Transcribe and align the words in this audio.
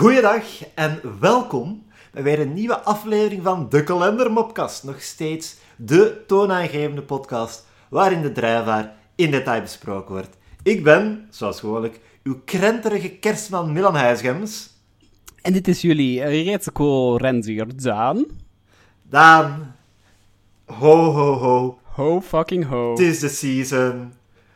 Goeiedag 0.00 0.44
en 0.74 1.00
welkom 1.20 1.84
bij 2.12 2.22
weer 2.22 2.40
een 2.40 2.52
nieuwe 2.52 2.78
aflevering 2.80 3.42
van 3.42 3.68
De 3.68 3.84
Kalender 3.84 4.32
Mopcast. 4.32 4.84
Nog 4.84 5.00
steeds 5.02 5.56
de 5.76 6.24
toonaangevende 6.26 7.02
podcast 7.02 7.66
waarin 7.90 8.22
de 8.22 8.32
drijfvaar 8.32 8.96
in 9.14 9.30
detail 9.30 9.60
besproken 9.60 10.12
wordt. 10.12 10.36
Ik 10.62 10.84
ben, 10.84 11.26
zoals 11.30 11.60
gewoonlijk, 11.60 12.00
uw 12.22 12.40
krenterige 12.44 13.08
kerstman 13.08 13.72
Milan 13.72 13.94
Huisgems. 13.94 14.70
En 15.42 15.52
dit 15.52 15.68
is 15.68 15.80
jullie 15.80 16.24
Retsuko 16.24 17.16
Renzier 17.16 17.66
Daan. 17.76 18.26
Daan, 19.02 19.74
ho 20.66 21.10
ho 21.12 21.32
ho, 21.34 21.78
Ho 21.82 22.20
fucking 22.20 22.68
ho. 22.68 22.90
het 22.90 22.98
is 23.00 23.18
de 23.18 23.28
season. 23.28 24.12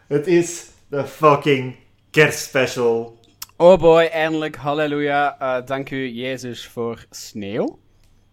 Het 0.06 0.26
is 0.26 0.66
de 0.88 1.04
fucking 1.06 1.74
kerstspecial. 2.10 3.23
Oh 3.56 3.78
boy, 3.78 4.04
eindelijk, 4.04 4.56
halleluja. 4.56 5.38
Eh, 5.38 5.66
dank 5.66 5.90
u, 5.90 6.08
Jezus, 6.08 6.66
voor 6.68 7.06
sneeuw. 7.10 7.78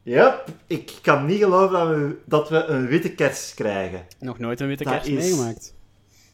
Yep, 0.03 0.45
ik 0.67 0.93
kan 1.02 1.25
niet 1.25 1.39
geloven 1.43 1.77
dat 1.79 1.89
we, 1.89 2.17
dat 2.25 2.49
we 2.49 2.63
een 2.63 2.88
witte 2.88 3.12
kerst 3.16 3.53
krijgen. 3.53 4.05
Nog 4.20 4.39
nooit 4.39 4.59
een 4.59 4.67
witte 4.67 4.84
Dat 4.84 4.93
kerst 4.93 5.07
is- 5.07 5.23
meegemaakt. 5.23 5.73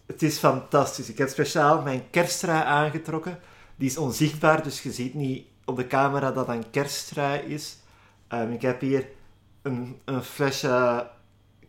Het 0.05 0.21
is 0.23 0.37
fantastisch. 0.37 1.09
Ik 1.09 1.17
heb 1.17 1.29
speciaal 1.29 1.81
mijn 1.81 2.01
kersttrui 2.09 2.63
aangetrokken. 2.63 3.39
Die 3.75 3.89
is 3.89 3.97
onzichtbaar, 3.97 4.63
dus 4.63 4.81
je 4.83 4.91
ziet 4.91 5.13
niet 5.13 5.45
op 5.65 5.75
de 5.75 5.87
camera 5.87 6.31
dat 6.31 6.47
dat 6.47 6.55
een 6.55 6.69
kersttrui 6.69 7.39
is. 7.39 7.77
Ehm, 8.27 8.51
ik 8.51 8.61
heb 8.61 8.81
hier 8.81 9.07
een, 9.61 9.99
een 10.05 10.23
flesje 10.23 11.07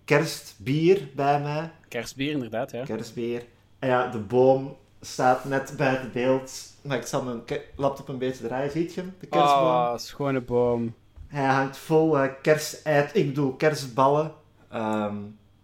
kerstbier 0.05 1.09
bij 1.15 1.41
mij. 1.41 1.71
Kerstbier, 1.89 2.31
inderdaad, 2.33 2.71
ja. 2.71 2.85
Kerstbier. 2.85 3.45
En 3.79 3.89
ja, 3.89 4.07
de 4.11 4.19
boom 4.19 4.77
staat 5.01 5.45
net 5.45 5.75
buiten 5.77 6.11
beeld. 6.13 6.68
Maar 6.83 6.97
ik 6.97 7.07
zal 7.07 7.23
mijn 7.25 7.43
laptop 7.77 8.09
een 8.09 8.19
beetje 8.19 8.47
draaien. 8.47 8.71
Ziet 8.71 8.95
je 8.95 9.01
hem? 9.01 9.15
De 9.21 9.27
kerstboom. 9.27 9.63
Oh, 9.65 9.97
schone 9.97 10.41
boom. 10.41 10.95
Hij 11.27 11.45
hangt 11.47 11.77
vol 11.77 12.17
kersteit. 12.43 13.15
Ik 13.17 13.27
bedoel 13.27 13.53
kerstballen. 13.57 14.33
Ehm, 14.69 15.17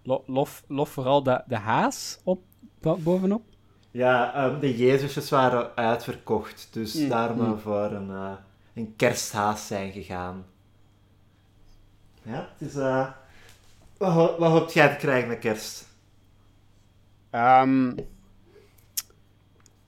Lo- 0.02 0.22
lof, 0.26 0.64
lof 0.68 0.88
vooral 0.90 1.22
de, 1.22 1.42
de 1.46 1.56
haas 1.56 2.18
op, 2.24 2.42
bo- 2.80 2.96
bovenop. 2.96 3.42
Ja, 3.90 4.34
ehm, 4.34 4.60
de 4.60 4.76
Jezusjes 4.76 5.30
waren 5.30 5.76
uitverkocht, 5.76 6.68
dus 6.72 6.94
Mm, 6.94 7.08
daarom 7.08 7.38
mm. 7.38 7.50
we 7.54 7.58
voor 7.58 7.90
een, 7.92 8.10
eh, 8.10 8.32
een 8.74 8.96
kersthaas 8.96 9.66
zijn 9.66 9.92
gegaan. 9.92 10.44
Ja, 12.22 12.48
het 12.58 12.68
is... 12.68 12.74
eh, 12.76 13.08
wat, 13.98 14.12
ho- 14.12 14.38
wat 14.38 14.50
hoopt 14.50 14.72
jij 14.72 14.88
te 14.88 14.96
krijgen 14.96 15.28
met 15.28 15.38
kerst? 15.38 15.86
Ehm, 17.30 17.94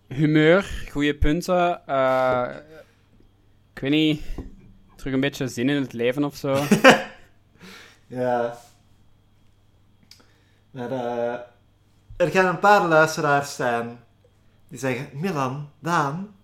humeur, 0.08 0.86
goede 0.90 1.14
punten. 1.14 1.86
eh, 1.86 2.56
ik 3.72 3.80
weet 3.80 3.90
niet, 3.90 4.22
terug 4.96 5.12
een 5.14 5.20
beetje 5.20 5.48
zin 5.48 5.68
in 5.68 5.82
het 5.82 5.92
leven 5.92 6.24
of 6.24 6.36
zo. 6.36 6.56
Ja... 8.06 8.58
Maar, 10.70 10.90
eh, 10.90 11.40
er 12.16 12.28
gaan 12.30 12.46
een 12.46 12.58
paar 12.58 12.88
luisteraars 12.88 13.54
zijn 13.54 13.98
die 14.68 14.78
zeggen... 14.78 15.08
Milan, 15.12 15.70
Daan, 15.78 16.34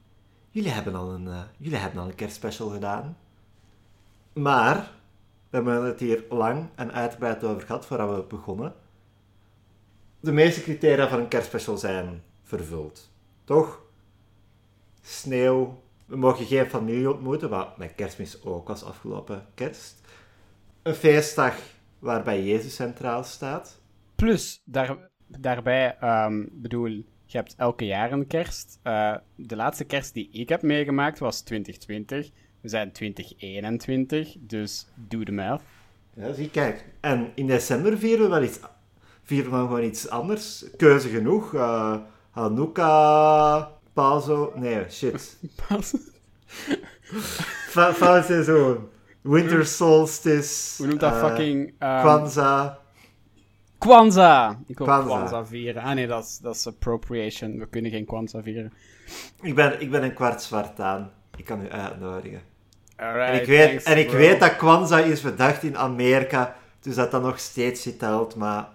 jullie 0.50 0.70
hebben 0.70 0.94
al 0.94 1.10
een, 1.10 1.28
eh, 1.28 1.40
jullie 1.58 1.78
hebben 1.78 2.00
al 2.02 2.08
een 2.08 2.14
kerstspecial 2.14 2.68
gedaan. 2.68 3.16
Maar, 4.32 4.76
we 5.50 5.56
hebben 5.56 5.84
het 5.84 6.00
hier 6.00 6.24
lang 6.28 6.68
en 6.74 6.92
uitgebreid 6.92 7.44
over 7.44 7.62
gehad 7.62 7.86
voordat 7.86 8.16
we 8.16 8.22
begonnen. 8.22 8.74
De 10.20 10.32
meeste 10.32 10.62
criteria 10.62 11.08
voor 11.08 11.18
een 11.18 11.28
kerstspecial 11.28 11.76
zijn 11.76 12.22
vervuld. 12.42 13.11
Toch? 13.44 13.82
Sneeuw. 15.02 15.82
We 16.06 16.16
mogen 16.16 16.46
geen 16.46 16.66
familie 16.70 17.12
ontmoeten, 17.12 17.50
wat 17.50 17.78
met 17.78 17.94
kerstmis 17.94 18.44
ook 18.44 18.68
was 18.68 18.84
afgelopen 18.84 19.46
kerst. 19.54 20.00
Een 20.82 20.94
feestdag 20.94 21.56
waarbij 21.98 22.44
Jezus 22.44 22.74
centraal 22.74 23.24
staat. 23.24 23.80
Plus, 24.14 24.62
daar, 24.64 24.96
daarbij, 25.26 25.96
ehm 26.00 26.44
bedoel, 26.50 26.88
je 27.24 27.36
hebt 27.38 27.54
elke 27.56 27.86
jaar 27.86 28.12
een 28.12 28.26
kerst. 28.26 28.78
Eh, 28.82 29.16
de 29.34 29.56
laatste 29.56 29.84
kerst 29.84 30.14
die 30.14 30.28
ik 30.32 30.48
heb 30.48 30.62
meegemaakt 30.62 31.18
was 31.18 31.40
2020. 31.40 32.30
We 32.60 32.68
zijn 32.68 32.92
2021, 32.92 34.36
dus 34.40 34.86
doe 34.94 35.24
de 35.24 35.32
math. 35.32 35.62
Ja, 36.14 36.32
zie, 36.32 36.50
kijk. 36.50 36.84
En 37.00 37.32
in 37.34 37.46
december 37.46 37.98
vieren 37.98 38.24
we 38.24 38.30
wel 38.30 38.42
iets... 38.42 38.60
Vieren 39.22 39.50
we 39.50 39.56
gewoon 39.56 39.82
iets 39.82 40.08
anders. 40.08 40.64
Keuze 40.76 41.08
genoeg. 41.08 41.54
eh 41.54 41.96
Hanukkah... 42.32 43.66
Pazo... 43.94 44.52
Nee, 44.56 44.84
shit. 44.90 45.36
Fa- 47.74 47.92
Fout 47.92 48.24
seizoen. 48.24 48.88
Winter 49.22 49.66
solstice. 49.66 50.74
Hoe 50.78 50.86
noemt 50.86 51.00
dat 51.00 51.12
eh, 51.12 51.18
fucking... 51.20 51.74
ehm, 51.78 52.00
Kwanzaa. 52.00 52.78
Kwanzaa! 53.78 54.58
Ik 54.66 54.78
wil 54.78 54.86
Kwanzaa. 54.86 55.16
Kwanzaa. 55.16 55.44
vieren. 55.44 55.82
Ah 55.82 55.94
nee, 55.94 56.06
dat 56.06 56.24
is, 56.24 56.38
dat 56.38 56.54
is 56.54 56.66
appropriation. 56.66 57.58
We 57.58 57.66
kunnen 57.68 57.90
geen 57.90 58.04
Kwanzaa 58.06 58.42
vieren. 58.42 58.72
Ik 59.40 59.54
ben, 59.54 59.80
ik 59.80 59.90
ben 59.90 60.02
een 60.02 60.14
kwart 60.14 60.42
zwart 60.42 60.80
aan. 60.80 61.10
Ik 61.36 61.44
kan 61.44 61.62
u 61.64 61.70
uitnodigen. 61.70 62.40
Alright, 62.96 63.28
En 63.34 63.40
ik, 63.40 63.46
weet, 63.46 63.68
thanks, 63.68 63.84
en 63.84 63.98
ik 63.98 64.06
bro. 64.06 64.16
weet 64.16 64.40
dat 64.40 64.56
Kwanzaa 64.56 64.98
is 64.98 65.20
bedacht 65.20 65.62
in 65.62 65.76
Amerika, 65.78 66.54
dus 66.80 66.94
dat 66.94 67.10
dat 67.10 67.22
nog 67.22 67.38
steeds 67.38 67.84
niet 67.84 67.98
telt, 67.98 68.36
maar... 68.36 68.68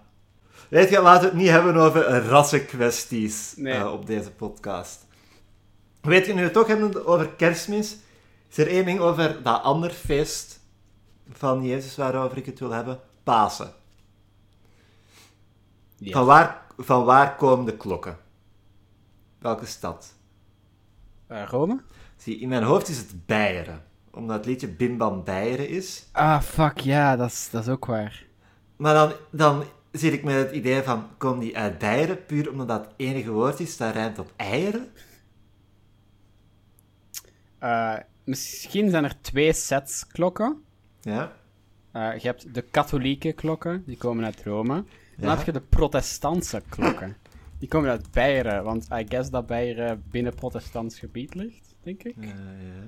Weet 0.69 0.89
je, 0.89 1.01
laten 1.01 1.21
we 1.21 1.27
het 1.27 1.37
niet 1.37 1.49
hebben 1.49 1.75
over 1.75 2.01
rassenkwesties 2.27 3.53
Nee. 3.55 3.73
eh, 3.73 3.91
op 3.91 4.05
deze 4.05 4.31
podcast. 4.31 5.05
Weet 6.01 6.25
je, 6.25 6.31
nu 6.33 6.37
we 6.39 6.43
het 6.45 6.53
toch 6.53 6.67
hebben 6.67 7.05
over 7.05 7.29
kerstmis, 7.29 7.97
is 8.49 8.57
er 8.57 8.67
één 8.67 8.85
ding 8.85 8.99
over 8.99 9.43
dat 9.43 9.61
ander 9.63 9.89
feest 9.89 10.59
van 11.31 11.63
Jezus 11.65 11.95
waarover 11.95 12.37
ik 12.37 12.45
het 12.45 12.59
wil 12.59 12.71
hebben. 12.71 12.99
Pasen. 13.23 13.73
Ja. 15.97 16.11
Van, 16.11 16.25
waar, 16.25 16.61
van 16.77 17.03
waar 17.05 17.35
komen 17.35 17.65
de 17.65 17.77
klokken? 17.77 18.17
Welke 19.39 19.65
stad? 19.65 20.13
Eh, 21.27 21.43
Rome? 21.47 21.81
Zie, 22.17 22.39
in 22.39 22.49
mijn 22.49 22.63
hoofd 22.63 22.87
is 22.87 22.97
het 22.97 23.25
Beieren. 23.25 23.83
Omdat 24.11 24.37
het 24.37 24.45
liedje 24.45 24.67
Bim 24.67 24.97
Bam 24.97 25.23
Beieren 25.23 25.69
is. 25.69 26.07
Ah, 26.11 26.41
fuck, 26.41 26.79
ja, 26.79 27.15
dat 27.15 27.29
is, 27.29 27.49
dat 27.51 27.61
is 27.63 27.69
ook 27.69 27.85
waar. 27.85 28.25
Maar 28.75 28.93
dan, 28.93 29.11
dan 29.29 29.63
zit 29.97 30.13
ik 30.13 30.23
met 30.23 30.35
het 30.35 30.51
idee 30.51 30.81
van, 30.83 31.07
komen 31.17 31.39
die 31.39 31.57
uit 31.57 31.77
Beieren 31.77 32.25
puur 32.25 32.51
omdat 32.51 32.67
dat 32.67 32.85
het 32.85 32.93
enige 32.97 33.31
woord 33.31 33.59
is 33.59 33.77
dat 33.77 33.93
rijmt 33.93 34.19
op 34.19 34.33
eieren? 34.35 34.87
Eh, 37.59 37.95
misschien 38.23 38.89
zijn 38.89 39.03
er 39.03 39.21
twee 39.21 39.53
sets 39.53 40.07
klokken. 40.07 40.63
Ja. 41.01 41.31
Eh, 41.91 42.17
je 42.17 42.27
hebt 42.27 42.53
de 42.53 42.61
katholieke 42.61 43.33
klokken, 43.33 43.83
die 43.85 43.97
komen 43.97 44.25
uit 44.25 44.43
Rome. 44.43 44.73
Dan 45.17 45.29
Ja. 45.29 45.35
heb 45.35 45.45
je 45.45 45.51
de 45.51 45.61
protestantse 45.61 46.61
klokken. 46.69 47.17
Die 47.59 47.67
komen 47.67 47.89
uit 47.89 48.11
Beieren, 48.11 48.63
want 48.63 48.87
I 48.91 49.05
guess 49.09 49.29
dat 49.29 49.45
Beieren 49.47 50.03
binnen 50.11 50.35
protestants 50.35 50.99
gebied 50.99 51.33
ligt, 51.35 51.75
denk 51.83 52.03
ik. 52.03 52.15
Ja, 52.19 52.27
ja. 52.27 52.87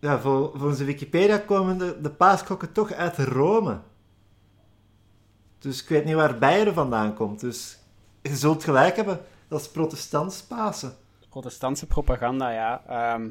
Ja, 0.00 0.20
vol, 0.20 0.50
volgens 0.54 0.78
de 0.78 0.84
Wikipedia 0.84 1.38
komen 1.38 1.78
de, 1.78 1.98
de 2.02 2.10
paasklokken 2.10 2.72
toch 2.72 2.92
uit 2.92 3.16
Rome. 3.18 3.80
Dus 5.58 5.82
ik 5.82 5.88
weet 5.88 6.04
niet 6.04 6.14
waar 6.14 6.38
Beieren 6.38 6.74
vandaan 6.74 7.14
komt. 7.14 7.40
Dus 7.40 7.78
je 8.22 8.36
zult 8.36 8.64
gelijk 8.64 8.96
hebben, 8.96 9.20
dat 9.48 9.60
is 9.60 9.70
protestants 9.70 10.42
Pasen. 10.42 10.94
Protestantse 11.28 11.86
propaganda, 11.86 12.50
ja. 12.50 12.82
Ehm, 12.88 13.28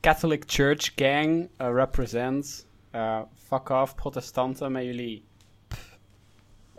Catholic 0.00 0.42
Church 0.46 0.92
Gang 0.96 1.48
eh, 1.56 1.72
represents. 1.72 2.64
eh, 2.90 3.20
fuck 3.46 3.68
off, 3.68 3.94
protestanten, 3.94 4.72
met 4.72 4.84
jullie. 4.84 5.24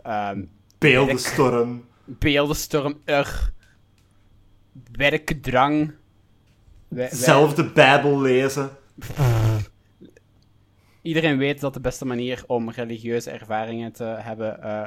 ehm, 0.02 0.44
Beeldenstorm. 0.78 1.84
beeldenstorm, 2.04 3.00
ugh. 3.04 3.46
Werkdrang. 4.92 5.86
Wij- 6.88 7.08
wij- 7.08 7.18
Zelf 7.18 7.54
de 7.54 7.64
Bijbel 7.72 8.20
lezen. 8.20 8.70
Iedereen 11.06 11.38
weet 11.38 11.60
dat 11.60 11.74
de 11.74 11.80
beste 11.80 12.04
manier 12.04 12.44
om 12.46 12.70
religieuze 12.70 13.30
ervaringen 13.30 13.92
te 13.92 14.04
hebben, 14.04 14.62
eh, 14.62 14.86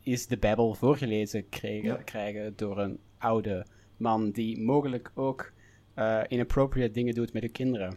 is 0.00 0.26
de 0.26 0.38
Bijbel 0.38 0.74
voorgelezen 0.74 1.48
krijgen, 1.48 1.88
Ja. 1.88 1.94
krijgen 1.94 2.52
door 2.56 2.78
een 2.78 2.98
oude 3.18 3.66
man 3.96 4.30
die 4.30 4.60
mogelijk 4.60 5.10
ook 5.14 5.52
eh, 5.94 6.20
inappropriate 6.28 6.92
dingen 6.92 7.14
doet 7.14 7.32
met 7.32 7.42
de 7.42 7.48
kinderen. 7.48 7.96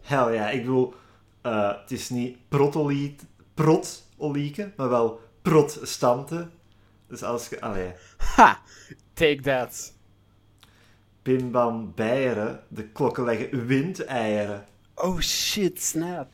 Hell 0.00 0.34
ja, 0.34 0.50
ik 0.50 0.60
bedoel, 0.60 0.94
eh, 1.42 1.80
het 1.80 1.90
is 1.90 2.08
niet 2.08 2.36
protolieken, 3.54 4.72
maar 4.76 4.88
wel 4.88 5.20
protestanten. 5.42 6.50
Dus 7.06 7.22
als 7.22 7.48
je, 7.48 7.60
allee, 7.60 7.92
Ha! 8.16 8.60
Take 9.12 9.40
that. 9.40 9.94
Bim 11.22 11.50
Bam 11.50 11.92
Beieren, 11.94 12.60
de 12.68 12.88
klokken 12.88 13.24
leggen 13.24 13.66
windeieren. 13.66 14.64
Oh 15.02 15.20
shit, 15.20 15.82
snap. 15.82 16.28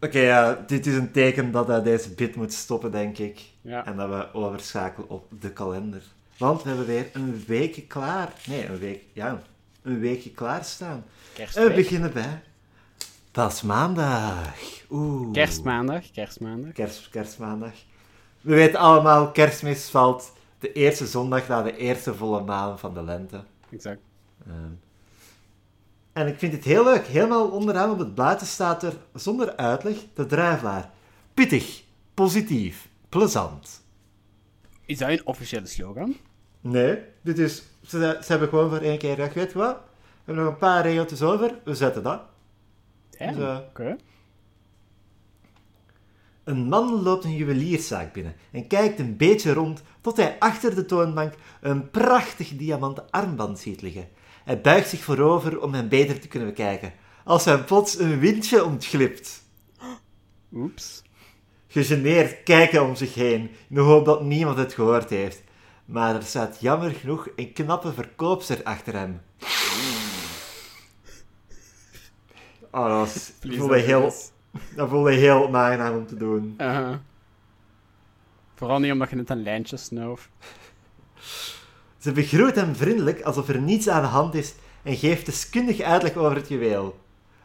Oké, 0.00 0.18
ja, 0.18 0.64
dit 0.66 0.86
is 0.86 0.94
een 0.94 1.12
teken 1.12 1.50
dat 1.50 1.66
hij 1.66 1.82
deze 1.82 2.14
bit 2.14 2.36
moet 2.36 2.52
stoppen, 2.52 2.90
denk 2.90 3.18
ik. 3.18 3.40
Ja. 3.60 3.86
En 3.86 3.96
dat 3.96 4.08
we 4.08 4.32
overschakelen 4.32 5.08
op 5.08 5.26
de 5.40 5.50
kalender. 5.52 6.02
Want 6.38 6.62
we 6.62 6.68
hebben 6.68 6.86
weer 6.86 7.08
een 7.12 7.44
week 7.46 7.88
klaar. 7.88 8.32
Nee, 8.46 8.66
een 8.66 8.78
week, 8.78 9.02
ja, 9.12 9.42
een 9.82 10.00
weekje 10.00 10.30
klaarstaan. 10.30 10.96
En 10.96 11.02
we 11.02 11.32
Kerstweek. 11.34 11.74
beginnen 11.74 12.12
bij 12.12 12.42
Pasmaandag. 13.30 14.54
Oeh. 14.90 15.32
Kerstmaandag. 15.32 16.10
Kerstmaandag. 16.10 16.72
Kerst, 16.72 17.08
kerstmaandag. 17.08 17.72
We 18.40 18.54
weten 18.54 18.78
allemaal, 18.78 19.30
kerstmis 19.30 19.88
valt 19.90 20.32
de 20.58 20.72
eerste 20.72 21.06
zondag 21.06 21.48
na 21.48 21.62
de 21.62 21.76
eerste 21.76 22.14
volle 22.14 22.42
maan 22.42 22.78
van 22.78 22.94
de 22.94 23.02
lente. 23.02 23.44
Exact. 23.70 24.00
Ehm, 24.46 24.70
en 26.16 26.26
ik 26.26 26.38
vind 26.38 26.52
het 26.52 26.64
heel 26.64 26.84
leuk. 26.84 27.06
Helemaal 27.06 27.48
onderaan 27.48 27.90
op 27.90 27.98
het 27.98 28.14
blaadje 28.14 28.46
staat 28.46 28.82
er, 28.82 28.96
zonder 29.14 29.56
uitleg, 29.56 29.96
de 30.14 30.26
druivelaar. 30.26 30.90
Pittig, 31.34 31.82
positief, 32.14 32.88
plezant. 33.08 33.84
Is 34.84 34.98
dat 34.98 35.08
een 35.08 35.26
officiële 35.26 35.66
slogan? 35.66 36.16
Nee, 36.60 36.98
dit 37.22 37.38
is... 37.38 37.62
Ze, 37.86 38.18
ze 38.22 38.26
hebben 38.26 38.48
gewoon 38.48 38.68
voor 38.68 38.78
één 38.78 38.98
keer 38.98 39.14
gezegd, 39.14 39.34
weet 39.34 39.52
wat? 39.52 39.76
We 39.76 40.22
hebben 40.24 40.44
nog 40.44 40.52
een 40.52 40.58
paar 40.58 40.82
regeltjes 40.82 41.22
over, 41.22 41.58
we 41.64 41.74
zetten 41.74 42.02
dat. 42.02 42.20
Ja, 43.18 43.32
Dus, 43.32 43.58
oké. 43.58 43.96
Een 46.44 46.68
man 46.68 47.02
loopt 47.02 47.24
een 47.24 47.36
juwelierszaak 47.36 48.12
binnen 48.12 48.34
en 48.52 48.66
kijkt 48.66 48.98
een 48.98 49.16
beetje 49.16 49.52
rond 49.52 49.82
tot 50.00 50.16
hij 50.16 50.36
achter 50.38 50.74
de 50.74 50.84
toonbank 50.84 51.34
een 51.60 51.90
prachtig 51.90 52.56
diamanten 52.56 53.10
armband 53.10 53.58
ziet 53.58 53.82
liggen. 53.82 54.08
Hij 54.46 54.60
buigt 54.60 54.88
zich 54.88 55.04
voorover 55.04 55.60
om 55.60 55.74
hem 55.74 55.88
beter 55.88 56.20
te 56.20 56.28
kunnen 56.28 56.48
bekijken, 56.48 56.92
als 57.24 57.44
hem 57.44 57.64
plots 57.64 57.98
een 57.98 58.18
windje 58.18 58.64
ontglipt. 58.64 59.42
Oeps. 60.52 61.02
Gegeneerd 61.66 62.42
kijken 62.42 62.82
om 62.82 62.94
zich 62.94 63.14
heen, 63.14 63.40
in 63.40 63.74
de 63.74 63.80
hoop 63.80 64.04
dat 64.04 64.24
niemand 64.24 64.58
het 64.58 64.74
gehoord 64.74 65.10
heeft. 65.10 65.42
Maar 65.84 66.14
er 66.14 66.22
staat 66.22 66.60
jammer 66.60 66.90
genoeg 66.90 67.28
een 67.36 67.52
knappe 67.52 67.92
verkoopster 67.92 68.62
achter 68.62 68.94
hem. 68.94 69.20
Oh, 72.70 72.88
dat, 72.88 72.98
was, 72.98 73.32
Please, 73.40 73.58
voelde 73.58 73.78
heel, 73.78 74.12
dat 74.74 74.88
voelde 74.88 75.12
heel 75.12 75.46
onaangenaam 75.46 75.96
om 75.96 76.06
te 76.06 76.16
doen. 76.16 76.56
Vooral 78.54 78.78
niet 78.78 78.92
omdat 78.92 79.10
je 79.10 79.16
net 79.16 79.30
een 79.30 79.42
lijntje 79.42 79.76
snoof. 79.76 80.30
Ze 82.06 82.12
begroet 82.12 82.54
hem 82.54 82.74
vriendelijk 82.74 83.22
alsof 83.22 83.48
er 83.48 83.60
niets 83.60 83.88
aan 83.88 84.02
de 84.02 84.08
hand 84.08 84.34
is 84.34 84.54
en 84.82 84.96
geeft 84.96 85.26
deskundig 85.26 85.80
uitleg 85.80 86.16
over 86.16 86.36
het 86.36 86.48
juweel. 86.48 86.98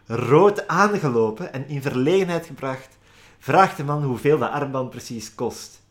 Rood 0.05 0.67
aangelopen 0.67 1.53
en 1.53 1.67
in 1.67 1.81
verlegenheid 1.81 2.45
gebracht, 2.45 2.97
vraagt 3.39 3.77
de 3.77 3.83
man 3.83 4.03
hoeveel 4.03 4.37
de 4.37 4.49
armband 4.49 4.89
precies 4.89 5.35
kost. 5.35 5.81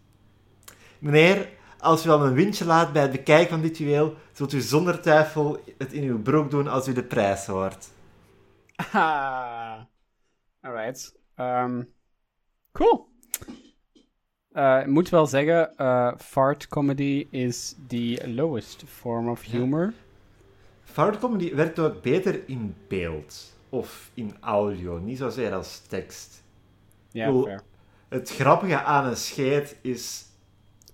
Meneer, 0.99 1.49
als 1.79 2.07
u 2.07 2.09
al 2.09 2.27
een 2.27 2.35
windje 2.35 2.65
laat 2.65 2.93
bij 2.93 3.03
het 3.03 3.11
bekijken 3.11 3.51
van 3.51 3.61
dit 3.61 3.79
juweel, 3.79 4.15
zult 4.33 4.53
u 4.53 4.61
zonder 4.61 5.01
twijfel 5.01 5.65
het 5.79 5.93
in 5.93 6.03
uw 6.03 6.23
broek 6.23 6.51
doen 6.51 6.69
als 6.69 6.89
u 6.89 6.93
de 6.93 7.05
prijs 7.05 7.47
hoort. 7.47 7.89
Ah. 8.93 9.81
Alright. 10.61 11.15
Ehm, 11.35 11.83
cool. 12.73 13.10
Eh, 14.53 14.79
ik 14.81 14.87
moet 14.87 15.09
wel 15.09 15.27
zeggen, 15.27 15.77
eh, 15.77 16.13
fart 16.19 16.69
comedy 16.69 17.27
is 17.31 17.77
the 17.87 18.23
lowest 18.35 18.85
form 18.87 19.29
of 19.29 19.43
humor. 19.43 19.93
Fart 20.85 21.19
comedy 21.19 21.55
werkt 21.55 21.79
ook 21.79 22.03
beter 22.03 22.41
in 22.49 22.75
beeld 22.89 23.57
of 23.69 24.11
in 24.15 24.35
audio, 24.41 24.99
niet 24.99 25.19
zozeer 25.19 25.53
als 25.53 25.79
tekst. 25.81 26.43
Ja, 27.11 27.33
fair. 27.43 27.63
Het 28.09 28.31
grappige 28.31 28.83
aan 28.83 29.05
een 29.07 29.17
scheet 29.17 29.77
is 29.81 30.27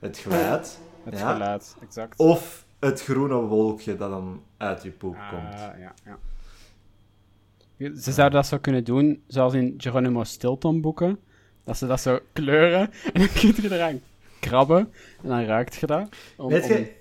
het 0.00 0.18
geluid. 0.18 0.78
Het 1.04 1.18
Ja. 1.18 1.32
geluid, 1.32 1.76
exact. 1.82 2.18
Of 2.18 2.66
het 2.78 3.02
groene 3.02 3.34
wolkje 3.34 3.96
dat 3.96 4.10
dan 4.10 4.42
uit 4.56 4.82
je 4.82 4.90
poep 4.90 5.14
Ah, 5.16 5.28
komt. 5.30 5.52
ja, 5.60 5.94
ja. 6.04 6.18
Ze 7.96 8.12
zouden 8.12 8.38
dat 8.40 8.46
zo 8.46 8.58
kunnen 8.58 8.84
doen, 8.84 9.22
zoals 9.26 9.54
in 9.54 9.74
Geronimo 9.76 10.24
Stilton 10.24 10.80
boeken. 10.80 11.18
Dat 11.66 11.76
ze 11.78 11.86
dat 11.86 12.00
zo 12.00 12.18
kleuren 12.32 12.90
en 13.12 13.20
dan 13.20 13.28
kun 13.32 13.54
je 13.56 13.74
eraan 13.74 14.00
krabben 14.40 14.92
en 15.22 15.28
dan 15.28 15.44
ruikt 15.44 15.74
je 15.74 15.86
dat. 15.86 16.08
Om- 16.36 16.48
Weet 16.48 16.62
om- 16.62 16.68
je, 16.68 16.92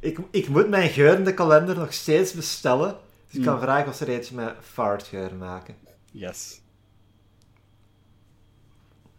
ik, 0.00 0.18
ik 0.30 0.48
moet 0.48 0.68
mijn 0.68 0.88
geurende 0.90 1.34
kalender 1.34 1.76
nog 1.76 1.92
steeds 1.92 2.32
bestellen. 2.32 2.96
Dus 3.26 3.38
ik 3.38 3.42
kan 3.44 3.54
Hmm. 3.54 3.62
vragen 3.62 3.88
of 3.88 3.94
ze 3.94 4.04
er 4.04 4.10
eentje 4.12 4.34
met 4.34 4.54
fartgeur 4.60 5.34
maken. 5.34 5.74
Yes. 6.10 6.60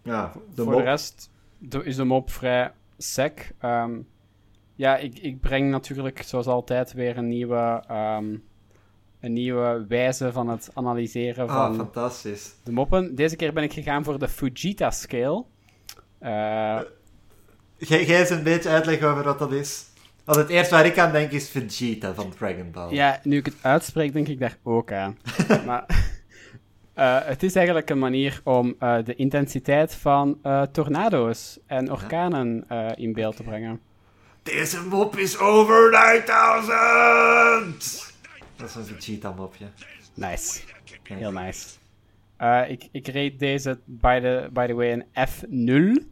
Ja, 0.04 0.32
de 0.56 0.64
Voor 0.64 0.72
mop. 0.74 0.82
de 0.82 0.86
rest 0.90 1.30
is 1.84 1.96
de 1.96 2.04
mop 2.04 2.30
vrij 2.32 2.72
sec. 2.98 3.52
Ehm, 3.60 3.92
ja, 4.76 4.98
ik, 4.98 5.20
ik 5.20 5.40
breng 5.42 5.72
natuurlijk 5.72 6.22
zoals 6.22 6.46
altijd 6.48 6.94
weer 6.94 7.18
een 7.18 7.28
nieuwe, 7.28 7.84
ehm, 7.88 8.36
een 9.20 9.34
nieuwe 9.34 9.86
wijze 9.88 10.32
van 10.32 10.48
het 10.50 10.70
analyseren 10.74 11.48
Ah, 11.50 11.56
van 11.56 11.76
fantastisch. 11.76 12.54
de 12.64 12.72
moppen. 12.72 13.16
Deze 13.16 13.36
keer 13.36 13.54
ben 13.54 13.64
ik 13.64 13.74
gegaan 13.74 14.04
voor 14.04 14.20
de 14.20 14.28
Fujita 14.28 14.92
scale. 14.92 15.44
Eh, 16.20 16.80
Gij 17.80 18.20
eens 18.20 18.30
een 18.30 18.44
beetje 18.44 18.70
uitleggen 18.70 19.08
over 19.10 19.24
wat 19.24 19.40
dat 19.40 19.52
is. 19.52 19.86
Want 20.26 20.38
het 20.38 20.50
eerste 20.50 20.76
waar 20.76 20.86
ik 20.86 20.98
aan 20.98 21.12
denk 21.12 21.32
is 21.32 21.50
Vegeta 21.50 22.14
van 22.14 22.30
Dragon 22.30 22.72
Ball. 22.72 22.94
ja, 22.94 23.20
nu 23.24 23.38
ik 23.38 23.46
het 23.46 23.56
uitspreek, 23.62 24.14
denk 24.14 24.28
ik 24.28 24.40
daar 24.40 24.58
ook 24.64 24.92
aan. 24.92 25.18
maar 25.66 25.86
eh, 26.94 27.18
het 27.24 27.44
is 27.44 27.56
eigenlijk 27.56 27.90
een 27.90 28.00
manier 28.00 28.42
om 28.44 28.76
eh, 28.80 28.98
de 29.06 29.16
intensiteit 29.16 29.96
van 29.96 30.40
tornado's 30.72 31.60
en 31.66 31.92
orkanen 31.92 32.66
in 32.96 33.14
beeld 33.14 33.36
te 33.36 33.44
brengen. 33.44 33.80
Deze 34.44 34.82
mop 34.86 35.18
is 35.18 35.38
over 35.40 35.90
9000! 35.90 38.09
Dat 38.60 38.70
is 38.70 38.76
een 38.76 38.86
Vegeta 38.86 39.32
mopje. 39.32 39.66
Nice. 40.14 40.62
Heel 41.04 41.32
nice. 41.32 41.68
Eh, 42.38 42.70
ik, 42.70 42.88
ik 42.92 43.08
reed 43.08 43.40
deze, 43.40 43.80
by 43.86 44.20
the, 44.20 44.50
by 44.54 44.68
the 44.68 44.74
way, 44.74 44.92
een 44.92 45.06
F0. 45.30 46.04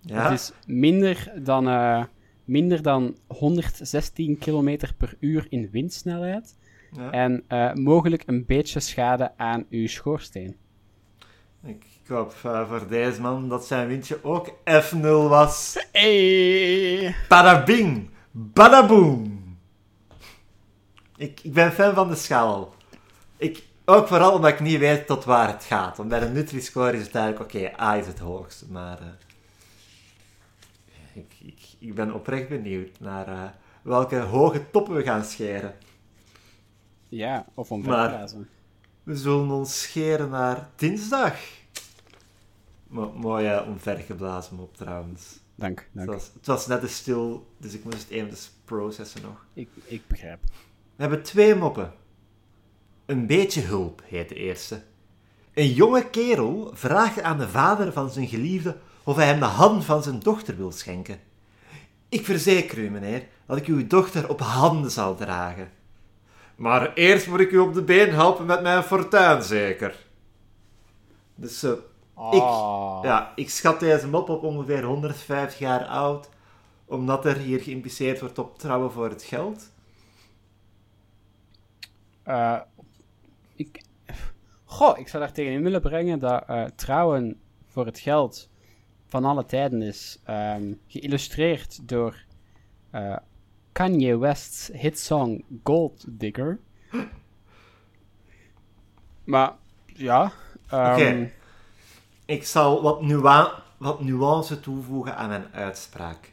Ja? 0.00 0.22
Dat 0.22 0.32
is 0.32 0.52
minder 0.66 1.32
dan, 1.42 1.68
eh, 1.68 2.04
minder 2.44 2.82
dan 2.82 3.16
116 3.26 4.38
km 4.38 4.78
per 4.96 5.16
uur 5.20 5.46
in 5.48 5.68
windsnelheid. 5.70 6.56
ja. 6.92 7.10
En 7.10 7.44
eh, 7.48 7.72
mogelijk 7.72 8.22
een 8.26 8.44
beetje 8.46 8.80
schade 8.80 9.32
aan 9.36 9.66
uw 9.70 9.86
schoorsteen. 9.86 10.56
Ik, 11.62 11.84
ik 12.02 12.08
hoop 12.08 12.32
voor 12.32 12.86
deze 12.88 13.20
man 13.20 13.48
dat 13.48 13.66
zijn 13.66 13.88
windje 13.88 14.24
ook 14.24 14.48
F0 14.64 15.28
was. 15.28 15.86
Hey! 15.92 17.14
Badabing! 17.28 18.10
Badaboom! 18.30 19.35
Ik, 21.16 21.40
ik 21.42 21.52
ben 21.52 21.72
fan 21.72 21.94
van 21.94 22.08
de 22.08 22.14
schaal. 22.14 22.74
Ik, 23.36 23.64
ook 23.84 24.08
vooral 24.08 24.32
omdat 24.34 24.50
ik 24.50 24.60
niet 24.60 24.78
weet 24.78 25.06
tot 25.06 25.24
waar 25.24 25.48
het 25.48 25.64
gaat. 25.64 25.96
Want 25.96 26.08
bij 26.08 26.20
de 26.20 26.26
Nutri-score 26.28 26.92
is 26.98 27.06
het 27.06 27.14
eigenlijk, 27.14 27.54
oké, 27.54 27.82
A 27.82 27.96
is 27.96 28.06
het 28.06 28.18
hoogste. 28.18 28.66
Maar 28.70 28.98
eh, 29.00 29.06
ik, 31.14 31.34
ik, 31.42 31.60
ik 31.78 31.94
ben 31.94 32.14
oprecht 32.14 32.48
benieuwd 32.48 33.00
naar 33.00 33.28
eh, 33.28 33.42
welke 33.82 34.16
hoge 34.18 34.70
toppen 34.70 34.94
we 34.94 35.02
gaan 35.02 35.24
scheren. 35.24 35.74
Ja, 37.08 37.46
of 37.54 37.70
omverplaatsen. 37.70 38.48
We 39.02 39.16
zullen 39.16 39.50
ons 39.50 39.82
scheren 39.82 40.30
naar 40.30 40.68
dinsdag. 40.76 41.34
Mo 42.86 43.12
mooie 43.12 43.64
omvergeblazen 43.64 44.58
op 44.58 44.76
trouwens. 44.76 45.38
Dank, 45.54 45.78
Het 45.78 45.88
dank. 45.92 46.10
was, 46.10 46.30
het 46.34 46.46
was 46.46 46.66
net 46.66 46.80
te 46.80 46.88
stil, 46.88 47.46
dus 47.58 47.74
ik 47.74 47.84
moest 47.84 47.98
het 47.98 48.08
even 48.08 48.36
processen 48.64 49.22
nog. 49.22 49.44
Ik, 49.52 49.68
ik 49.84 50.02
begrijp. 50.06 50.40
We 50.96 51.02
hebben 51.02 51.22
twee 51.22 51.54
moppen. 51.54 51.92
Een 53.06 53.26
beetje 53.26 53.60
hulp 53.60 54.02
heet 54.04 54.28
de 54.28 54.34
eerste. 54.34 54.82
Een 55.54 55.72
jonge 55.72 56.10
kerel 56.10 56.70
vraagt 56.74 57.22
aan 57.22 57.38
de 57.38 57.48
vader 57.48 57.92
van 57.92 58.10
zijn 58.10 58.28
geliefde 58.28 58.76
of 59.04 59.16
hij 59.16 59.26
hem 59.26 59.38
de 59.38 59.44
hand 59.44 59.84
van 59.84 60.02
zijn 60.02 60.18
dochter 60.18 60.56
wil 60.56 60.72
schenken. 60.72 61.20
Ik 62.08 62.24
verzeker 62.24 62.78
u, 62.78 62.90
meneer, 62.90 63.26
dat 63.46 63.56
ik 63.56 63.66
uw 63.66 63.86
dochter 63.86 64.28
op 64.28 64.40
handen 64.40 64.90
zal 64.90 65.14
dragen. 65.14 65.70
Maar 66.56 66.92
eerst 66.94 67.26
moet 67.26 67.40
ik 67.40 67.50
u 67.50 67.58
op 67.58 67.74
de 67.74 67.82
been 67.82 68.12
helpen 68.12 68.46
met 68.46 68.62
mijn 68.62 68.82
fortuin, 68.82 69.42
zeker. 69.42 69.96
Dus 71.34 71.62
eh, 71.62 71.72
Oh. 72.18 72.98
ja, 73.02 73.32
ik 73.34 73.50
schat 73.50 73.80
deze 73.80 74.08
mop 74.08 74.28
op 74.28 74.42
ongeveer 74.42 74.84
150 74.84 75.58
jaar 75.58 75.84
oud, 75.84 76.28
omdat 76.84 77.24
er 77.24 77.36
hier 77.36 77.60
geïmpliceerd 77.60 78.20
wordt 78.20 78.38
op 78.38 78.58
trouwen 78.58 78.92
voor 78.92 79.08
het 79.08 79.22
geld. 79.22 79.70
Eh, 82.26 82.60
ik, 83.54 83.82
goh, 84.64 84.98
ik 84.98 85.08
zou 85.08 85.22
daar 85.22 85.32
tegenin 85.32 85.62
willen 85.62 85.80
brengen 85.80 86.18
dat 86.18 86.44
eh, 86.46 86.64
trouwen 86.64 87.40
voor 87.66 87.86
het 87.86 87.98
geld 87.98 88.48
van 89.06 89.24
alle 89.24 89.44
tijden 89.44 89.82
is 89.82 90.20
ehm, 90.24 90.72
geïllustreerd 90.86 91.88
door 91.88 92.24
eh, 92.90 93.16
Kanye 93.72 94.18
West's 94.18 94.70
hitsong 94.72 95.44
Gold 95.64 96.04
Digger. 96.08 96.58
Maar 99.24 99.52
ja, 99.86 100.32
ehm, 100.68 100.92
Oké. 100.92 101.30
Ik 102.24 102.44
zal 102.44 102.82
wat, 102.82 103.02
nua 103.02 103.62
wat 103.76 104.00
nuance 104.00 104.60
toevoegen 104.60 105.16
aan 105.16 105.28
mijn 105.28 105.46
uitspraak. 105.52 106.32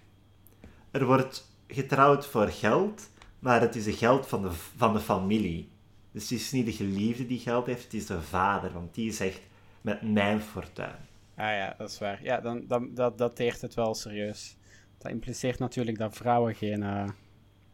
Er 0.91 1.05
wordt 1.05 1.51
getrouwd 1.67 2.25
voor 2.25 2.47
geld, 2.47 3.09
maar 3.39 3.61
het 3.61 3.75
is 3.75 3.85
het 3.85 3.95
geld 3.95 4.27
van 4.27 4.41
de, 4.41 4.51
van 4.51 4.93
de 4.93 4.99
familie. 4.99 5.71
Dus 6.13 6.29
het 6.29 6.39
is 6.39 6.51
niet 6.51 6.65
de 6.65 6.71
geliefde 6.71 7.25
die 7.25 7.39
geld 7.39 7.65
heeft, 7.65 7.83
het 7.83 7.93
is 7.93 8.05
de 8.05 8.21
vader, 8.21 8.73
want 8.73 8.93
die 8.93 9.11
zegt 9.11 9.41
met 9.81 10.01
mijn 10.01 10.41
fortuin. 10.41 10.95
Ah 11.35 11.45
ja, 11.45 11.75
dat 11.77 11.89
is 11.89 11.99
waar. 11.99 12.23
Ja, 12.23 12.39
dan, 12.41 12.67
dan 12.67 12.93
dat 12.93 13.17
dateert 13.17 13.61
het 13.61 13.73
wel 13.73 13.93
serieus. 13.95 14.55
Dat 14.97 15.11
impliceert 15.11 15.59
natuurlijk 15.59 15.97
dat 15.97 16.15
vrouwen 16.15 16.55
geen 16.55 16.83
eh, 16.83 17.09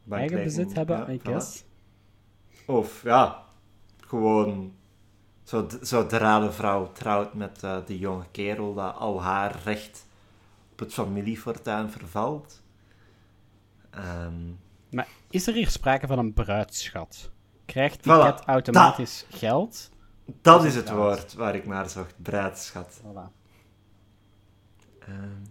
eigen 0.09 0.43
bezit 0.43 0.73
hebben, 0.73 0.97
ja, 0.97 1.09
I 1.09 1.19
voilà. 1.19 1.23
guess. 1.23 1.63
Of 2.65 3.03
ja, 3.03 3.43
gewoon 3.99 4.73
zod- 5.43 5.77
zodra 5.81 6.39
de 6.39 6.51
vrouw 6.51 6.91
trouwt 6.91 7.33
met 7.33 7.63
eh, 7.63 7.77
de 7.85 7.97
jonge 7.99 8.25
kerel, 8.31 8.73
dat 8.73 8.95
al 8.95 9.21
haar 9.21 9.59
recht 9.63 10.05
op 10.71 10.79
het 10.79 10.93
familiefortuin 10.93 11.89
vervalt. 11.89 12.61
Ehm, 13.89 14.33
Maar 14.91 15.07
is 15.29 15.47
er 15.47 15.53
hier 15.53 15.69
sprake 15.69 16.07
van 16.07 16.19
een 16.19 16.33
bruidschat? 16.33 17.31
Krijgt 17.69 18.03
die 18.03 18.13
Voilà, 18.13 18.45
automatisch 18.45 19.25
geld? 19.29 19.89
dat 20.41 20.63
is 20.63 20.75
het 20.75 20.89
woord 20.91 21.33
waar 21.33 21.55
ik 21.55 21.65
naar 21.65 21.89
zocht, 21.89 22.15
bruidschat. 22.21 23.01
Voilà. 23.01 23.31
Ehm, 24.99 25.41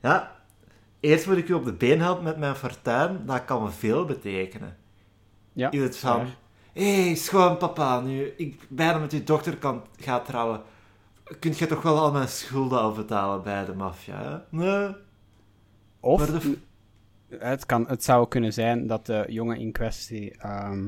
ja, 0.00 0.36
eerst 1.00 1.26
moet 1.26 1.36
ik 1.36 1.48
u 1.48 1.52
op 1.52 1.64
de 1.64 1.72
been 1.72 2.00
helpen 2.00 2.24
met 2.24 2.36
mijn 2.36 2.54
fortuin, 2.56 3.26
dat 3.26 3.44
kan 3.44 3.72
veel 3.72 4.04
betekenen. 4.04 4.76
Ja, 5.52 5.70
In 5.70 5.80
het 5.82 5.96
van, 5.98 6.26
hé, 6.72 7.04
hey, 7.04 7.14
schoonpapa, 7.14 8.00
nu 8.00 8.26
ik 8.36 8.66
bijna 8.68 8.98
met 8.98 9.12
uw 9.12 9.24
dochter 9.24 9.56
kan, 9.56 9.82
ga 10.00 10.20
trouwen, 10.20 10.62
kunt 11.38 11.58
je 11.58 11.66
toch 11.66 11.82
wel 11.82 11.98
al 11.98 12.12
mijn 12.12 12.28
schulden 12.28 12.80
afbetalen 12.80 13.42
bij 13.42 13.64
de 13.64 13.74
maffia? 13.74 14.44
Nee. 14.50 14.94
Of 16.00 16.26
de- 16.26 16.58
het, 17.28 17.66
kan, 17.66 17.86
het 17.88 18.04
zou 18.04 18.28
kunnen 18.28 18.52
zijn 18.52 18.86
dat 18.86 19.06
de 19.06 19.24
jongen 19.28 19.56
in 19.56 19.72
kwestie 19.72 20.36
ehm, 20.36 20.86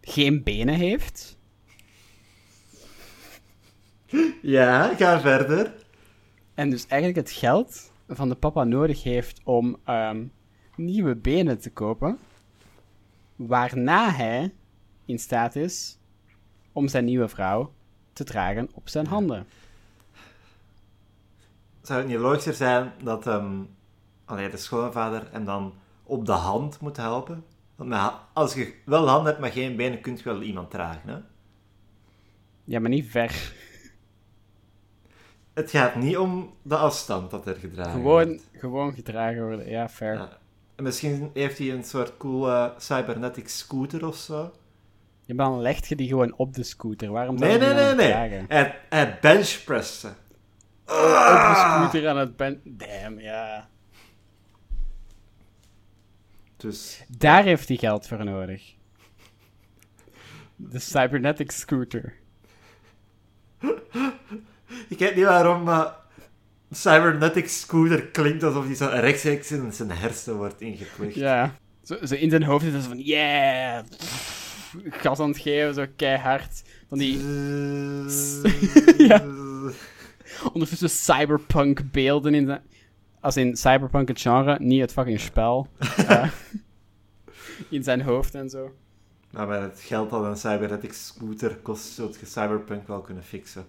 geen 0.00 0.42
benen 0.42 0.74
heeft. 0.74 1.38
Ja, 4.42 4.94
ga 4.94 5.20
verder. 5.20 5.74
En 6.54 6.70
dus 6.70 6.86
eigenlijk 6.86 7.28
het 7.28 7.36
geld 7.36 7.92
van 8.08 8.28
de 8.28 8.34
papa 8.34 8.64
nodig 8.64 9.02
heeft 9.02 9.40
om 9.44 9.76
ehm, 9.84 10.24
nieuwe 10.76 11.16
benen 11.16 11.58
te 11.58 11.70
kopen. 11.70 12.18
Waarna 13.36 14.10
hij 14.10 14.54
in 15.04 15.18
staat 15.18 15.56
is 15.56 15.98
om 16.72 16.88
zijn 16.88 17.04
nieuwe 17.04 17.28
vrouw 17.28 17.72
te 18.12 18.24
dragen 18.24 18.68
op 18.74 18.88
zijn 18.88 19.06
handen. 19.06 19.46
Zou 21.82 22.00
het 22.00 22.08
niet 22.08 22.18
logischer 22.18 22.54
zijn 22.54 22.92
dat 23.02 23.26
ehm 23.26 23.60
allee, 24.28 24.50
de 24.50 24.56
schoonvader 24.56 25.28
hem 25.30 25.44
dan 25.44 25.74
op 26.02 26.26
de 26.26 26.32
hand 26.32 26.80
moet 26.80 26.96
helpen? 26.96 27.44
Ha- 27.78 28.28
als 28.32 28.54
je 28.54 28.74
wel 28.84 29.08
handen 29.08 29.26
hebt, 29.26 29.38
maar 29.40 29.50
geen 29.50 29.76
benen, 29.76 30.00
kun 30.00 30.16
je 30.16 30.22
wel 30.22 30.42
iemand 30.42 30.70
dragen, 30.70 31.08
hè? 31.08 31.18
Ja, 32.64 32.80
maar 32.80 32.90
niet 32.90 33.06
ver. 33.10 33.52
Het 35.54 35.70
gaat 35.70 35.94
niet 35.94 36.16
om 36.16 36.54
de 36.62 36.76
afstand 36.76 37.30
dat 37.30 37.46
er 37.46 37.54
gedragen 37.56 37.92
Gewoon, 37.92 38.26
wordt. 38.26 38.48
gewoon 38.52 38.94
gedragen 38.94 39.42
worden. 39.46 39.68
Ja, 39.68 39.88
fair. 39.88 40.14
Ja. 40.14 40.38
En 40.74 40.84
misschien 40.84 41.30
heeft 41.34 41.58
hij 41.58 41.72
een 41.72 41.84
soort 41.84 42.16
cool 42.16 42.48
eh, 42.50 42.66
cybernetic 42.78 43.48
scooter 43.48 44.06
of 44.06 44.16
zo. 44.16 44.52
Ja, 45.24 45.34
maar 45.34 45.46
dan 45.46 45.60
legt 45.60 45.86
je 45.86 45.96
die 45.96 46.08
gewoon 46.08 46.34
op 46.36 46.54
de 46.54 46.62
scooter. 46.62 47.10
Waarom 47.10 47.34
Nee, 47.38 47.58
nee, 47.58 47.74
nee, 47.74 47.94
nee. 47.94 48.08
dragen? 48.10 48.44
Hij, 48.48 48.78
hij 48.88 49.18
benchpresst 49.20 50.00
ze. 50.00 50.08
Op 50.08 50.14
de 51.48 51.54
scooter 51.56 52.08
aan 52.08 52.16
het 52.16 52.36
ben... 52.36 52.60
Damn, 52.64 53.20
ja. 53.20 53.68
Dus 56.58 57.04
Daar 57.18 57.44
heeft 57.44 57.68
hij 57.68 57.76
geld 57.76 58.06
voor 58.08 58.24
nodig. 58.24 58.74
De 60.56 60.78
cybernetic 60.78 61.50
scooter. 61.50 62.14
ik 64.88 64.98
weet 64.98 65.14
niet 65.16 65.24
waarom, 65.24 65.62
maar 65.62 65.94
cybernetic 66.70 67.48
scooter 67.48 68.06
klinkt 68.06 68.42
alsof 68.42 68.64
hij 68.66 68.74
zo 68.74 68.86
rechtstreeks 68.86 69.50
in 69.50 69.72
zijn 69.72 69.90
hersen 69.90 70.36
wordt 70.36 70.60
ingeplucht. 70.60 71.14
Ja. 71.14 71.56
Zo, 71.82 71.96
zo 72.06 72.14
in 72.14 72.30
zijn 72.30 72.42
hoofd 72.42 72.64
is 72.64 72.72
het 72.72 72.84
van, 72.84 72.98
yeah! 73.00 73.84
Pff, 73.98 74.74
Gas 74.90 75.18
aan 75.18 75.28
het 75.28 75.38
geven, 75.38 75.74
zo 75.74 75.86
keihard. 75.96 76.62
Van 76.88 76.98
die 76.98 77.18
Ja. 79.08 79.24
ondertussen 80.52 80.90
cyberpunk 80.90 81.90
beelden 81.90 82.34
in 82.34 82.46
zijn... 82.46 82.60
Als 83.28 83.36
in 83.36 83.56
cyberpunk 83.56 84.08
het 84.08 84.20
genre, 84.20 84.56
niet 84.60 84.80
het 84.80 84.92
fucking 84.92 85.20
spel. 85.20 85.66
Eh, 86.08 86.30
in 87.68 87.82
zijn 87.82 88.00
hoofd 88.00 88.34
en 88.34 88.50
zo. 88.50 88.74
Maar 89.30 89.46
met 89.46 89.60
het 89.60 89.80
geld 89.80 90.10
dat 90.10 90.24
een 90.24 90.36
cybernetic 90.36 90.92
scooter 90.92 91.56
kost, 91.56 91.84
zult 91.84 92.20
je 92.20 92.26
cyberpunk 92.26 92.86
wel 92.86 93.00
kunnen 93.00 93.22
fixen. 93.22 93.64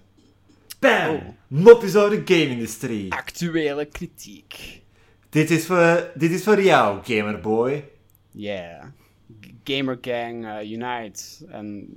Bam! 0.80 1.16
Oh. 1.16 1.22
Mopjes 1.48 1.96
over 1.96 2.26
de 2.26 2.34
game-industrie. 2.36 3.14
Actuele 3.14 3.86
kritiek. 3.86 4.82
Dit 5.30 5.50
is 5.50 5.66
voor, 5.66 6.12
dit 6.16 6.32
is 6.32 6.44
voor 6.44 6.62
jou, 6.62 7.04
gamerboy. 7.04 7.90
Yeah. 8.32 8.84
Gamer 9.64 9.98
Gang 10.02 10.46
eh, 10.46 10.72
Unite. 10.72 11.24
En 11.50 11.90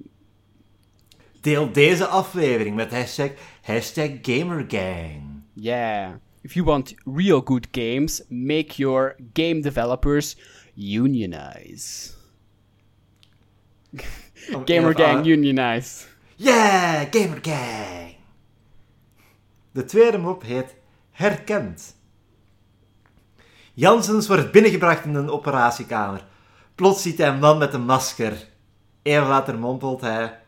Deel 1.40 1.72
deze 1.72 2.06
aflevering 2.06 2.76
met 2.76 2.90
hashtag, 2.90 3.30
hashtag 3.62 4.10
gamergang. 4.22 5.42
yeah. 5.52 6.12
If 6.42 6.54
you 6.54 6.64
want 6.64 6.94
real 7.04 7.40
good 7.40 7.68
games, 7.70 8.22
make 8.28 8.76
your 8.76 9.16
game 9.32 9.60
developers 9.60 10.36
unionize. 10.74 12.14
Om 14.54 14.62
Gamer 14.64 14.94
Gang 14.94 15.24
unionize. 15.26 16.06
Yeah, 16.36 17.06
gamergang! 17.10 18.16
De 19.72 19.84
tweede 19.84 20.18
mop 20.18 20.42
heet 20.42 20.74
Herkend. 21.10 21.96
Janssens 23.74 24.26
wordt 24.26 24.52
binnengebracht 24.52 25.04
in 25.04 25.14
een 25.14 25.30
operatiekamer. 25.30 26.24
Plots 26.74 27.02
ziet 27.02 27.18
hij 27.18 27.28
een 27.28 27.38
man 27.38 27.58
met 27.58 27.74
een 27.74 27.84
masker. 27.84 28.48
Even 29.02 29.28
later 29.28 29.58
mompelt 29.58 30.00
hij... 30.00 30.40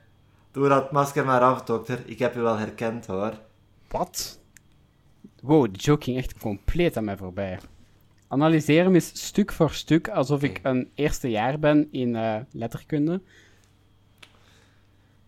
Doe 0.51 0.69
dat 0.69 0.93
masker 0.93 1.25
maar 1.25 1.41
af, 1.41 1.63
dokter. 1.63 2.03
Ik 2.07 2.19
heb 2.19 2.37
u 2.37 2.41
wel 2.41 2.57
herkend, 2.57 3.07
hoor. 3.07 3.39
Wat? 3.89 4.39
Wow, 5.45 5.73
de 5.73 5.79
joke 5.79 6.05
ging 6.05 6.17
echt 6.17 6.39
compleet 6.39 6.97
aan 6.97 7.05
mij 7.05 7.17
voorbij. 7.17 7.59
Analyseer 8.29 8.85
hem 8.85 8.95
eens 8.95 9.27
stuk 9.27 9.53
voor 9.53 9.71
stuk, 9.71 10.09
alsof 10.09 10.43
ik 10.43 10.61
een 10.63 10.91
eerste 10.95 11.31
jaar 11.31 11.59
ben 11.59 11.89
in 11.91 12.17
eh, 12.17 12.41
letterkunde. 12.51 13.23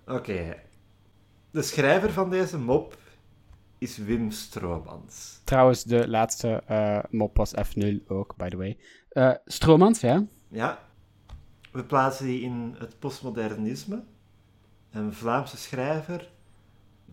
Oké. 0.07 0.57
De 1.51 1.63
schrijver 1.63 2.13
van 2.13 2.31
deze 2.31 2.59
mop 2.59 2.99
is 3.79 3.97
Wim 3.97 4.31
Stroomans. 4.31 5.41
Trouwens, 5.45 5.85
de 5.85 6.09
laatste 6.09 6.63
eh, 6.67 6.99
mop 7.11 7.37
was 7.37 7.55
F0 7.55 8.07
ook, 8.07 8.37
by 8.37 8.49
the 8.49 8.57
way. 8.57 8.79
Eh 9.09 9.33
Stromans, 9.45 10.01
ja? 10.01 10.25
Ja. 10.49 10.79
We 11.73 11.85
plaatsen 11.85 12.27
die 12.27 12.41
in 12.41 12.75
het 12.79 12.99
postmodernisme. 12.99 14.05
Een 14.91 15.13
Vlaamse 15.13 15.57
schrijver. 15.57 16.31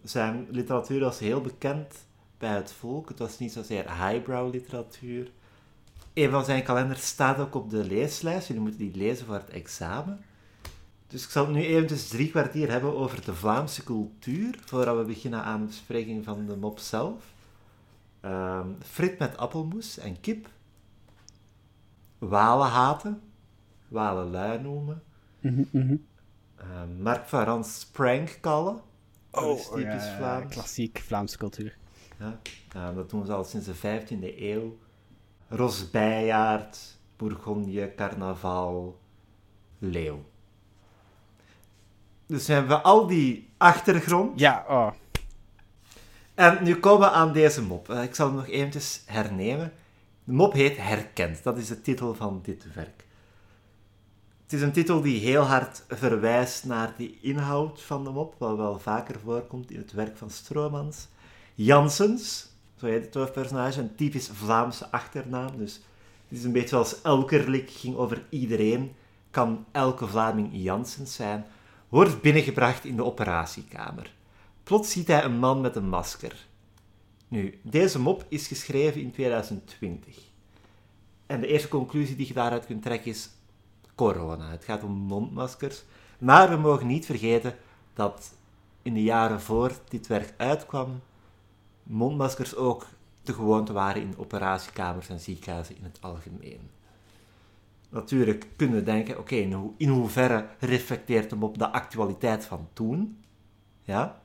Zijn 0.03 0.47
literatuur 0.49 0.99
was 0.99 1.19
heel 1.19 1.41
bekend 1.41 2.11
bij 2.43 2.55
het 2.55 2.71
volk. 2.71 3.09
Het 3.09 3.19
was 3.19 3.39
niet 3.39 3.51
zozeer 3.51 4.05
highbrow 4.05 4.53
literatuur. 4.53 5.31
Een 6.13 6.29
van 6.29 6.45
zijn 6.45 6.63
kalenders 6.63 7.07
staat 7.07 7.39
ook 7.39 7.55
op 7.55 7.69
de 7.69 7.83
leeslijst. 7.83 8.47
Jullie 8.47 8.61
moeten 8.61 8.79
die 8.79 8.95
lezen 8.95 9.25
voor 9.25 9.35
het 9.35 9.49
examen. 9.49 10.19
Dus 11.07 11.23
ik 11.23 11.29
zal 11.29 11.45
het 11.45 11.55
nu 11.55 11.61
eventjes 11.61 12.07
drie 12.07 12.29
kwartier 12.29 12.71
hebben 12.71 12.95
over 12.95 13.25
de 13.25 13.33
Vlaamse 13.33 13.83
cultuur, 13.83 14.59
voordat 14.65 14.97
we 14.97 15.03
beginnen 15.03 15.43
aan 15.43 15.59
de 15.59 15.65
bespreking 15.65 16.23
van 16.23 16.45
de 16.45 16.55
mop 16.55 16.79
zelf. 16.79 17.23
Ehm 18.19 18.67
frit 18.81 19.19
met 19.19 19.37
appelmoes 19.37 19.97
en 19.97 20.19
kip. 20.19 20.47
Walen 22.17 22.67
haten. 22.67 23.21
Walen 23.87 24.29
lui 24.31 24.61
noemen. 24.61 25.03
Mhm, 25.39 25.63
mhm. 25.71 25.95
Ehm, 26.55 27.01
Mark 27.01 27.27
van 27.27 27.43
Rans 27.43 27.85
prank 27.91 28.37
callen. 28.41 28.81
Dat 29.31 29.57
is 29.57 29.67
typisch 29.67 29.83
Oh, 29.85 29.99
ja, 29.99 30.15
Vlaams. 30.17 30.53
Klassiek 30.53 30.99
Vlaamse 31.05 31.37
cultuur. 31.37 31.81
Ja, 32.73 32.91
dat 32.91 33.09
doen 33.09 33.25
ze 33.25 33.33
al 33.33 33.43
sinds 33.43 33.65
de 33.65 33.75
15e 33.75 34.39
eeuw. 34.39 34.77
Rosbijaard, 35.47 36.97
Bourgondië, 37.17 37.91
carnaval, 37.95 38.99
leeuw. 39.79 40.23
Dus 42.25 42.47
we 42.47 42.53
hebben 42.53 42.83
al 42.83 43.07
die 43.07 43.49
achtergrond. 43.57 44.39
Ja, 44.39 44.65
oh. 44.67 44.91
En 46.33 46.63
nu 46.63 46.75
komen 46.75 47.07
we 47.07 47.13
aan 47.13 47.33
deze 47.33 47.61
mop. 47.61 47.89
Eh, 47.89 48.03
ik 48.03 48.15
zal 48.15 48.27
hem 48.27 48.35
nog 48.35 48.47
eventjes 48.47 49.03
hernemen. 49.05 49.73
De 50.23 50.31
mop 50.31 50.53
heet 50.53 50.77
Herkend. 50.77 51.43
Dat 51.43 51.57
is 51.57 51.67
de 51.67 51.81
titel 51.81 52.13
van 52.13 52.39
dit 52.43 52.73
werk. 52.73 53.05
Het 54.43 54.53
is 54.53 54.61
een 54.61 54.71
titel 54.71 55.01
die 55.01 55.19
heel 55.19 55.41
hard 55.41 55.83
verwijst 55.87 56.65
naar 56.65 56.93
de 56.97 57.19
inhoud 57.19 57.81
van 57.81 58.03
de 58.03 58.09
mop, 58.09 58.35
wat 58.37 58.57
wel 58.57 58.79
vaker 58.79 59.19
voorkomt 59.19 59.71
in 59.71 59.77
het 59.77 59.91
werk 59.91 60.17
van 60.17 60.29
Stroomans. 60.29 61.07
Janssens, 61.53 62.47
zo 62.75 62.85
heet 62.85 63.05
het 63.05 63.13
hoofdpersonage, 63.13 63.79
een 63.79 63.95
typisch 63.95 64.29
Vlaamse 64.33 64.91
achternaam. 64.91 65.57
Dus 65.57 65.73
het 66.27 66.37
is 66.37 66.43
een 66.43 66.51
beetje 66.51 66.67
zoals 66.67 67.01
Elkerlik 67.01 67.69
ging 67.69 67.95
over 67.95 68.25
iedereen 68.29 68.95
kan 69.31 69.65
elke 69.71 70.07
Vlaming 70.07 70.49
Janssens 70.51 71.15
zijn, 71.15 71.45
wordt 71.89 72.21
binnengebracht 72.21 72.85
in 72.85 72.95
de 72.95 73.03
operatiekamer. 73.03 74.13
Plots 74.63 74.91
ziet 74.91 75.07
hij 75.07 75.23
een 75.23 75.39
man 75.39 75.61
met 75.61 75.75
een 75.75 75.89
masker. 75.89 76.45
Nu, 77.27 77.59
deze 77.61 77.99
mop 77.99 78.25
is 78.29 78.47
geschreven 78.47 79.01
in 79.01 79.11
2020. 79.11 80.17
En 81.25 81.41
de 81.41 81.47
eerste 81.47 81.67
conclusie 81.67 82.15
die 82.15 82.27
je 82.27 82.33
daaruit 82.33 82.65
kunt 82.65 82.83
trekken 82.83 83.11
is 83.11 83.29
corona. 83.95 84.49
Het 84.49 84.63
gaat 84.63 84.83
om 84.83 84.91
mondmaskers. 84.91 85.83
Maar 86.17 86.49
we 86.49 86.55
mogen 86.55 86.87
niet 86.87 87.05
vergeten 87.05 87.55
dat 87.93 88.33
in 88.81 88.93
de 88.93 89.03
jaren 89.03 89.41
voor 89.41 89.71
dit 89.89 90.07
werk 90.07 90.33
uitkwam, 90.37 91.01
mondmaskers 91.83 92.55
ook 92.55 92.87
de 93.23 93.33
gewoonte 93.33 93.73
waren 93.73 94.01
in 94.01 94.17
operatiekamers 94.17 95.09
en 95.09 95.19
ziekenhuizen 95.19 95.77
in 95.77 95.83
het 95.83 95.97
algemeen. 96.01 96.69
Natuurlijk 97.89 98.47
kunnen 98.55 98.75
we 98.75 98.83
denken, 98.83 99.19
oké, 99.19 99.35
in 99.77 99.89
hoeverre 99.89 100.47
reflecteert 100.59 101.31
hem 101.31 101.43
op 101.43 101.57
de 101.57 101.71
actualiteit 101.71 102.45
van 102.45 102.67
toen? 102.73 103.23
Ja? 103.81 104.21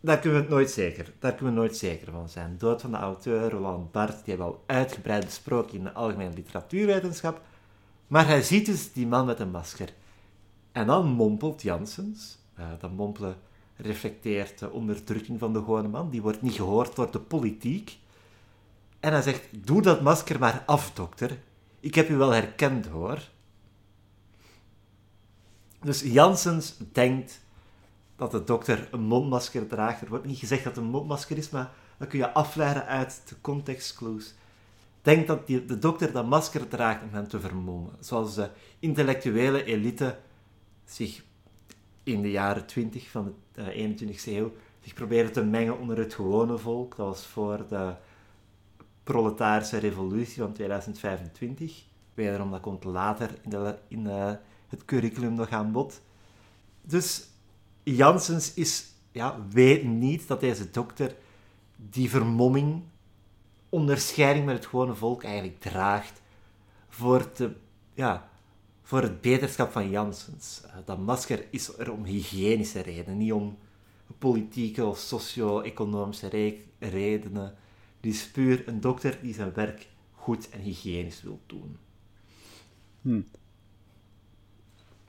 Daar 0.00 0.18
kunnen 0.18 0.38
we 0.38 0.44
het 0.44 0.54
nooit 0.54 0.70
zeker, 0.70 1.12
daar 1.18 1.34
kunnen 1.34 1.54
we 1.54 1.60
nooit 1.60 1.76
zeker 1.76 2.12
van 2.12 2.28
zijn. 2.28 2.58
Dood 2.58 2.80
van 2.80 2.90
de 2.90 2.96
auteur 2.96 3.50
Roland 3.50 3.92
Barthes, 3.92 4.22
die 4.22 4.34
hebben 4.34 4.46
al 4.46 4.62
uitgebreid 4.66 5.24
besproken 5.24 5.78
in 5.78 5.84
de 5.84 5.92
algemene 5.92 6.34
literatuurwetenschap. 6.34 7.40
Maar 8.06 8.26
hij 8.26 8.42
ziet 8.42 8.66
dus 8.66 8.92
die 8.92 9.06
man 9.06 9.26
met 9.26 9.40
een 9.40 9.50
masker. 9.50 9.92
En 10.72 10.86
dan 10.86 11.06
mompelt 11.06 11.62
Janssens, 11.62 12.38
uh, 12.58 12.64
dat 12.78 12.92
mompelen 12.92 13.36
reflecteert 13.82 14.58
de 14.58 14.70
onderdrukking 14.70 15.38
van 15.38 15.52
de 15.52 15.58
gewone 15.58 15.88
man, 15.88 16.10
die 16.10 16.22
wordt 16.22 16.42
niet 16.42 16.54
gehoord 16.54 16.96
door 16.96 17.10
de 17.10 17.20
politiek. 17.20 17.98
En 19.00 19.12
hij 19.12 19.22
zegt, 19.22 19.66
doe 19.66 19.82
dat 19.82 20.00
masker 20.00 20.38
maar 20.38 20.62
af, 20.66 20.92
dokter. 20.92 21.38
Ik 21.80 21.94
heb 21.94 22.08
u 22.08 22.16
wel 22.16 22.30
herkend, 22.30 22.86
hoor. 22.86 23.28
Dus 25.82 26.00
Janssens 26.00 26.76
denkt 26.92 27.40
dat 28.16 28.30
de 28.30 28.44
dokter 28.44 28.88
een 28.90 29.00
mondmasker 29.00 29.66
draagt. 29.66 30.00
Er 30.00 30.08
wordt 30.08 30.24
niet 30.24 30.38
gezegd 30.38 30.64
dat 30.64 30.74
het 30.74 30.84
een 30.84 30.90
mondmasker 30.90 31.36
is, 31.36 31.50
maar 31.50 31.70
dat 31.98 32.08
kun 32.08 32.18
je 32.18 32.32
afleiden 32.32 32.86
uit 32.86 33.22
de 33.28 33.34
contextclues. 33.40 34.34
Denkt 35.02 35.26
dat 35.26 35.46
die, 35.46 35.64
de 35.64 35.78
dokter 35.78 36.12
dat 36.12 36.26
masker 36.26 36.68
draagt 36.68 37.02
om 37.02 37.08
hem 37.12 37.28
te 37.28 37.40
vermommen. 37.40 37.92
Zoals 38.00 38.34
de 38.34 38.50
intellectuele 38.78 39.64
elite 39.64 40.18
zich 40.84 41.22
in 42.02 42.22
de 42.22 42.30
jaren 42.30 42.66
20 42.66 43.10
van 43.10 43.34
de 43.52 43.94
21e 43.98 44.24
eeuw 44.24 44.52
zich 44.80 44.94
probeerde 44.94 45.30
te 45.30 45.44
mengen 45.44 45.78
onder 45.78 45.98
het 45.98 46.14
gewone 46.14 46.58
volk. 46.58 46.96
Dat 46.96 47.06
was 47.06 47.26
voor 47.26 47.66
de 47.68 47.94
proletarische 49.04 49.78
revolutie 49.78 50.42
van 50.42 50.52
2025. 50.52 51.84
Wederom, 52.14 52.50
dat 52.50 52.60
komt 52.60 52.84
later 52.84 53.30
in, 53.42 53.50
de, 53.50 53.78
in 53.88 54.04
uh, 54.04 54.32
het 54.68 54.84
curriculum 54.84 55.34
nog 55.34 55.50
aan 55.50 55.72
bod. 55.72 56.00
Dus 56.82 57.28
Janssens 57.82 58.54
is, 58.54 58.86
ja, 59.12 59.46
weet 59.50 59.84
niet 59.84 60.28
dat 60.28 60.40
deze 60.40 60.70
dokter 60.70 61.14
die 61.76 62.10
vermomming, 62.10 62.82
onderscheiding 63.68 64.46
met 64.46 64.54
het 64.54 64.66
gewone 64.66 64.94
volk 64.94 65.22
eigenlijk 65.24 65.60
draagt 65.60 66.22
voor, 66.88 67.30
de, 67.36 67.52
ja, 67.94 68.29
voor 68.90 69.02
het 69.02 69.20
beterschap 69.20 69.72
van 69.72 69.90
Janssens. 69.90 70.62
Uh, 70.66 70.72
dat 70.84 70.98
masker 70.98 71.44
is 71.50 71.78
er 71.78 71.92
om 71.92 72.04
hygiënische 72.04 72.80
redenen, 72.80 73.18
niet 73.18 73.32
om 73.32 73.58
politieke 74.18 74.84
of 74.84 74.98
socio-economische 74.98 76.56
redenen. 76.78 77.54
Die 78.00 78.12
is 78.12 78.30
puur 78.30 78.68
een 78.68 78.80
dokter 78.80 79.18
die 79.22 79.34
zijn 79.34 79.52
werk 79.52 79.88
goed 80.14 80.48
en 80.48 80.60
hygiënisch 80.60 81.22
wil 81.22 81.40
doen. 81.46 81.76
Hm. 83.02 83.20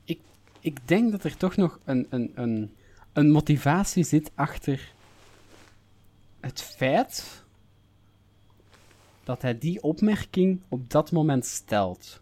Ik, 0.03 0.19
ik 0.59 0.87
denk 0.87 1.11
dat 1.11 1.23
er 1.23 1.37
toch 1.37 1.55
nog 1.55 1.79
een, 1.83 2.07
een, 2.09 2.31
een, 2.35 2.71
een 3.13 3.31
motivatie 3.31 4.03
zit 4.03 4.31
achter 4.35 4.93
het 6.39 6.61
feit 6.61 7.43
dat 9.23 9.41
hij 9.41 9.57
die 9.57 9.83
opmerking 9.83 10.61
op 10.67 10.89
dat 10.89 11.11
moment 11.11 11.45
stelt. 11.45 12.21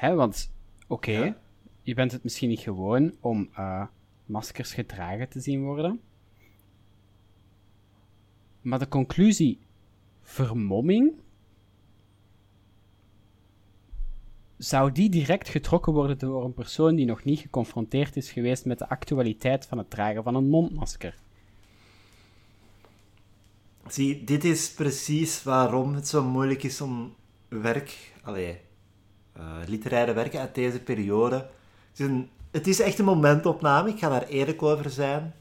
Hè, 0.00 0.14
want, 0.14 0.52
oké, 0.86 1.36
je 1.82 1.94
bent 1.94 2.12
het 2.12 2.22
misschien 2.22 2.48
niet 2.48 2.60
gewoon 2.60 3.14
om 3.20 3.50
uh, 3.58 3.86
maskers 4.24 4.74
gedragen 4.74 5.28
te 5.28 5.40
zien 5.40 5.64
worden. 5.64 6.00
Maar 8.60 8.78
de 8.78 8.88
conclusie 8.88 9.58
vermomming 10.20 11.12
zou 14.56 14.92
die 14.92 15.10
direct 15.10 15.48
getrokken 15.48 15.92
worden 15.92 16.18
door 16.18 16.44
een 16.44 16.54
persoon 16.54 16.94
die 16.94 17.06
nog 17.06 17.24
niet 17.24 17.40
geconfronteerd 17.40 18.16
is 18.16 18.32
geweest 18.32 18.64
met 18.64 18.78
de 18.78 18.88
actualiteit 18.88 19.66
van 19.66 19.78
het 19.78 19.90
dragen 19.90 20.22
van 20.22 20.34
een 20.34 20.48
mondmasker? 20.48 21.14
Zie, 23.86 24.24
dit 24.24 24.44
is 24.44 24.72
precies 24.72 25.42
waarom 25.42 25.94
het 25.94 26.08
zo 26.08 26.24
moeilijk 26.24 26.62
is 26.62 26.80
om 26.80 27.14
werk, 27.48 28.12
allee, 28.22 28.68
uh, 29.36 29.42
literaire 29.66 30.12
werken 30.12 30.40
uit 30.40 30.54
deze 30.54 30.80
periode. 30.80 31.36
Het 31.90 32.00
is, 32.00 32.06
een, 32.06 32.28
het 32.50 32.66
is 32.66 32.80
echt 32.80 32.98
een 32.98 33.04
momentopname, 33.04 33.88
ik 33.88 33.98
ga 33.98 34.08
daar 34.08 34.26
eerlijk 34.26 34.62
over 34.62 34.90
zijn. 34.90 35.34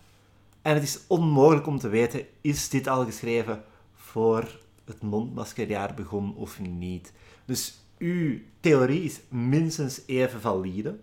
En 0.62 0.74
het 0.74 0.84
is 0.84 1.00
onmogelijk 1.08 1.68
om 1.68 1.80
te 1.80 1.90
weten, 1.90 2.26
is 2.42 2.70
dit 2.70 2.88
al 2.88 3.06
geschreven 3.06 3.64
voor 3.96 4.60
het 4.86 5.02
mondmaskerjaar 5.02 5.94
begon 5.94 6.36
of 6.36 6.60
niet. 6.60 7.14
Dus 7.46 7.80
uw 7.98 8.40
theorie 8.60 9.04
is 9.04 9.22
minstens 9.30 10.02
even 10.06 10.42
valide. 10.42 10.98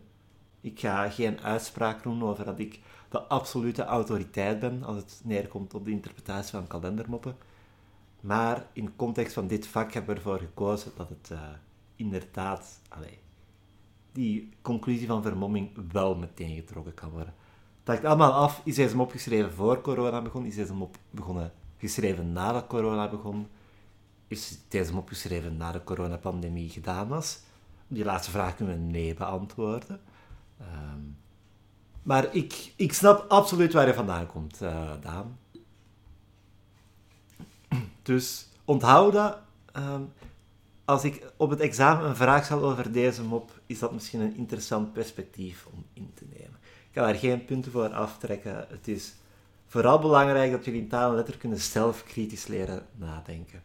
Ik 0.61 0.81
ga 0.81 1.11
geen 1.11 1.41
uitspraak 1.41 2.03
doen 2.03 2.23
over 2.23 2.45
dat 2.45 2.59
ik 2.59 2.81
de 3.09 3.23
absolute 3.23 3.85
autoriteit 3.85 4.61
ben 4.61 4.85
als 4.85 4.97
het 4.97 5.21
neerkomt 5.25 5.75
op 5.75 5.85
de 5.85 5.91
interpretatie 5.91 6.51
van 6.51 6.67
kalendermoppen. 6.67 7.37
Maar 8.21 8.67
in 8.73 8.97
context 8.97 9.35
van 9.35 9.47
dit 9.47 9.67
vak 9.67 9.93
hebben 9.93 10.15
we 10.15 10.21
ervoor 10.21 10.39
gekozen 10.39 10.93
dat 10.97 11.09
het 11.09 11.29
uh, 11.33 11.39
inderdaad, 11.97 12.81
die 14.13 14.51
conclusie 14.63 15.07
van 15.07 15.23
vermomming 15.23 15.93
wel 15.93 16.15
meteen 16.15 16.55
getrokken 16.55 16.95
kan 16.95 17.11
worden. 17.11 17.35
Het 17.79 17.89
hangt 17.89 18.05
allemaal 18.05 18.33
af, 18.33 18.61
is 18.65 18.75
deze 18.75 18.97
mop 18.97 19.11
geschreven 19.11 19.53
voor 19.53 19.81
corona 19.81 20.23
begon? 20.23 20.45
Is 20.45 20.55
deze 20.55 20.75
mop 20.75 20.97
begonnen, 21.11 21.53
geschreven 21.79 22.33
nadat 22.33 22.67
corona 22.67 23.09
begon? 23.09 23.49
Is 24.29 24.59
deze 24.69 24.93
mop 24.93 25.09
geschreven 25.09 25.57
na 25.57 25.73
de 25.73 25.85
coronapandemie 25.85 26.69
gedaan 26.69 27.09
was? 27.09 27.41
Die 27.89 28.05
laatste 28.05 28.31
vraag 28.31 28.57
kunnen 28.57 28.75
we 28.75 28.81
nee 28.81 29.15
beantwoorden. 29.15 30.01
Um, 30.61 31.17
maar 32.03 32.35
ik, 32.35 32.73
ik 32.77 32.93
snap 32.93 33.25
absoluut 33.29 33.73
waar 33.73 33.87
je 33.87 33.95
vandaan 33.95 34.27
komt, 34.27 34.63
uh, 34.63 34.91
Daan. 35.01 35.39
Dus 38.03 38.49
onthoud 38.65 39.13
dat. 39.13 39.39
Um, 39.77 40.13
als 40.87 41.05
ik 41.05 41.33
op 41.37 41.51
het 41.51 41.61
examen 41.61 42.09
een 42.09 42.17
vraag 42.17 42.45
stel 42.45 42.63
over 42.63 42.93
deze 42.93 43.23
mop, 43.23 43.61
is 43.67 43.79
dat 43.79 43.93
misschien 43.93 44.21
een 44.21 44.37
interessant 44.37 44.93
perspectief 44.93 45.67
om 45.73 45.85
in 45.93 46.11
te 46.15 46.25
nemen. 46.33 46.59
Ik 46.63 46.93
ga 46.93 47.03
daar 47.03 47.15
geen 47.15 47.45
punten 47.45 47.73
voor 47.73 47.89
aftrekken. 47.89 48.67
Het 48.69 48.89
is 48.89 49.15
vooral 49.67 49.99
belangrijk 49.99 50.51
dat 50.51 50.65
jullie 50.65 50.81
in 50.81 50.89
taal 50.89 51.11
en 51.11 51.17
letterkunde 51.17 51.57
zelf 51.57 52.05
kritisch 52.05 52.47
leren 52.47 52.87
nadenken. 52.97 53.63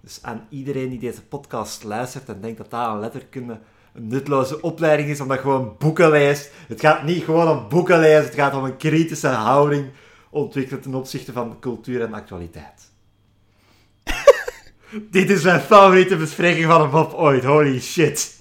Dus 0.00 0.18
aan 0.22 0.46
iedereen 0.48 0.90
die 0.90 0.98
deze 0.98 1.22
podcast 1.22 1.84
luistert 1.84 2.28
en 2.28 2.40
denkt 2.40 2.58
dat 2.58 2.70
taal 2.70 2.94
en 2.94 3.00
letterkunde 3.00 3.60
een 3.92 4.06
nutloze 4.06 4.60
opleiding 4.60 5.08
is 5.08 5.20
omdat 5.20 5.38
gewoon 5.38 5.74
boeken 5.78 6.10
leest. 6.10 6.50
Het 6.68 6.80
gaat 6.80 7.02
niet 7.02 7.24
gewoon 7.24 7.48
om 7.48 7.68
boeken 7.68 8.00
lezen, 8.00 8.24
het 8.24 8.34
gaat 8.34 8.54
om 8.54 8.64
een 8.64 8.76
kritische 8.76 9.28
houding 9.28 9.90
ontwikkelen 10.30 10.82
ten 10.82 10.94
opzichte 10.94 11.32
van 11.32 11.58
cultuur 11.60 12.02
en 12.02 12.14
actualiteit. 12.14 12.90
Dit 14.92 15.30
is 15.30 15.42
mijn 15.42 15.60
favoriete 15.60 16.16
bespreking 16.16 16.66
van 16.66 16.80
een 16.80 16.90
mop 16.90 17.12
ooit, 17.12 17.44
holy 17.44 17.80
shit. 17.80 18.40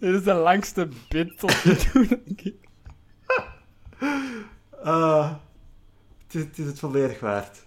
Dit 0.00 0.14
is 0.14 0.22
de 0.22 0.34
langste 0.34 0.88
bit 1.08 1.38
tot 1.38 1.64
nu 1.64 1.76
toe, 1.76 2.06
denk 2.06 2.40
ik. 2.40 2.68
Uh, 4.84 5.32
het, 6.26 6.58
is 6.58 6.66
het 6.66 6.78
volledig 6.78 7.20
waard. 7.20 7.66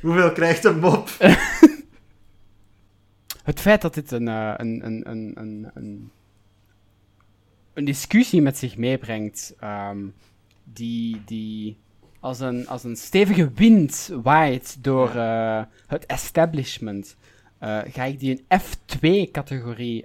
Hoeveel 0.00 0.32
krijgt 0.32 0.64
een 0.64 0.78
mop? 0.78 1.08
het 3.50 3.60
feit 3.60 3.82
dat 3.82 3.94
dit 3.94 4.10
een, 4.10 4.28
uh, 4.28 4.54
een, 4.56 4.86
een, 4.86 5.10
een, 5.10 5.32
een, 5.74 6.10
een, 7.74 7.84
discussie 7.84 8.42
met 8.42 8.58
zich 8.58 8.76
meebrengt, 8.76 9.54
um, 9.64 10.14
die, 10.64 11.22
die 11.24 11.76
als 12.22 12.40
een, 12.40 12.68
als 12.68 12.84
een 12.84 12.96
stevige 12.96 13.50
wind 13.54 14.10
waait 14.22 14.76
door 14.80 15.14
uh, 15.14 15.62
het 15.86 16.06
establishment, 16.06 17.16
uh, 17.62 17.78
ga 17.86 18.04
ik 18.04 18.18
die 18.18 18.30
een 18.30 18.44
F2-categorie 18.60 20.04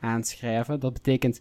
aanschrijven. 0.00 0.80
Dat 0.80 0.92
betekent 0.92 1.40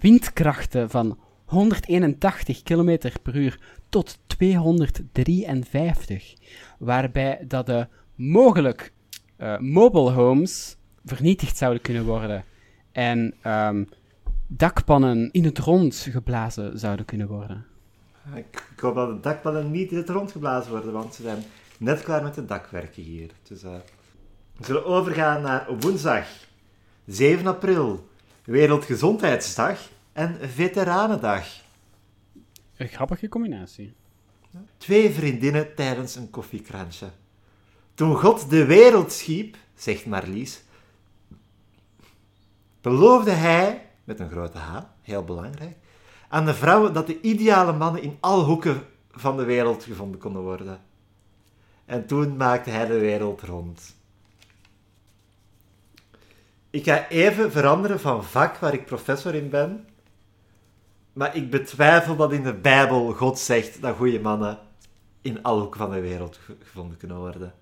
windkrachten 0.00 0.90
van 0.90 1.18
181 1.44 2.62
km 2.62 2.98
per 3.22 3.36
uur 3.36 3.60
tot 3.88 4.18
253, 4.26 6.34
waarbij 6.78 7.44
dat 7.48 7.66
de 7.66 7.86
mogelijk 8.14 8.92
eh, 9.36 9.58
mobile 9.58 10.10
homes 10.10 10.76
vernietigd 11.04 11.56
zouden 11.56 11.82
kunnen 11.82 12.04
worden. 12.04 12.44
En 12.92 13.34
ehm, 13.42 13.84
dakpannen 14.46 15.28
in 15.32 15.44
het 15.44 15.58
rond 15.58 16.06
geblazen 16.10 16.78
zouden 16.78 17.04
kunnen 17.04 17.28
worden. 17.28 17.69
Ik, 18.34 18.64
ik 18.72 18.80
hoop 18.80 18.94
dat 18.94 19.08
de 19.08 19.20
dakpannen 19.20 19.70
niet 19.70 19.90
in 19.90 19.96
het 19.96 20.08
rond 20.08 20.32
geblazen 20.32 20.70
worden, 20.70 20.92
want 20.92 21.14
ze 21.14 21.22
zijn 21.22 21.44
net 21.78 22.02
klaar 22.02 22.22
met 22.22 22.34
de 22.34 22.44
dakwerken 22.44 23.02
hier. 23.02 23.30
Dus, 23.42 23.62
eh, 23.62 23.74
we 24.56 24.64
zullen 24.64 24.84
overgaan 24.84 25.42
naar 25.42 25.78
woensdag, 25.78 26.26
7 27.06 27.46
april, 27.46 28.08
Wereldgezondheidsdag 28.44 29.88
en 30.12 30.36
Veteranendag. 30.40 31.46
Een 32.76 32.88
grappige 32.88 33.28
combinatie. 33.28 33.94
Twee 34.76 35.10
vriendinnen 35.10 35.74
tijdens 35.74 36.16
een 36.16 36.30
koffiekransje. 36.30 37.10
Toen 37.94 38.16
God 38.16 38.50
de 38.50 38.64
wereld 38.64 39.12
schiep, 39.12 39.56
zegt 39.74 40.06
Marlies, 40.06 40.62
beloofde 42.80 43.30
hij, 43.30 43.86
met 44.04 44.20
een 44.20 44.30
grote 44.30 44.58
H, 44.58 44.78
heel 45.02 45.24
belangrijk, 45.24 45.76
aan 46.30 46.44
de 46.44 46.54
vrouwen 46.54 46.92
dat 46.92 47.06
de 47.06 47.20
ideale 47.20 47.72
mannen 47.72 48.02
in 48.02 48.16
alle 48.20 48.44
hoeken 48.44 48.82
van 49.10 49.36
de 49.36 49.44
wereld 49.44 49.84
gevonden 49.84 50.20
konden 50.20 50.42
worden. 50.42 50.80
En 51.84 52.06
toen 52.06 52.36
maakte 52.36 52.70
hij 52.70 52.86
de 52.86 52.98
wereld 52.98 53.40
rond. 53.40 53.96
Ik 56.70 56.84
ga 56.84 57.08
even 57.08 57.52
veranderen 57.52 58.00
van 58.00 58.24
vak 58.24 58.56
waar 58.56 58.74
ik 58.74 58.84
professor 58.86 59.34
in 59.34 59.50
ben. 59.50 59.84
Maar 61.12 61.36
ik 61.36 61.50
betwijfel 61.50 62.16
dat 62.16 62.32
in 62.32 62.42
de 62.42 62.54
Bijbel 62.54 63.12
God 63.12 63.38
zegt 63.38 63.82
dat 63.82 63.96
goede 63.96 64.20
mannen 64.20 64.58
in 65.20 65.42
alle 65.42 65.60
hoeken 65.60 65.80
van 65.80 65.90
de 65.90 66.00
wereld 66.00 66.36
ge- 66.36 66.56
gevonden 66.62 66.96
kunnen 66.96 67.16
worden. 67.18 67.54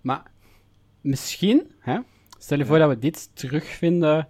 Maar 0.00 0.22
misschien, 1.00 1.72
hè, 1.78 1.98
stel 2.38 2.58
je 2.58 2.66
voor 2.66 2.78
dat 2.78 2.88
we 2.88 2.98
dit 2.98 3.30
terugvinden 3.36 4.28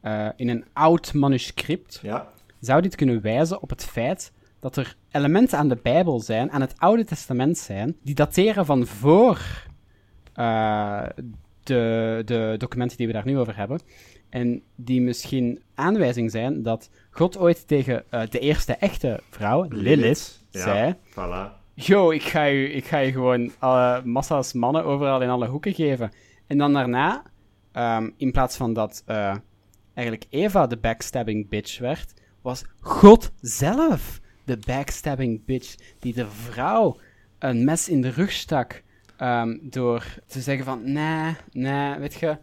eh, 0.00 0.28
in 0.36 0.48
een 0.48 0.64
oud 0.72 1.14
manuscript, 1.14 1.98
Ja? 2.02 2.32
Zou 2.62 2.82
dit 2.82 2.94
kunnen 2.94 3.22
wijzen 3.22 3.62
op 3.62 3.70
het 3.70 3.84
feit 3.84 4.32
dat 4.60 4.76
er 4.76 4.96
elementen 5.10 5.58
aan 5.58 5.68
de 5.68 5.78
Bijbel 5.82 6.20
zijn, 6.20 6.50
aan 6.50 6.60
het 6.60 6.74
Oude 6.78 7.04
Testament 7.04 7.58
zijn, 7.58 7.96
die 8.02 8.14
dateren 8.14 8.66
van 8.66 8.86
voor 8.86 9.40
eh, 10.32 11.02
de, 11.62 12.22
de 12.24 12.54
documenten 12.58 12.96
die 12.96 13.06
we 13.06 13.12
daar 13.12 13.26
nu 13.26 13.38
over 13.38 13.56
hebben. 13.56 13.80
En 14.28 14.62
die 14.76 15.00
misschien 15.00 15.62
aanwijzing 15.74 16.30
zijn 16.30 16.62
dat 16.62 16.90
God 17.10 17.38
ooit 17.38 17.68
tegen 17.68 18.04
eh, 18.10 18.22
de 18.30 18.38
eerste 18.38 18.72
echte 18.72 19.20
vrouw, 19.30 19.66
Lilith, 19.68 20.44
Ja, 20.50 20.62
zei: 20.62 20.94
Voilà. 21.10 21.60
Yo, 21.74 22.10
ik 22.10 22.22
ga 22.22 22.42
je, 22.44 22.72
ik 22.72 22.84
ga 22.84 22.98
je 22.98 23.12
gewoon 23.12 23.52
alle 23.58 24.02
massa's 24.04 24.52
mannen 24.52 24.84
overal 24.84 25.22
in 25.22 25.28
alle 25.28 25.46
hoeken 25.48 25.74
geven. 25.74 26.10
En 26.46 26.58
dan 26.58 26.72
daarna, 26.72 27.22
ehm, 27.72 28.10
in 28.16 28.32
plaats 28.32 28.56
van 28.56 28.72
dat 28.72 29.02
eh, 29.06 29.36
eigenlijk 29.94 30.26
Eva 30.30 30.66
de 30.66 30.76
backstabbing 30.76 31.48
bitch 31.48 31.78
werd, 31.78 32.12
was 32.42 32.64
God 32.80 33.32
zelf 33.40 34.20
de 34.44 34.58
backstabbing 34.66 35.44
bitch 35.44 35.74
die 35.98 36.14
de 36.14 36.28
vrouw 36.28 36.98
een 37.38 37.64
mes 37.64 37.88
in 37.88 38.00
de 38.00 38.08
rug 38.08 38.32
stak 38.32 38.82
ehm, 39.16 39.58
door 39.60 40.04
te 40.26 40.40
zeggen 40.40 40.64
van, 40.64 40.92
nee, 40.92 41.36
nee, 41.52 41.98
weet 41.98 42.14
je, 42.14 42.38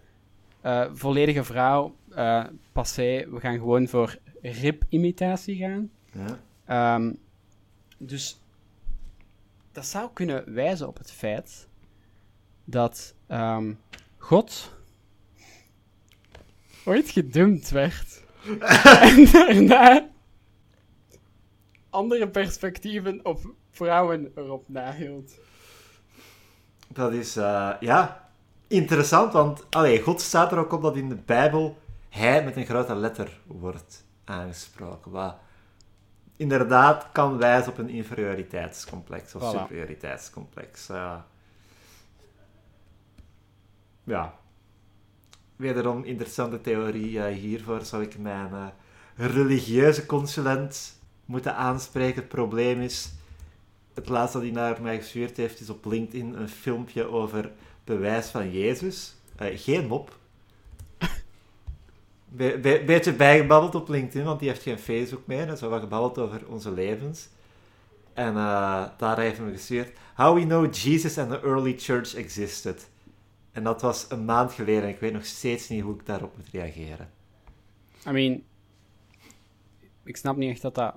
eh, 0.62 0.86
volledige 0.94 1.44
vrouw, 1.44 1.96
eh, 2.10 2.46
passé, 2.72 3.30
we 3.30 3.40
gaan 3.40 3.58
gewoon 3.58 3.88
voor 3.88 4.18
rib-imitatie 4.42 5.56
gaan. 5.56 5.90
Ja. 6.12 6.40
Ehm, 6.66 7.14
dus 7.98 8.42
dat 9.72 9.86
zou 9.86 10.10
kunnen 10.14 10.54
wijzen 10.54 10.88
op 10.88 10.98
het 10.98 11.12
feit 11.12 11.68
dat 12.66 13.16
ehm, 13.28 13.74
God 14.18 14.74
ooit 16.86 17.10
gedumpt 17.10 17.70
werd. 17.70 18.24
en 19.10 19.26
daarna 19.26 20.08
andere 21.90 22.30
perspectieven 22.30 23.26
op 23.26 23.54
vrouwen 23.72 24.32
erop 24.36 24.64
nahield. 24.68 25.32
Dat 26.88 27.14
is, 27.14 27.36
eh, 27.36 27.72
ja, 27.80 28.30
interessant, 28.68 29.34
want 29.34 29.66
allee, 29.70 30.02
God 30.02 30.22
staat 30.22 30.52
er 30.52 30.58
ook 30.58 30.72
op 30.72 30.82
dat 30.82 30.96
in 30.96 31.10
de 31.10 31.16
Bijbel 31.16 31.78
hij 32.10 32.44
met 32.44 32.56
een 32.56 32.66
grote 32.66 32.96
letter 32.96 33.40
wordt 33.46 34.06
aangesproken. 34.24 35.12
Wat 35.12 35.36
inderdaad 36.38 37.08
kan 37.12 37.38
wijzen 37.38 37.72
op 37.72 37.78
een 37.78 37.90
inferioriteitscomplex 37.90 39.36
of 39.36 39.42
Voilà. 39.42 39.60
superioriteitscomplex. 39.60 40.90
eh. 40.90 41.16
ja. 44.04 44.39
Wederom 45.60 46.04
interessante 46.04 46.62
theorie. 46.62 47.22
hiervoor 47.22 47.86
zou 47.86 48.04
ik 48.04 48.18
mijn 48.18 48.52
eh, 48.54 48.68
religieuze 49.16 50.06
consulent 50.06 51.00
moeten 51.26 51.56
aanspreken. 51.56 52.16
Het 52.16 52.28
probleem 52.28 52.82
is, 52.82 53.12
het 53.94 54.10
laatste 54.10 54.38
dat 54.38 54.48
hij 54.48 54.56
naar 54.56 54.82
mij 54.82 54.98
gestuurd 54.98 55.38
heeft, 55.38 55.60
is 55.60 55.70
op 55.70 55.86
LinkedIn 55.86 56.34
een 56.34 56.50
filmpje 56.50 57.06
over 57.08 57.52
bewijs 57.84 58.28
van 58.28 58.52
Jezus. 58.52 59.16
Eh, 59.36 59.48
geen 59.60 59.88
mop. 59.88 60.18
Be- 62.28 62.60
be- 62.62 62.84
beetje 62.86 63.14
bijgebabbeld 63.14 63.76
op 63.76 63.90
LinkedIn, 63.90 64.24
want 64.24 64.40
die 64.40 64.50
heeft 64.50 64.64
geen 64.64 64.80
Facebook 64.80 65.22
meer. 65.26 65.46
Dat 65.46 65.56
is 65.56 65.62
wel 65.62 65.70
wat 65.70 65.80
gebabbeld 65.80 66.18
over 66.18 66.42
onze 66.48 66.72
levens. 66.72 67.28
En 68.14 68.36
eh, 68.36 68.84
daar 68.98 69.20
heeft 69.20 69.38
hij 69.38 69.46
me 69.46 69.52
gestuurd. 69.52 69.92
How 70.16 70.36
we 70.38 70.46
know 70.46 70.74
Jesus 70.74 71.18
and 71.18 71.30
the 71.30 71.42
early 71.42 71.76
church 71.78 72.16
existed. 72.16 72.88
En 73.60 73.66
dat 73.66 73.82
was 73.82 74.06
een 74.10 74.26
maand 74.26 74.52
geleden. 74.54 74.84
en 74.84 74.90
Ik 74.90 75.00
weet 75.00 75.14
nog 75.14 75.26
steeds 75.26 75.70
niet 75.70 75.82
hoe 75.82 75.96
ik 75.96 76.06
daarop 76.06 76.38
moet 76.38 76.48
reageren. 76.52 77.10
I 78.08 78.12
mean, 78.12 78.44
ik 80.04 80.18
snap 80.18 80.38
niet 80.38 80.50
echt 80.50 80.62
dat 80.62 80.76
dat 80.76 80.96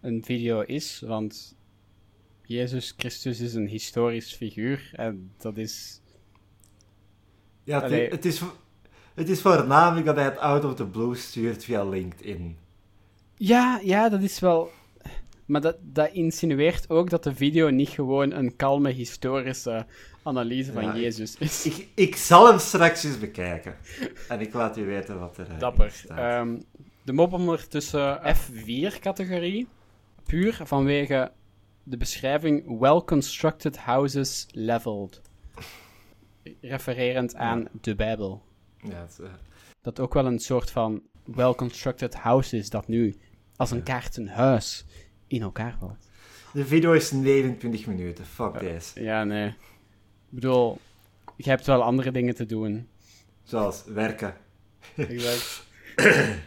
een 0.00 0.24
video 0.24 0.60
is, 0.60 1.02
want 1.06 1.56
Jezus 2.42 2.94
Christus 2.96 3.40
is 3.40 3.54
een 3.54 3.68
historisch 3.68 4.34
figuur 4.34 4.90
en 4.92 5.32
dat 5.38 5.56
is... 5.56 6.00
Ja, 7.64 7.74
het, 7.74 7.84
Allee. 7.84 8.08
het, 8.08 8.24
is, 8.24 8.42
het 9.14 9.28
is 9.28 9.40
voornamelijk 9.40 10.06
dat 10.06 10.16
hij 10.16 10.24
het 10.24 10.38
out 10.38 10.64
of 10.64 10.74
the 10.74 10.86
blue 10.86 11.14
stuurt 11.14 11.64
via 11.64 11.84
LinkedIn. 11.84 12.56
Ja, 13.36 13.80
ja, 13.82 14.08
dat 14.08 14.22
is 14.22 14.38
wel... 14.38 14.70
Maar 15.46 15.60
dat, 15.60 15.76
dat 15.80 16.12
insinueert 16.12 16.90
ook 16.90 17.10
dat 17.10 17.24
de 17.24 17.34
video 17.34 17.70
niet 17.70 17.88
gewoon 17.88 18.32
een 18.32 18.56
kalme 18.56 18.90
historische 18.90 19.86
analyse 20.22 20.72
van 20.72 20.82
Ja, 20.82 20.96
Jezus 20.96 21.36
is. 21.38 21.66
Ik, 21.66 21.88
ik 21.94 22.16
zal 22.16 22.46
hem 22.48 22.58
straks 22.58 23.04
eens 23.04 23.18
bekijken. 23.18 23.76
En 24.28 24.40
ik 24.40 24.52
laat 24.52 24.76
u 24.78 24.84
weten 24.86 25.18
wat 25.18 25.38
er 25.38 25.50
eh, 25.50 25.58
Dapper. 25.58 25.90
staat. 25.90 26.18
Ehm, 26.18 26.60
de 27.04 27.12
mop 27.12 27.32
ondertussen 27.32 28.20
F4-categorie. 28.36 29.68
Puur 30.24 30.60
vanwege 30.64 31.32
de 31.82 31.96
beschrijving 31.96 32.78
well-constructed 32.80 33.76
houses 33.76 34.46
leveled. 34.50 35.20
Refererend 36.60 37.34
aan 37.34 37.68
de 37.80 37.94
Bijbel. 37.94 38.42
ja, 38.82 39.00
het, 39.00 39.18
eh, 39.22 39.28
Dat 39.80 40.00
ook 40.00 40.14
wel 40.14 40.26
een 40.26 40.38
soort 40.38 40.70
van 40.70 41.02
well-constructed 41.24 42.14
house 42.14 42.56
is 42.56 42.70
dat 42.70 42.88
nu 42.88 43.14
als 43.56 43.70
een 43.70 43.82
kaartenhuis 43.82 44.84
in 45.26 45.42
elkaar 45.42 45.76
valt. 45.78 46.08
de 46.52 46.64
video 46.64 46.92
is 46.92 47.10
29 47.10 47.86
minuten. 47.86 48.24
Fuck 48.24 48.58
deze. 48.60 49.02
Ja, 49.02 49.24
nee. 49.24 49.54
Ik 50.32 50.38
bedoel, 50.40 50.78
je 51.36 51.48
hebt 51.50 51.66
wel 51.66 51.82
andere 51.82 52.10
dingen 52.10 52.34
te 52.34 52.46
doen. 52.46 52.88
Zoals 53.42 53.84
werken. 53.84 54.34
Exact. 54.96 55.62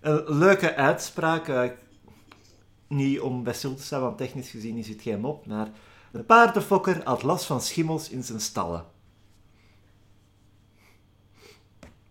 Een 0.00 0.24
leuke 0.38 0.74
uitspraak. 0.74 1.48
eh, 1.48 1.70
niet 2.86 3.20
om 3.20 3.42
bij 3.42 3.52
stil 3.52 3.74
te 3.74 3.82
staan, 3.82 4.00
want 4.00 4.18
technisch 4.18 4.50
gezien 4.50 4.76
is 4.76 4.88
het 4.88 5.02
geen 5.02 5.20
mop. 5.20 5.46
Maar 5.46 5.68
de 6.12 6.22
paardenfokker 6.22 7.04
had 7.04 7.22
last 7.22 7.44
van 7.44 7.60
schimmels 7.60 8.08
in 8.08 8.22
zijn 8.22 8.40
stallen. 8.40 8.84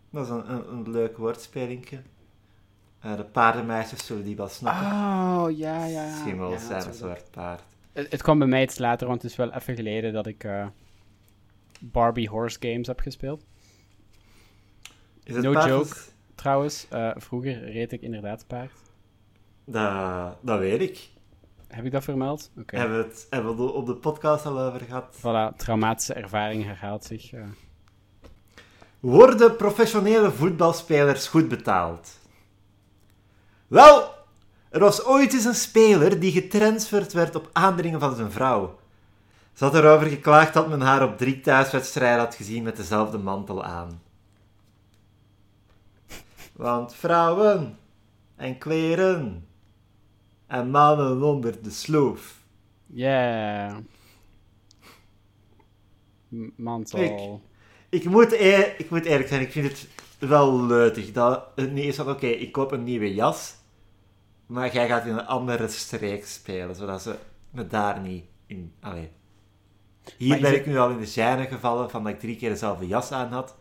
Dat 0.10 0.24
is 0.26 0.30
een, 0.30 0.52
een, 0.52 0.72
een 0.74 0.92
leuk 0.92 1.18
woordspelingje. 1.18 2.02
Eh, 3.00 3.16
de 3.16 3.26
paardenmeisjes 3.26 4.06
zullen 4.06 4.24
die 4.24 4.36
wel 4.36 4.48
snappen. 4.50 4.86
Oh, 4.86 5.46
ja, 5.58 5.86
ja. 5.86 6.16
Schimmels 6.18 6.54
Ja, 6.62 6.68
zijn 6.68 6.88
een 6.88 6.94
soort 6.94 7.32
paard. 7.32 7.64
Het, 7.96 8.12
het 8.12 8.22
kwam 8.22 8.40
bij 8.40 8.48
mij 8.48 8.64
iets 8.64 8.78
later, 8.78 9.08
want 9.08 9.22
het 9.22 9.32
is 9.32 9.38
wel 9.38 9.52
even 9.54 9.76
geleden 9.76 10.14
dat 10.14 10.28
ik 10.28 10.44
eh, 10.44 10.68
Barbie 11.80 12.30
Horse 12.30 12.58
Games 12.60 12.88
heb 12.88 13.00
gespeeld. 13.00 13.46
Is 15.24 15.36
het 15.36 15.44
No 15.44 15.52
paard 15.54 15.70
joke. 15.70 15.96
Trouwens, 16.36 16.88
eh, 16.90 17.12
vroeger 17.16 17.72
reed 17.72 17.92
ik 17.92 18.02
inderdaad 18.02 18.48
paard. 18.48 18.72
Dat, 19.66 20.38
dat 20.42 20.60
weet 20.60 20.82
ik. 20.82 21.10
Heb 21.68 21.86
ik 21.86 21.92
dat 21.92 22.04
vermeld? 22.04 22.52
Oké. 22.58 22.78
Hebben 22.78 22.98
we 22.98 23.04
het 23.04 23.28
hebben 23.30 23.56
we 23.56 23.64
het 23.64 23.72
op 23.72 23.86
de 23.86 23.96
podcast 23.96 24.46
al 24.46 24.60
over 24.60 24.80
gehad. 24.82 25.16
Voilà, 25.18 25.56
traumatische 25.58 26.14
ervaring 26.14 26.64
herhaalt 26.64 27.04
zich. 27.04 27.34
eh. 27.34 27.44
Worden 29.00 29.56
professionele 29.56 30.32
voetbalspelers 30.32 31.28
goed 31.28 31.48
betaald? 31.48 32.20
Wel, 33.68 34.14
er 34.76 34.82
was 34.82 35.04
ooit 35.06 35.34
eens 35.34 35.46
een 35.46 35.56
speler 35.56 36.20
die 36.20 36.32
getransferd 36.32 37.14
werd 37.14 37.36
op 37.36 37.50
aandringen 37.54 38.00
van 38.00 38.16
zijn 38.16 38.32
vrouw. 38.32 38.80
Ze 39.54 39.64
had 39.64 39.74
erover 39.76 40.08
geklaagd 40.08 40.54
dat 40.54 40.68
men 40.68 40.82
haar 40.82 41.04
op 41.04 41.18
drie 41.18 41.42
thuiswedstrijden 41.42 42.20
had 42.20 42.36
gezien 42.36 42.64
met 42.64 42.76
dezelfde 42.76 43.18
mantel 43.18 43.64
aan. 43.64 44.02
Want 46.54 46.96
vrouwen 46.96 47.78
en 48.36 48.58
kleren 48.58 49.48
en 50.48 50.70
mannen 50.70 51.22
onder 51.22 51.64
de 51.64 51.72
sloof. 51.72 52.40
Yeah. 52.86 53.78
M- 56.28 56.50
Mantel. 56.56 57.42
Ik 57.90 58.06
moet, 58.06 58.32
e- 58.32 58.74
ik 58.78 58.90
moet 58.90 59.06
eerlijk 59.06 59.30
zijn, 59.30 59.42
ik 59.42 59.52
vind 59.52 59.68
het 59.68 59.88
wel 60.30 60.62
leutig 60.66 61.12
dat 61.12 61.44
het 61.56 61.72
niet 61.72 61.86
is 61.86 61.96
van 61.96 62.10
oké, 62.10 62.28
ik 62.28 62.52
koop 62.52 62.72
een 62.72 62.84
nieuwe 62.84 63.14
jas, 63.14 63.56
maar 64.46 64.74
jij 64.74 64.88
gaat 64.88 65.06
in 65.06 65.12
een 65.18 65.26
andere 65.26 65.68
streek 65.68 66.26
spelen, 66.26 66.76
zodat 66.76 67.02
ze 67.02 67.16
me 67.50 67.68
daar 67.68 68.00
niet 68.00 68.24
in... 68.48 68.74
Allee. 68.80 69.10
Hier 70.18 70.30
Maar 70.30 70.40
ben 70.40 70.54
ik 70.56 70.66
nu 70.66 70.78
al 70.78 70.90
in 70.90 70.98
de 70.98 71.08
gêne 71.12 71.50
gevallen 71.50 71.90
van 71.90 72.04
dat 72.04 72.14
ik 72.14 72.20
drie 72.20 72.36
keer 72.36 72.50
dezelfde 72.50 72.88
jas 72.88 73.12
aan 73.12 73.32
had. 73.32 73.56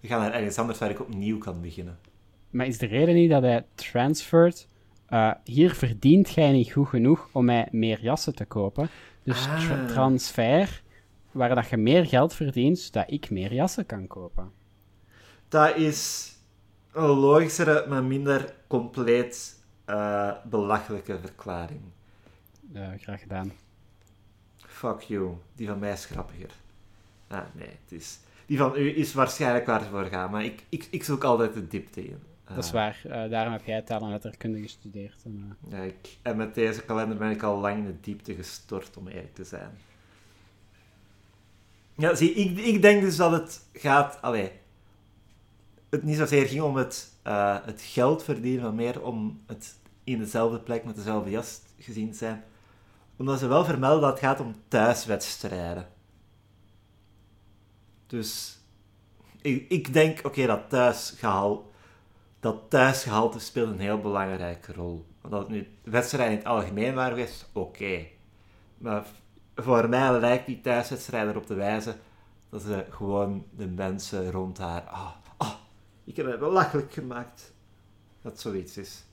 We 0.00 0.08
gaan 0.08 0.20
naar 0.20 0.32
ergens 0.32 0.58
anders 0.58 0.78
waar 0.78 0.90
ik 0.90 1.00
opnieuw 1.00 1.38
kan 1.38 1.60
beginnen. 1.60 1.98
Maar 2.50 2.66
is 2.66 2.78
de 2.78 2.86
reden 2.86 3.14
niet 3.14 3.30
dat 3.30 3.42
hij 3.42 3.64
transfert? 3.74 4.66
eh, 5.06 5.30
hier 5.44 5.74
verdient 5.74 6.30
jij 6.34 6.52
niet 6.52 6.72
goed 6.72 6.88
genoeg 6.88 7.28
om 7.32 7.44
mij 7.44 7.68
meer 7.70 8.00
jassen 8.02 8.34
te 8.34 8.44
kopen. 8.44 8.88
Dus 9.22 9.46
Ah. 9.46 9.60
tra- 9.60 9.86
transfer, 9.86 10.82
waar 11.30 11.54
dat 11.54 11.68
je 11.68 11.76
meer 11.76 12.06
geld 12.06 12.34
verdient, 12.34 12.78
zodat 12.78 13.10
ik 13.10 13.30
meer 13.30 13.52
jassen 13.54 13.86
kan 13.86 14.06
kopen. 14.06 14.52
Dat 15.48 15.76
is 15.76 16.32
een 16.92 17.02
logischere, 17.08 17.86
maar 17.88 18.04
minder 18.04 18.54
compleet 18.66 19.61
eh, 19.92 20.32
belachelijke 20.44 21.18
verklaring. 21.18 21.80
Graag 22.98 23.20
gedaan. 23.20 23.52
Fuck 24.56 25.00
you. 25.00 25.34
Die 25.54 25.66
van 25.68 25.78
mij 25.78 25.92
is 25.92 26.04
grappiger. 26.04 26.50
Ah, 27.28 27.40
nee, 27.54 27.68
het 27.68 27.92
is... 28.00 28.18
Die 28.46 28.58
van 28.58 28.76
u 28.76 28.96
is 28.96 29.12
waarschijnlijk 29.14 29.66
waar 29.66 29.82
ze 29.82 29.88
voor 29.88 30.04
gaan, 30.04 30.30
maar 30.30 30.44
ik, 30.44 30.62
ik, 30.68 30.88
ik 30.90 31.04
zoek 31.04 31.24
altijd 31.24 31.54
de 31.54 31.68
diepte 31.68 32.04
in. 32.04 32.18
Ah, 32.44 32.54
Dat 32.54 32.64
is 32.64 32.70
waar. 32.70 33.00
eh, 33.04 33.30
daarom 33.30 33.52
heb 33.52 33.64
jij 33.64 33.82
taal 33.82 34.00
en 34.02 34.10
letterkunde 34.10 34.60
gestudeerd. 34.60 35.22
En, 35.24 35.56
eh, 35.70 35.70
Ja, 35.78 35.84
ik, 35.84 36.16
en 36.22 36.36
met 36.36 36.54
deze 36.54 36.82
kalender 36.84 37.16
ben 37.16 37.30
ik 37.30 37.42
al 37.42 37.58
lang 37.60 37.76
in 37.78 37.86
de 37.86 38.00
diepte 38.00 38.34
gestort, 38.34 38.96
om 38.96 39.08
eerlijk 39.08 39.34
te 39.34 39.44
zijn. 39.44 39.70
Ja, 41.96 42.14
zie, 42.14 42.32
ik, 42.32 42.58
ik 42.58 42.82
denk 42.82 43.00
dus 43.02 43.16
dat 43.16 43.32
het 43.32 43.60
gaat... 43.72 44.22
Allee, 44.22 44.50
het 45.90 46.02
niet 46.02 46.16
zozeer 46.16 46.46
ging 46.46 46.62
om 46.62 46.76
het, 46.76 47.12
het 47.64 47.82
geld 47.82 48.24
verdienen, 48.24 48.62
maar 48.62 48.74
meer 48.74 49.02
om 49.02 49.40
het 49.46 49.74
in 50.04 50.18
dezelfde 50.18 50.60
plek 50.60 50.84
met 50.84 50.96
dezelfde 50.96 51.30
jas 51.30 51.60
gezien 51.78 52.14
zijn. 52.14 52.44
Omdat 53.16 53.38
ze 53.38 53.46
wel 53.46 53.64
vermelden 53.64 54.00
dat 54.00 54.10
het 54.10 54.20
gaat 54.20 54.40
om 54.40 54.54
thuiswedstrijden. 54.68 55.88
Dus 58.06 58.58
ik, 59.40 59.68
ik 59.68 59.92
denk, 59.92 60.26
oké, 60.26 60.46
dat 60.46 60.70
thuisgehalte 60.70 61.70
dat 62.42 62.70
thuisgehalte 62.70 63.38
speelt 63.38 63.70
een 63.70 63.78
heel 63.78 64.00
belangrijke 64.00 64.72
rol. 64.72 65.06
Want 65.20 65.34
dat 65.34 65.42
het 65.42 65.50
nu 65.50 65.68
wedstrijden 65.82 66.32
in 66.32 66.38
het 66.38 66.46
algemeen 66.46 66.94
waren 66.94 67.16
geweest, 67.16 67.48
oké. 67.52 68.06
Maar 68.78 69.06
voor 69.54 69.88
mij 69.88 70.20
lijkt 70.20 70.46
die 70.46 70.60
thuiswedstrijd 70.60 71.28
erop 71.28 71.46
te 71.46 71.54
wijzen 71.54 71.96
dat 72.48 72.62
ze 72.62 72.86
gewoon 72.90 73.44
de 73.56 73.66
mensen 73.66 74.30
rond 74.30 74.58
haar... 74.58 74.82
Ah, 74.82 75.10
ah, 75.36 75.54
ik 76.04 76.16
heb 76.16 76.26
het 76.26 76.38
belachelijk 76.38 76.92
gemaakt. 76.92 77.52
Dat 78.22 78.40
zoiets 78.40 78.76
is. 78.76 79.04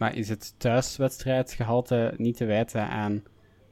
Maar 0.00 0.16
is 0.16 0.28
het 0.28 0.54
thuiswedstrijdgehalte 0.56 2.14
niet 2.16 2.36
te 2.36 2.44
wijten 2.44 2.88
aan 2.88 3.22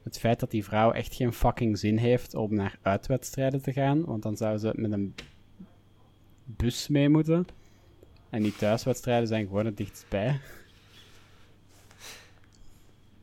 het 0.03 0.19
feit 0.19 0.39
dat 0.39 0.51
die 0.51 0.63
vrouw 0.63 0.91
echt 0.91 1.15
geen 1.15 1.33
fucking 1.33 1.77
zin 1.77 1.97
heeft 1.97 2.35
om 2.35 2.55
naar 2.55 2.77
uitwedstrijden 2.81 3.61
te 3.61 3.73
gaan? 3.73 4.05
Want 4.05 4.23
dan 4.23 4.37
zou 4.37 4.57
ze 4.57 4.71
met 4.75 4.91
een 4.91 5.15
bus 6.43 6.87
mee 6.87 7.09
moeten. 7.09 7.47
En 8.29 8.41
die 8.41 8.55
thuiswedstrijden 8.55 9.27
zijn 9.27 9.47
gewoon 9.47 9.65
het 9.65 9.77
dichtstbij. 9.77 10.39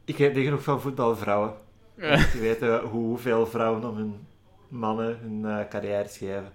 Ik 0.05 0.19
niet 0.19 0.45
genoeg 0.45 0.63
van 0.63 0.81
voetbalvrouwen. 0.81 1.51
Om 1.97 2.17
te 2.31 2.39
weten 2.41 2.81
hoeveel 2.81 3.47
vrouwen 3.47 3.89
om 3.89 3.97
hun 3.97 4.27
mannen 4.69 5.19
hun 5.19 5.45
eh, 5.45 5.69
carrières 5.69 6.17
geven. 6.17 6.53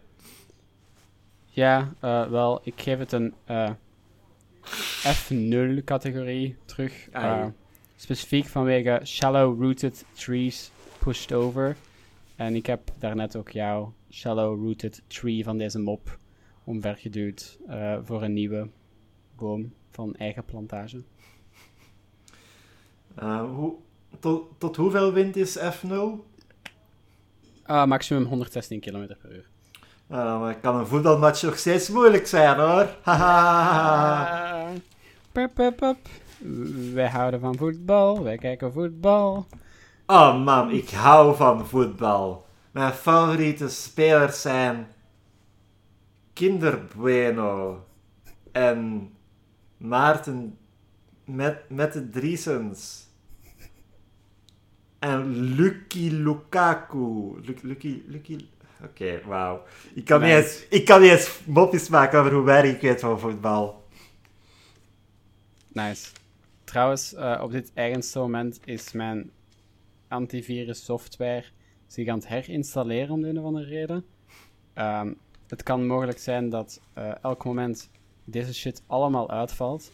Ja, 1.46 1.94
eh, 2.00 2.28
wel, 2.28 2.62
ik 2.64 2.82
geef 2.82 2.98
het 2.98 3.12
een 3.12 3.34
eh, 3.46 3.70
F0 5.04 5.84
categorie 5.84 6.56
terug. 6.66 7.08
Ah, 7.12 7.24
eh, 7.24 7.46
specifiek 7.96 8.46
vanwege 8.46 9.02
shallow 9.04 9.62
rooted 9.62 10.06
trees 10.14 10.72
pushed 11.00 11.34
over. 11.34 11.76
En 12.36 12.56
ik 12.56 12.66
heb 12.66 12.92
daarnet 13.00 13.36
ook 13.36 13.50
jouw 13.50 13.94
shallow 14.10 14.64
rooted 14.64 15.02
tree 15.08 15.44
van 15.44 15.58
deze 15.58 15.80
mop 15.80 16.20
omvergeduwd 16.64 17.60
eh, 17.68 17.98
voor 18.04 18.24
een 18.24 18.34
nieuwe 18.34 18.70
boom 19.36 19.74
van 19.90 20.16
eigen 20.16 20.46
plantage. 20.46 21.04
Eh, 23.16 23.50
hoe, 23.54 23.74
tot, 24.20 24.48
tot 24.58 24.76
hoeveel 24.76 25.14
wind 25.14 25.36
is 25.36 25.58
F0? 25.60 26.30
Ah, 27.64 27.88
maximum 27.88 28.26
116 28.26 28.80
km 28.80 29.08
per 29.22 29.32
uur. 29.32 29.51
Uh, 30.12 30.40
maar 30.40 30.56
kan 30.56 30.76
een 30.76 30.88
voetbalmatch 30.88 31.42
nog 31.42 31.58
steeds 31.58 31.90
moeilijk 31.90 32.28
zijn 32.28 32.60
hoor. 32.60 32.88
Haha. 33.04 34.64
Ah, 34.66 34.76
pup, 35.32 35.54
pup, 35.54 35.78
pup. 35.78 35.98
Wij 36.94 37.10
houden 37.10 37.40
van 37.40 37.56
voetbal, 37.58 38.24
wij 38.24 38.38
kijken 38.38 38.74
voetbal. 38.74 39.48
Oh 40.06 40.44
man, 40.44 40.70
ik 40.72 40.90
hou 40.90 41.36
van 41.36 41.68
voetbal. 41.68 42.46
Mijn 42.72 42.94
favoriete 42.94 43.70
spelers 43.70 44.42
zijn 44.42 44.88
Kinder 46.34 46.80
Bueno 46.96 47.84
en 48.52 49.10
Maarten 49.78 50.58
met, 51.26 51.70
met 51.70 51.94
de 51.94 52.10
Driesens. 52.10 53.08
En 55.00 55.32
Lucky 55.32 56.10
Lukaku. 56.10 57.40
Lu- 57.42 57.58
Lucky, 57.62 58.02
Lucky... 58.08 58.46
Oké, 58.84 59.22
wauw. 59.26 59.64
Ik, 59.94 60.06
kan 60.06 60.22
niet 60.22 60.32
eens- 60.32 60.66
ik 60.70 60.86
kan 60.86 61.02
niet 61.02 61.12
eens 61.12 61.40
mopjes 61.46 61.90
maken 61.90 62.20
over 62.20 62.34
hoe 62.34 62.44
weinig 62.44 62.72
ik 62.76 62.82
weet 62.82 63.00
van 63.00 63.20
voetbal. 63.20 63.84
Nice. 65.68 66.08
Trouwens, 66.64 67.14
eh, 67.14 67.40
op 67.44 67.52
dit 67.52 67.72
eigenste 67.74 68.20
moment 68.20 68.60
is 68.66 68.92
mijn 68.92 69.32
antivirus 70.08 70.84
software 70.86 71.44
zich 71.88 72.08
aan 72.08 72.16
het 72.18 72.28
herinstalleren 72.28 73.10
om 73.10 73.22
de 73.22 73.28
een 73.28 73.40
of 73.40 73.46
andere 73.46 73.66
reden. 73.66 74.06
Ehm, 74.74 75.14
het 75.48 75.64
kan 75.64 75.86
mogelijk 75.86 76.20
zijn 76.20 76.50
dat 76.50 76.82
eh, 76.94 77.12
elk 77.22 77.46
moment 77.46 77.90
deze 78.24 78.54
shit 78.54 78.82
allemaal 78.88 79.30
uitvalt. 79.30 79.92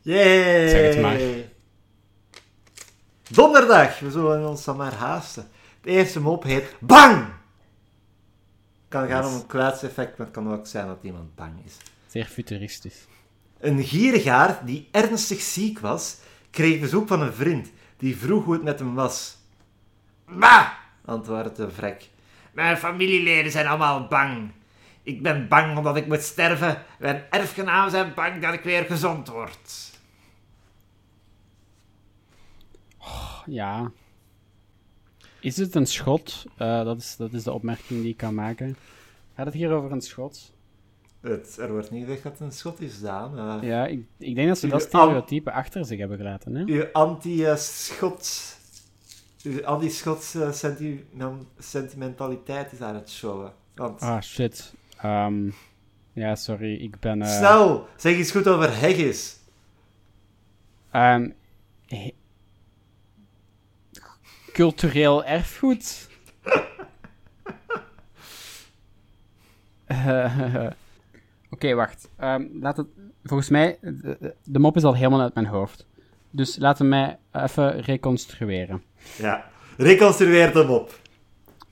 Yay! 0.00 0.68
Zeg 0.68 0.94
het 0.94 1.02
maar. 1.02 1.20
Donderdag, 3.30 3.98
we 3.98 4.10
zullen 4.10 4.48
ons 4.48 4.64
dan 4.64 4.76
maar 4.76 4.94
haasten. 4.94 5.48
De 5.82 5.90
eerste 5.90 6.20
mop 6.20 6.42
heet 6.42 6.74
BANG! 6.80 7.40
kan 8.88 9.08
gaan 9.08 9.24
om 9.24 9.34
een 9.34 9.44
geluidseffect, 9.48 10.18
maar 10.18 10.26
het 10.26 10.36
kan 10.36 10.52
ook 10.52 10.66
zijn 10.66 10.86
dat 10.86 10.98
iemand 11.02 11.34
bang 11.34 11.64
is. 11.64 11.76
Zeer 12.06 12.24
futuristisch. 12.24 13.06
Een 13.58 13.84
gierigaard 13.84 14.66
die 14.66 14.88
ernstig 14.90 15.40
ziek 15.40 15.78
was, 15.78 16.18
kreeg 16.50 16.80
bezoek 16.80 17.08
van 17.08 17.20
een 17.20 17.32
vriend 17.32 17.70
die 17.96 18.16
vroeg 18.16 18.44
hoe 18.44 18.54
het 18.54 18.62
met 18.62 18.78
hem 18.78 18.94
was. 18.94 19.36
Bah! 20.26 20.68
antwoordde 21.04 21.66
de 21.66 21.70
vrek. 21.70 22.08
Mijn 22.52 22.76
familieleden 22.76 23.52
zijn 23.52 23.66
allemaal 23.66 24.06
bang. 24.06 24.50
Ik 25.02 25.22
ben 25.22 25.48
bang 25.48 25.76
omdat 25.76 25.96
ik 25.96 26.06
moet 26.06 26.22
sterven. 26.22 26.82
Mijn 26.98 27.24
erfgenamen 27.30 27.90
zijn 27.90 28.14
bang 28.14 28.42
dat 28.42 28.52
ik 28.52 28.62
weer 28.62 28.84
gezond 28.84 29.28
word. 29.28 29.90
Ja. 33.46 33.90
Is 35.42 35.56
het 35.56 35.74
een 35.74 35.86
schot? 35.86 36.44
Eh, 36.56 36.84
dat, 36.84 36.98
is, 36.98 37.16
dat 37.16 37.32
is 37.32 37.42
de 37.42 37.52
opmerking 37.52 38.00
die 38.00 38.10
ik 38.10 38.16
kan 38.16 38.34
maken. 38.34 38.76
Gaat 39.36 39.46
het 39.46 39.54
hier 39.54 39.70
over 39.72 39.92
een 39.92 40.00
schot? 40.00 40.52
Het, 41.20 41.56
er 41.60 41.70
wordt 41.72 41.90
niet 41.90 42.04
gezegd 42.04 42.22
dat 42.22 42.32
het 42.32 42.40
een 42.40 42.52
schot 42.52 42.80
is, 42.80 43.00
Daan. 43.00 43.38
Eh, 43.62 43.68
Ja, 43.68 43.86
ik, 43.86 44.04
ik 44.18 44.34
denk 44.34 44.48
dat 44.48 44.58
ze 44.58 44.66
dat 44.68 44.82
stereotype 44.82 45.52
achter 45.52 45.84
zich 45.84 45.98
hebben 45.98 46.16
gelaten. 46.16 46.54
Hè? 46.54 46.64
Uw 46.64 46.84
anti-Schots... 46.92 48.56
Uw 49.42 49.64
anti-Schotse 49.66 50.48
sentimen- 50.52 51.46
sentimentaliteit 51.58 52.72
is 52.72 52.80
aan 52.80 52.94
het 52.94 53.10
showen. 53.10 53.52
Want... 53.74 54.00
Ah, 54.00 54.20
shit. 54.20 54.74
Ehm, 55.00 55.50
ja, 56.12 56.34
sorry, 56.34 56.74
ik 56.74 57.00
ben... 57.00 57.22
eh, 57.22 57.36
Snel! 57.36 57.86
Zeg 57.96 58.16
eens 58.16 58.30
goed 58.30 58.48
over 58.48 58.68
Haggis. 58.80 59.36
ehm, 60.90 61.30
he- 61.86 62.14
cultureel 64.52 65.24
erfgoed. 65.24 66.08
Oké, 71.50 71.74
wacht. 71.74 72.08
Ehm, 72.16 72.44
laat 72.60 72.76
het, 72.76 72.86
volgens 73.24 73.48
mij, 73.48 73.78
de, 73.80 74.16
de- 74.20 74.34
de 74.44 74.58
mop 74.58 74.76
is 74.76 74.84
al 74.84 74.94
helemaal 74.94 75.20
uit 75.20 75.34
mijn 75.34 75.46
hoofd. 75.46 75.86
dus 76.30 76.56
laten 76.56 76.82
we 76.84 76.88
mij 76.90 77.18
even 77.32 77.80
reconstrueren. 77.80 78.82
Ja. 79.18 79.44
Reconstrueer 79.76 80.54
hem 80.54 80.70
op. 80.70 81.00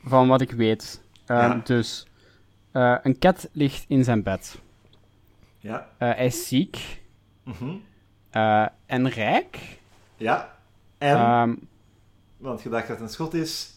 Van 0.05 0.29
wat 0.29 0.41
ik 0.41 0.51
weet. 0.51 1.03
Ehm, 1.27 1.39
Ja. 1.41 1.61
Dus, 1.65 2.07
eh, 2.73 2.97
een 3.03 3.19
kat 3.19 3.49
ligt 3.53 3.85
in 3.89 4.05
zijn 4.05 4.23
bed. 4.23 4.59
Ja. 5.59 5.89
Eh, 5.99 6.09
hij 6.15 6.27
is 6.27 6.49
ziek 6.49 7.01
Mhm. 7.45 7.75
eh, 8.31 8.67
en 8.87 9.09
rijk. 9.09 9.79
Ja. 10.17 10.57
En, 10.99 11.17
Ehm, 11.17 11.55
want 12.41 12.63
je 12.63 12.69
dacht 12.69 12.89
dat 12.89 12.97
het 12.97 13.07
een 13.07 13.13
schot 13.13 13.35
is, 13.35 13.75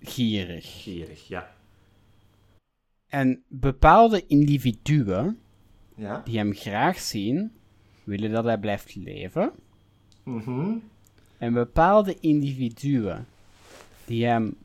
gierig. 0.00 0.82
gierig, 0.82 1.28
ja. 1.28 1.56
En 3.06 3.42
bepaalde 3.48 4.26
individuen 4.26 5.38
Ja. 5.94 6.20
die 6.24 6.38
hem 6.38 6.52
graag 6.54 6.98
zien, 6.98 7.52
willen 8.04 8.30
dat 8.30 8.44
hij 8.44 8.58
blijft 8.58 8.94
leven. 8.94 9.52
Mhm. 10.22 10.76
En 11.38 11.52
bepaalde 11.52 12.16
individuen 12.20 13.26
die 14.04 14.24
hem 14.24 14.56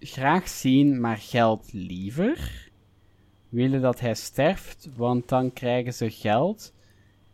graag 0.00 0.48
zien, 0.48 1.00
maar 1.00 1.16
geld 1.16 1.72
liever, 1.72 2.68
willen 3.48 3.80
dat 3.80 4.00
hij 4.00 4.14
sterft, 4.14 4.88
want 4.96 5.28
dan 5.28 5.52
krijgen 5.52 5.94
ze 5.94 6.10
geld. 6.10 6.72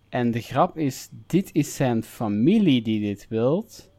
En 0.09 0.31
de 0.31 0.40
grap 0.40 0.79
is, 0.79 1.09
dit 1.27 1.51
is 1.53 1.75
zijn 1.75 2.03
familie 2.03 2.83
die 2.83 3.01
dit 3.01 3.29
wilt. 3.29 3.90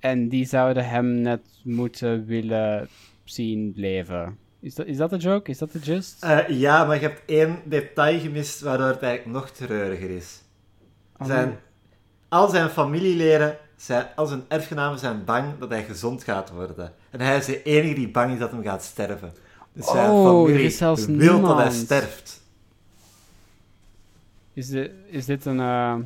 En 0.00 0.28
die 0.28 0.46
zouden 0.46 0.88
hem 0.88 1.14
net 1.20 1.40
moeten 1.62 2.26
willen 2.26 2.88
zien 3.24 3.72
leven. 3.76 4.38
Is 4.60 4.74
dat, 4.74 4.86
is 4.86 4.96
dat 4.96 5.10
de 5.10 5.16
joke? 5.16 5.50
Is 5.50 5.58
dat 5.58 5.72
de 5.72 5.78
gist? 5.80 6.22
Eh, 6.24 6.48
ja, 6.48 6.84
maar 6.84 6.94
je 6.96 7.02
hebt 7.02 7.22
één 7.26 7.58
detail 7.64 8.20
gemist 8.20 8.60
waardoor 8.60 8.86
het 8.86 9.02
eigenlijk 9.02 9.36
nog 9.38 9.50
treuriger 9.50 10.10
is. 10.10 10.42
Oh, 11.18 11.26
Zijn, 11.26 11.48
nee. 11.48 11.56
al 12.28 12.48
zijn 12.48 12.68
familieleden, 12.70 13.56
zijn, 13.76 14.06
al 14.16 14.26
zijn 14.26 14.42
erfgenamen 14.48 14.98
zijn 14.98 15.24
bang 15.24 15.58
dat 15.58 15.68
hij 15.70 15.84
gezond 15.84 16.24
gaat 16.24 16.50
worden. 16.50 16.92
En 17.10 17.20
hij 17.20 17.36
is 17.36 17.46
de 17.46 17.62
enige 17.62 17.94
die 17.94 18.08
bang 18.10 18.32
is 18.32 18.38
dat 18.38 18.50
hij 18.50 18.62
gaat 18.62 18.82
sterven. 18.82 19.32
Dus 19.72 19.86
zijn 19.86 20.10
Oh, 20.10 20.26
er 20.40 20.46
familie 20.46 20.64
is 20.66 20.76
zelfs 20.76 21.06
wil 21.06 21.16
dat 21.16 21.26
hij 21.28 21.34
niemand. 21.38 21.72
sterft. 21.72 22.42
Is, 24.52 24.68
dit 24.68 24.90
is 25.06 25.24
dit 25.24 25.44
een... 25.44 25.60
eh, 25.60 25.96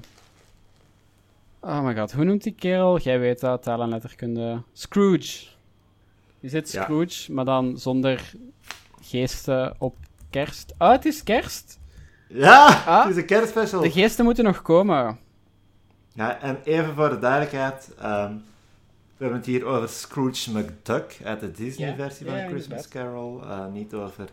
Oh 1.66 1.80
my 1.84 1.94
god, 1.96 2.12
hoe 2.12 2.24
noemt 2.24 2.42
die 2.42 2.54
kerel? 2.54 2.98
Jij 2.98 3.18
weet 3.18 3.40
dat, 3.40 3.62
taal 3.62 3.82
en 3.82 3.88
letterkunde. 3.88 4.62
Scrooge. 4.72 5.46
Is 6.40 6.50
dit 6.50 6.72
Ja. 6.72 6.82
Scrooge, 6.82 7.32
maar 7.32 7.44
dan 7.44 7.78
zonder 7.78 8.32
geesten 9.00 9.74
op 9.78 9.96
kerst? 10.30 10.74
Oh, 10.78 10.90
het 10.90 11.04
is 11.04 11.22
kerst! 11.22 11.78
Ja, 12.28 12.66
Ah. 12.66 13.00
het 13.02 13.10
is 13.10 13.16
een 13.16 13.26
kerstspecial. 13.26 13.80
De 13.82 13.90
geesten 13.90 14.24
moeten 14.24 14.44
nog 14.44 14.62
komen. 14.62 15.18
Ja, 16.12 16.40
en 16.40 16.58
even 16.64 16.94
voor 16.94 17.08
de 17.08 17.18
duidelijkheid. 17.18 17.94
ehm, 17.98 18.32
we 19.16 19.24
hebben 19.24 19.38
het 19.38 19.46
hier 19.46 19.64
over 19.64 19.88
Scrooge 19.88 20.58
McDuck 20.58 21.18
uit 21.24 21.40
de 21.40 21.50
Disney-versie 21.50 22.26
Ja, 22.26 22.32
van 22.32 22.40
ja, 22.40 22.48
Christmas. 22.48 22.88
Carol. 22.88 23.42
eh, 23.42 23.66
niet 23.66 23.94
over 23.94 24.28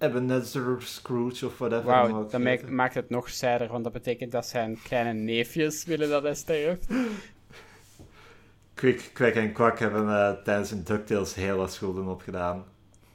Ebenezer 0.00 0.82
Scrooge 0.82 1.46
of 1.46 1.58
whatever. 1.58 1.84
Wauw, 1.84 2.28
dat 2.28 2.40
maakt, 2.40 2.68
maakt 2.68 2.94
het 2.94 3.10
nog 3.10 3.28
sadder, 3.28 3.68
want 3.68 3.84
dat 3.84 3.92
betekent 3.92 4.32
dat 4.32 4.46
zijn 4.46 4.78
kleine 4.82 5.12
neefjes 5.12 5.84
willen 5.84 6.08
dat 6.08 6.22
hij 6.22 6.34
sterft. 6.34 6.86
Quick, 8.74 9.10
Kwek 9.12 9.34
en 9.34 9.52
Kwak 9.52 9.78
hebben 9.78 10.08
eh, 10.08 10.42
tijdens 10.42 10.70
hun 10.70 10.84
DuckTales 10.84 11.34
heel 11.34 11.56
wat 11.56 11.72
schulden 11.72 12.06
opgedaan. 12.06 12.64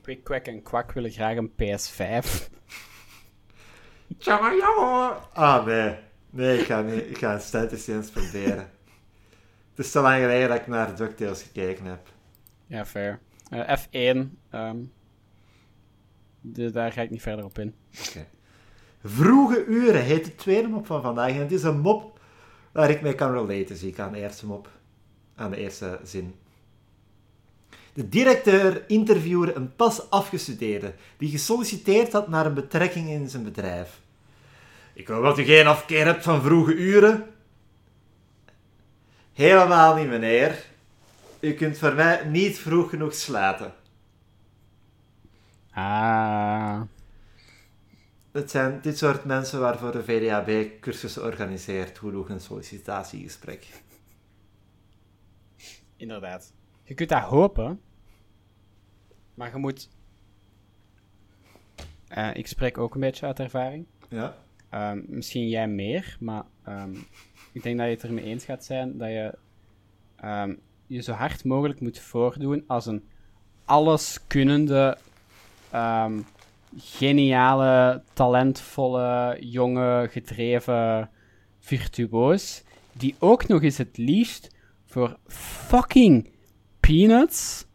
Quick 0.01 0.23
Quack 0.23 0.45
en 0.45 0.61
Kwak 0.61 0.91
willen 0.91 1.11
graag 1.11 1.37
een 1.37 1.51
PS5. 1.51 2.49
Tjanga, 4.17 4.51
jongen! 4.51 5.17
Ah, 5.33 5.65
nee. 5.65 5.95
Nee, 6.29 6.59
ik 6.59 6.65
ga, 6.65 6.81
niet, 6.81 7.09
ik 7.09 7.17
ga 7.17 7.39
een 7.87 8.09
proberen. 8.13 8.57
Het 9.75 9.85
is 9.85 9.91
te 9.91 9.99
lang 9.99 10.21
geleden 10.21 10.49
dat 10.49 10.57
ik 10.57 10.67
naar 10.67 10.95
DuckTales 10.95 11.41
gekeken 11.41 11.85
heb. 11.85 12.07
Ja, 12.67 12.85
fair. 12.85 13.19
Eh, 13.49 13.77
F1, 13.77 14.17
ehm, 14.49 14.77
de, 16.53 16.71
daar 16.71 16.91
ga 16.91 17.01
ik 17.01 17.09
niet 17.09 17.21
verder 17.21 17.45
op 17.45 17.59
in. 17.59 17.75
Vroege 19.03 19.65
uren 19.65 20.03
heet 20.03 20.25
de 20.25 20.35
tweede 20.35 20.67
mop 20.67 20.85
van 20.85 21.01
vandaag. 21.01 21.29
En 21.29 21.39
het 21.39 21.51
is 21.51 21.63
een 21.63 21.79
mop 21.79 22.19
waar 22.71 22.89
ik 22.89 23.01
mee 23.01 23.15
kan 23.15 23.31
relaten, 23.31 23.75
zie 23.75 23.89
ik 23.89 23.99
aan 23.99 24.11
de 24.11 24.19
eerste 24.19 24.45
mop. 24.45 24.69
Aan 25.35 25.51
de 25.51 25.57
eerste 25.57 25.99
zin. 26.03 26.35
De 27.93 28.09
directeur 28.09 28.83
interviewde 28.87 29.53
een 29.53 29.75
pas 29.75 30.09
afgestudeerde 30.09 30.93
die 31.17 31.29
gesolliciteerd 31.29 32.11
had 32.11 32.27
naar 32.27 32.45
een 32.45 32.53
betrekking 32.53 33.09
in 33.09 33.29
zijn 33.29 33.43
bedrijf. 33.43 33.99
Ik 34.93 35.07
hoop 35.07 35.23
dat 35.23 35.39
u 35.39 35.43
geen 35.43 35.67
afkeer 35.67 36.05
hebt 36.05 36.23
van 36.23 36.41
vroege 36.41 36.73
uren. 36.73 37.25
Helemaal 39.33 39.95
niet, 39.95 40.07
meneer. 40.07 40.65
U 41.39 41.53
kunt 41.53 41.77
voor 41.77 41.93
mij 41.93 42.25
niet 42.25 42.57
vroeg 42.57 42.89
genoeg 42.89 43.13
slapen. 43.13 43.73
Ah. 45.75 46.81
Het 48.31 48.51
zijn 48.51 48.81
dit 48.81 48.97
soort 48.97 49.25
mensen 49.25 49.59
waarvoor 49.59 49.91
de 49.91 50.03
VDAB 50.03 50.79
cursussen 50.81 51.23
organiseert. 51.23 51.97
Hoe 51.97 52.11
doe 52.11 52.25
je 52.27 52.33
een 52.33 52.39
sollicitatiegesprek? 52.39 53.83
Inderdaad. 55.95 56.53
Je 56.83 56.93
kunt 56.93 57.09
dat 57.09 57.21
hopen, 57.21 57.81
maar 59.33 59.51
je 59.51 59.57
moet. 59.57 59.89
Eh, 62.07 62.35
ik 62.35 62.47
spreek 62.47 62.77
ook 62.77 62.93
een 62.93 63.01
beetje 63.01 63.25
uit 63.25 63.39
ervaring. 63.39 63.85
Ja? 64.09 64.37
Ehm, 64.69 65.01
misschien 65.07 65.49
jij 65.49 65.67
meer, 65.67 66.17
maar 66.19 66.43
ehm, 66.63 66.95
ik 67.51 67.63
denk 67.63 67.77
dat 67.77 67.87
je 67.87 67.93
het 67.93 68.03
ermee 68.03 68.23
eens 68.23 68.45
gaat 68.45 68.65
zijn 68.65 68.97
dat 68.97 69.09
je 69.09 69.37
ehm, 70.15 70.55
je 70.87 71.01
zo 71.01 71.11
hard 71.11 71.43
mogelijk 71.43 71.79
moet 71.79 71.99
voordoen 71.99 72.63
als 72.67 72.85
een 72.85 73.03
alleskunnende, 73.65 74.97
ehm, 75.75 76.21
geniale, 76.77 78.03
talentvolle, 78.13 79.37
jonge, 79.39 80.07
gedreven 80.11 81.09
virtuoos, 81.59 82.63
die 82.93 83.15
ook 83.19 83.47
nog 83.47 83.63
eens 83.63 83.77
het 83.77 83.97
liefst 83.97 84.55
voor 84.85 85.17
fucking 85.27 86.29
peanuts 86.79 87.65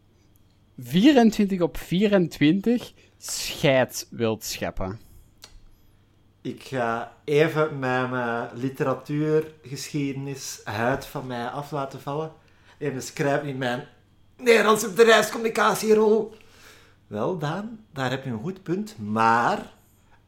24 0.79 1.61
op 1.61 1.77
24 1.77 2.93
scheid 3.19 4.07
wilt 4.11 4.45
scheppen. 4.45 5.01
Ik 6.43 6.63
ga 6.63 7.13
even 7.25 7.79
mijn 7.79 8.13
eh, 8.13 8.43
literatuurgeschiedenis 8.55 10.61
huid 10.65 11.07
van 11.07 11.27
mij 11.27 11.47
af 11.47 11.71
laten 11.71 12.01
vallen. 12.01 12.33
En 12.79 12.95
beschrijf 12.95 13.43
in 13.43 13.59
mijn 13.59 13.87
Nederlandse 14.37 14.91
bedrijfscommunicatierol. 14.91 16.35
Wel, 17.11 17.39
Daan, 17.39 17.85
daar 17.93 18.11
heb 18.11 18.25
je 18.25 18.31
een 18.31 18.39
goed 18.39 18.63
punt. 18.63 18.99
Maar 18.99 19.73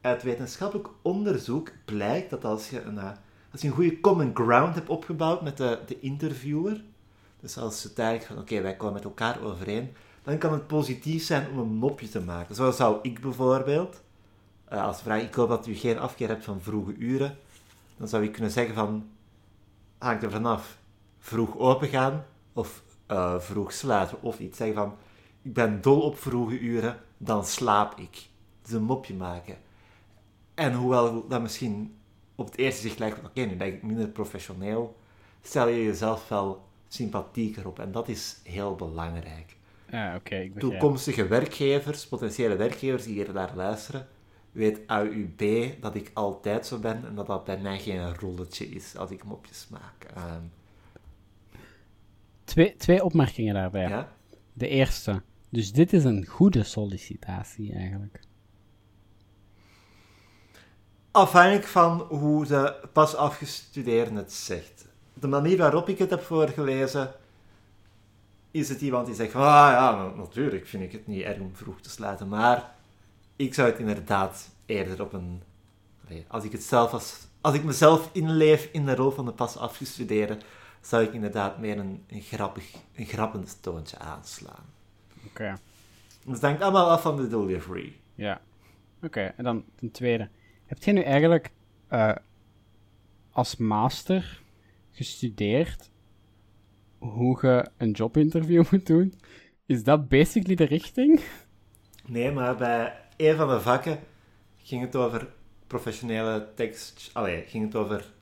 uit 0.01 0.23
wetenschappelijk 0.23 0.89
onderzoek 1.01 1.71
blijkt 1.85 2.29
dat 2.29 2.45
als 2.45 2.69
je 2.69 2.81
een, 2.81 2.97
eh, 2.97 3.11
als 3.51 3.61
je 3.61 3.67
een 3.67 3.73
goede 3.73 3.99
common 3.99 4.31
ground 4.33 4.75
hebt 4.75 4.89
opgebouwd 4.89 5.41
met 5.41 5.57
de, 5.57 5.79
de 5.85 5.99
interviewer, 5.99 6.83
dus 7.39 7.57
als 7.57 7.83
het 7.83 7.99
eigenlijk 7.99 8.27
van, 8.31 8.41
oké, 8.41 8.61
wij 8.61 8.75
komen 8.75 8.93
met 8.93 9.03
elkaar 9.03 9.41
overeen, 9.41 9.93
dan 10.23 10.37
kan 10.37 10.53
het 10.53 10.67
positief 10.67 11.23
zijn 11.23 11.49
om 11.51 11.57
een 11.57 11.75
mopje 11.75 12.09
te 12.09 12.21
maken. 12.21 12.55
Zo 12.55 12.71
zou 12.71 12.99
ik 13.01 13.21
bijvoorbeeld, 13.21 14.01
eh, 14.65 14.83
als 14.83 15.01
vraag, 15.01 15.21
ik 15.21 15.33
hoop 15.33 15.49
dat 15.49 15.67
u 15.67 15.75
geen 15.75 15.99
afkeer 15.99 16.27
hebt 16.27 16.43
van 16.43 16.61
vroege 16.61 16.93
uren, 16.93 17.37
dan 17.97 18.07
zou 18.07 18.23
ik 18.23 18.31
kunnen 18.31 18.51
zeggen 18.51 18.75
van, 18.75 19.09
hangt 19.97 20.23
er 20.23 20.31
vanaf, 20.31 20.77
vroeg 21.19 21.57
opengaan 21.57 22.25
of 22.53 22.83
eh, 23.05 23.39
vroeg 23.39 23.71
sluiten. 23.71 24.21
Of 24.21 24.39
iets 24.39 24.57
zeggen 24.57 24.75
van, 24.75 24.95
ik 25.43 25.53
ben 25.53 25.81
dol 25.81 26.01
op 26.01 26.17
vroege 26.17 26.59
uren, 26.59 26.99
dan 27.17 27.45
slaap 27.45 27.99
ik. 27.99 28.27
Dus 28.61 28.71
een 28.71 28.83
mopje 28.83 29.13
maken. 29.13 29.57
En 30.53 30.73
hoewel 30.73 31.27
dat 31.27 31.41
misschien 31.41 31.95
op 32.35 32.45
het 32.45 32.57
eerste 32.57 32.81
zicht 32.81 32.99
lijkt, 32.99 33.25
oké, 33.25 33.41
nu 33.41 33.55
ben 33.55 33.67
ik 33.67 33.83
minder 33.83 34.07
professioneel, 34.07 34.97
stel 35.41 35.67
je 35.67 35.83
jezelf 35.83 36.27
wel 36.27 36.65
sympathieker 36.87 37.67
op. 37.67 37.79
En 37.79 37.91
dat 37.91 38.07
is 38.07 38.39
heel 38.43 38.75
belangrijk. 38.75 39.55
Oké, 40.15 40.35
ik. 40.35 40.59
Toekomstige 40.59 41.27
werkgevers, 41.27 42.07
potentiële 42.07 42.55
werkgevers 42.55 43.03
die 43.03 43.13
hier 43.13 43.33
naar 43.33 43.51
luisteren, 43.55 44.07
weet 44.51 44.79
AUB 44.87 45.41
dat 45.81 45.95
ik 45.95 46.11
altijd 46.13 46.65
zo 46.65 46.79
ben 46.79 47.05
en 47.05 47.15
dat 47.15 47.27
dat 47.27 47.43
bij 47.43 47.57
mij 47.57 47.79
geen 47.79 48.15
rolletje 48.15 48.65
is 48.69 48.97
als 48.97 49.11
ik 49.11 49.23
mopjes 49.23 49.67
maak. 49.69 50.05
Ehm, 50.15 50.41
Twee, 52.43 52.75
twee 52.75 53.03
opmerkingen 53.03 53.53
daarbij. 53.53 53.87
ja? 53.87 54.11
De 54.53 54.67
eerste. 54.67 55.21
Dus 55.53 55.71
dit 55.71 55.93
is 55.93 56.03
een 56.03 56.25
goede 56.25 56.63
sollicitatie 56.63 57.73
eigenlijk. 57.73 58.19
Afhankelijk 61.11 61.65
van 61.65 61.99
hoe 61.99 62.45
de 62.45 62.87
pas 62.93 63.15
afgestudeerde 63.15 64.15
het 64.15 64.33
zegt. 64.33 64.85
De 65.13 65.27
manier 65.27 65.57
waarop 65.57 65.89
ik 65.89 65.97
het 65.97 66.09
heb 66.09 66.21
voorgelezen, 66.21 67.13
is 68.51 68.69
het 68.69 68.81
iemand 68.81 69.05
die 69.05 69.15
zegt 69.15 69.35
ah 69.35 69.41
ja, 69.41 69.95
na- 69.95 70.15
natuurlijk 70.15 70.67
vind 70.67 70.83
ik 70.83 70.91
het 70.91 71.07
niet 71.07 71.21
erg 71.21 71.39
om 71.39 71.55
vroeg 71.55 71.81
te 71.81 71.89
sluiten, 71.89 72.27
maar 72.27 72.75
ik 73.35 73.53
zou 73.53 73.69
het 73.69 73.79
inderdaad 73.79 74.49
eerder 74.65 75.01
op 75.01 75.13
een 75.13 75.41
als 76.27 76.43
ik 76.43 76.51
het 76.51 76.63
zelf 76.63 76.93
als, 76.93 77.27
als 77.41 77.55
ik 77.55 77.63
mezelf 77.63 78.09
inleef 78.11 78.69
in 78.71 78.85
de 78.85 78.95
rol 78.95 79.11
van 79.11 79.25
de 79.25 79.31
pas 79.31 79.57
afgestudeerde, 79.57 80.37
zou 80.81 81.03
ik 81.03 81.13
inderdaad 81.13 81.59
meer 81.59 81.77
een, 81.77 82.03
een 82.07 82.21
grappig, 82.21 82.73
een 82.95 83.05
grappend 83.05 83.57
toontje 83.61 83.99
aanslaan. 83.99 84.71
Oké. 85.27 85.55
Dus 86.25 86.33
het 86.33 86.41
hangt 86.41 86.61
allemaal 86.61 86.89
af 86.89 87.01
van 87.01 87.15
de 87.15 87.27
delivery. 87.27 87.95
Ja. 88.15 88.41
Oké, 89.01 89.33
en 89.37 89.43
dan 89.43 89.63
ten 89.75 89.91
tweede. 89.91 90.29
Heb 90.65 90.83
jij 90.83 90.93
nu 90.93 91.01
eigenlijk 91.01 91.51
eh, 91.87 92.15
als 93.31 93.55
master 93.55 94.41
gestudeerd 94.91 95.91
hoe 96.97 97.37
je 97.41 97.69
een 97.77 97.91
jobinterview 97.91 98.63
moet 98.71 98.85
doen? 98.85 99.13
Is 99.65 99.83
dat 99.83 100.09
basically 100.09 100.55
de 100.55 100.63
richting? 100.63 101.21
Nee, 102.05 102.31
maar 102.31 102.55
bij 102.55 102.93
een 103.17 103.35
van 103.35 103.47
de 103.47 103.59
vakken 103.61 103.99
ging 104.57 104.81
het 104.81 104.95
over 104.95 105.27
professionele 105.67 106.47
tekst. 106.55 107.09
Allee, 107.13 107.43
ging 107.47 107.65
het 107.65 107.75
over. 107.75 108.13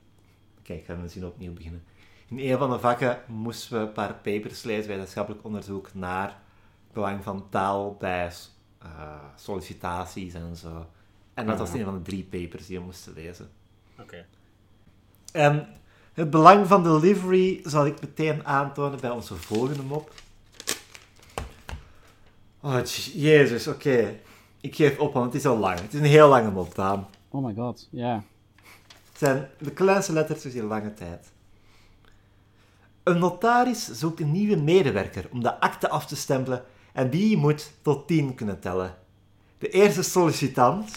Kijk, 0.62 0.78
ik 0.78 0.84
ga 0.84 0.94
misschien 0.94 1.26
opnieuw 1.26 1.52
beginnen. 1.52 1.84
In 2.28 2.38
een 2.38 2.58
van 2.58 2.70
de 2.70 2.78
vakken 2.78 3.20
moesten 3.26 3.78
we 3.78 3.86
een 3.86 3.92
paar 3.92 4.14
papers 4.14 4.62
lezen, 4.62 4.88
wetenschappelijk 4.88 5.44
onderzoek 5.44 5.94
naar 5.94 6.41
belang 6.92 7.22
van 7.24 7.46
taal 7.48 7.96
bij 7.98 8.32
eh, 8.78 8.88
sollicitaties 9.36 10.34
en 10.34 10.56
zo. 10.56 10.86
En 11.34 11.46
dat 11.46 11.58
was 11.58 11.68
Mhm. 11.68 11.78
een 11.78 11.84
van 11.84 11.94
de 11.94 12.02
drie 12.02 12.24
papers 12.24 12.66
die 12.66 12.78
we 12.78 12.84
moesten 12.84 13.12
lezen. 13.12 13.50
Oké. 14.00 14.26
En 15.32 15.68
het 16.12 16.30
belang 16.30 16.66
van 16.66 16.82
delivery 16.82 17.60
zal 17.64 17.86
ik 17.86 18.00
meteen 18.00 18.46
aantonen 18.46 19.00
bij 19.00 19.10
onze 19.10 19.34
volgende 19.34 19.82
mop. 19.82 20.12
Oh, 22.60 22.84
jezus, 23.14 23.66
oké. 23.68 24.18
Ik 24.60 24.74
geef 24.76 24.98
op, 24.98 25.12
want 25.12 25.24
het 25.26 25.34
is 25.34 25.46
al 25.46 25.58
lang. 25.58 25.80
Het 25.80 25.94
is 25.94 26.00
een 26.00 26.06
heel 26.06 26.28
lange 26.28 26.50
mop, 26.50 26.74
Daan. 26.74 27.08
Oh 27.28 27.44
my 27.44 27.54
god, 27.54 27.88
ja. 27.90 28.22
Het 29.08 29.18
zijn 29.18 29.48
de 29.58 29.70
kleinste 29.70 30.12
letters 30.12 30.42
dus 30.42 30.54
in 30.54 30.64
lange 30.64 30.94
tijd. 30.94 31.30
Een 33.02 33.18
notaris 33.18 33.88
zoekt 33.90 34.20
een 34.20 34.32
nieuwe 34.32 34.56
medewerker 34.56 35.26
om 35.30 35.42
de 35.42 35.60
akte 35.60 35.88
af 35.88 36.06
te 36.06 36.16
stempelen 36.16 36.64
en 36.92 37.10
die 37.10 37.36
moet 37.36 37.72
tot 37.82 38.06
10 38.06 38.34
kunnen 38.34 38.60
tellen. 38.60 38.94
De 39.58 39.68
eerste 39.68 40.02
sollicitant... 40.02 40.90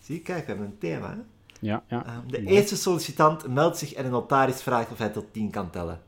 Zie, 0.00 0.20
kijk, 0.20 0.40
we 0.40 0.46
hebben 0.46 0.66
een 0.66 0.78
thema, 0.78 1.10
hè? 1.10 1.20
Ja, 1.60 1.82
ja. 1.88 2.06
Ehm, 2.06 2.28
de 2.28 2.42
Mooi. 2.42 2.56
eerste 2.56 2.76
sollicitant 2.76 3.48
meldt 3.48 3.78
zich 3.78 3.92
en 3.92 4.04
de 4.04 4.10
notaris 4.10 4.62
vraagt 4.62 4.90
of 4.92 4.98
hij 4.98 5.08
tot 5.08 5.32
10 5.32 5.50
kan 5.50 5.70
tellen. 5.70 6.00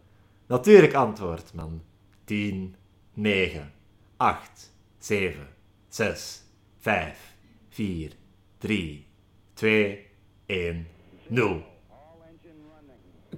Natuurlijk 0.47 0.95
antwoordt 0.95 1.55
man. 1.55 1.83
10, 2.25 2.75
9, 3.15 3.73
8, 4.17 4.73
7, 4.99 5.49
6, 5.89 6.43
5, 6.79 7.35
4, 7.69 8.13
3, 8.59 9.07
2, 9.55 10.07
1, 10.47 10.87
0. 11.27 11.63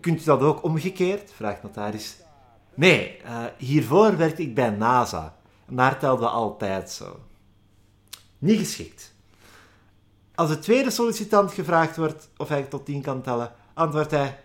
Kunt 0.00 0.20
u 0.20 0.24
dat 0.24 0.40
ook 0.40 0.62
omgekeerd? 0.62 1.32
vraagt 1.32 1.62
notaris. 1.62 2.16
Nee, 2.74 3.16
eh, 3.16 3.44
hiervoor 3.58 4.16
werkte 4.16 4.42
ik 4.42 4.54
bij 4.54 4.70
NASA. 4.70 5.36
Telden 5.76 6.18
we 6.18 6.28
altijd 6.28 6.90
zo. 6.90 7.20
Niet 8.38 8.58
geschikt. 8.58 9.14
Als 10.34 10.48
de 10.48 10.58
tweede 10.58 10.90
sollicitant 10.90 11.52
gevraagd 11.52 11.96
wordt 11.96 12.28
of 12.36 12.48
hij 12.48 12.62
tot 12.62 12.84
10 12.84 13.02
kan 13.02 13.22
tellen, 13.22 13.52
antwoordt 13.74 14.10
hij: 14.10 14.40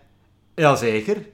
Jazeker. 0.54 1.26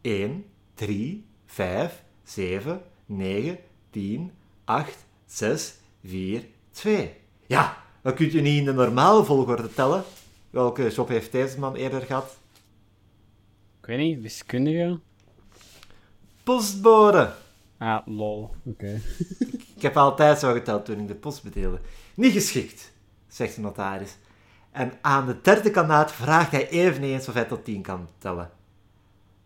1, 0.00 0.44
3, 0.74 1.26
5, 1.46 2.02
7, 2.24 2.82
9, 3.06 3.58
10, 3.90 4.32
8, 4.64 4.96
6, 5.26 5.74
4, 6.04 6.46
2. 6.70 7.14
Ja, 7.46 7.76
dan 8.02 8.14
kunt 8.14 8.34
u 8.34 8.40
niet 8.40 8.58
in 8.58 8.64
de 8.64 8.72
normale 8.72 9.24
volgorde 9.24 9.74
tellen. 9.74 10.04
Welke 10.50 10.90
job 10.90 11.08
heeft 11.08 11.32
deze 11.32 11.58
man 11.58 11.74
eerder 11.74 12.02
gehad? 12.02 12.36
Ik 13.80 13.86
weet 13.86 13.98
niet, 13.98 14.20
wiskundige? 14.20 15.00
Postbode. 16.42 17.34
Ah, 17.82 18.06
lol. 18.06 18.54
Oké. 18.64 19.00
Ik 19.76 19.82
heb 19.82 19.96
altijd 19.96 20.38
zo 20.38 20.52
geteld 20.52 20.84
toen 20.84 20.98
ik 20.98 21.08
de 21.08 21.14
post 21.14 21.42
bedeelde. 21.42 21.80
Niet 22.14 22.32
geschikt, 22.32 22.92
zegt 23.28 23.54
de 23.54 23.60
notaris. 23.60 24.16
En 24.70 24.92
aan 25.00 25.26
de 25.26 25.40
derde 25.42 25.70
kanaat 25.70 26.12
vraagt 26.12 26.50
hij 26.50 26.68
eveneens 26.68 27.28
of 27.28 27.34
hij 27.34 27.44
tot 27.44 27.64
10 27.64 27.82
kan 27.82 28.08
tellen. 28.18 28.50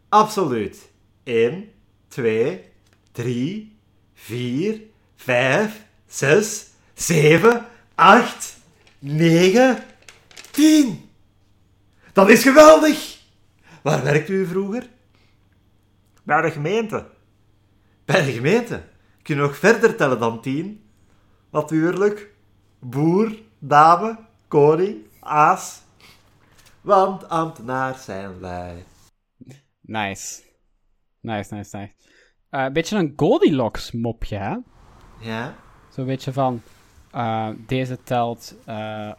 Absoluut. 0.08 0.90
1, 1.22 1.68
2, 2.08 2.64
3, 3.12 3.76
4, 4.14 4.80
5, 5.14 5.86
6, 6.06 6.66
7, 6.94 7.66
8, 7.94 8.56
9, 8.98 9.78
10. 10.50 11.10
Dat 12.12 12.28
is 12.28 12.42
geweldig! 12.42 13.18
Waar 13.82 14.02
werkte 14.04 14.32
u 14.32 14.46
vroeger? 14.46 14.88
Bij 16.22 16.42
de 16.42 16.50
gemeente. 16.50 17.14
Bij 18.06 18.24
de 18.24 18.32
gemeente? 18.32 18.82
Kun 19.22 19.34
je 19.34 19.40
nog 19.40 19.56
verder 19.56 19.96
tellen 19.96 20.18
dan 20.18 20.40
10? 20.40 20.84
Natuurlijk. 21.50 22.34
Boer, 22.80 23.38
dame, 23.58 24.18
koning, 24.48 24.96
aas. 25.20 25.80
Want 26.80 27.28
ambtenaar 27.28 27.94
zijn 27.94 28.40
wij. 28.40 28.84
Nice. 29.80 30.42
Nice, 31.20 31.54
nice, 31.54 31.76
nice. 31.76 31.92
Eh, 32.50 32.62
een 32.64 32.72
beetje 32.72 32.96
een 32.98 33.12
Goldilocks 33.16 33.92
mopje, 33.92 34.36
hè? 34.36 34.56
Ja? 35.20 35.54
Zo'n 35.90 36.06
beetje 36.06 36.32
van, 36.32 36.62
eh, 37.10 37.48
deze 37.66 38.02
telt 38.02 38.54
eh 38.64 39.12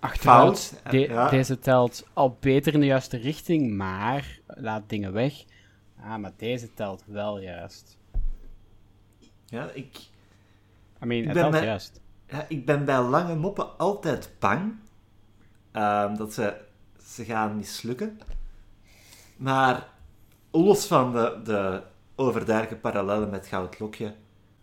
achteruit. 0.00 0.70
Fout, 0.72 0.92
De- 0.92 0.98
ja. 0.98 1.28
Deze 1.28 1.58
telt 1.58 2.06
al 2.12 2.36
beter 2.40 2.74
in 2.74 2.80
de 2.80 2.86
juiste 2.86 3.16
richting, 3.16 3.76
maar 3.76 4.38
laat 4.46 4.88
dingen 4.88 5.12
weg. 5.12 5.34
Ah, 6.02 6.16
maar 6.16 6.32
deze 6.36 6.74
telt 6.74 7.02
wel 7.06 7.40
juist. 7.40 7.96
Ja, 9.46 9.70
ik, 9.70 9.96
I 11.02 11.06
mean, 11.06 11.24
het 11.24 11.32
ben 11.34 11.50
bij- 11.50 11.64
juist. 11.64 12.00
ja, 12.26 12.44
ik 12.48 12.66
ben 12.66 12.84
bij 12.84 13.00
lange 13.02 13.34
moppen 13.36 13.78
altijd 13.78 14.30
bang 14.38 14.74
ehm, 15.72 16.16
dat 16.16 16.32
ze, 16.32 16.56
ze 17.06 17.24
gaan 17.24 17.56
mislukken. 17.56 18.18
Maar 19.36 19.86
los 20.50 20.86
van 20.86 21.12
de, 21.12 21.40
de 21.44 21.82
overduidelijke 22.16 22.80
parallellen 22.80 23.30
met 23.30 23.46
Goud 23.46 23.78
Lokje, 23.78 24.14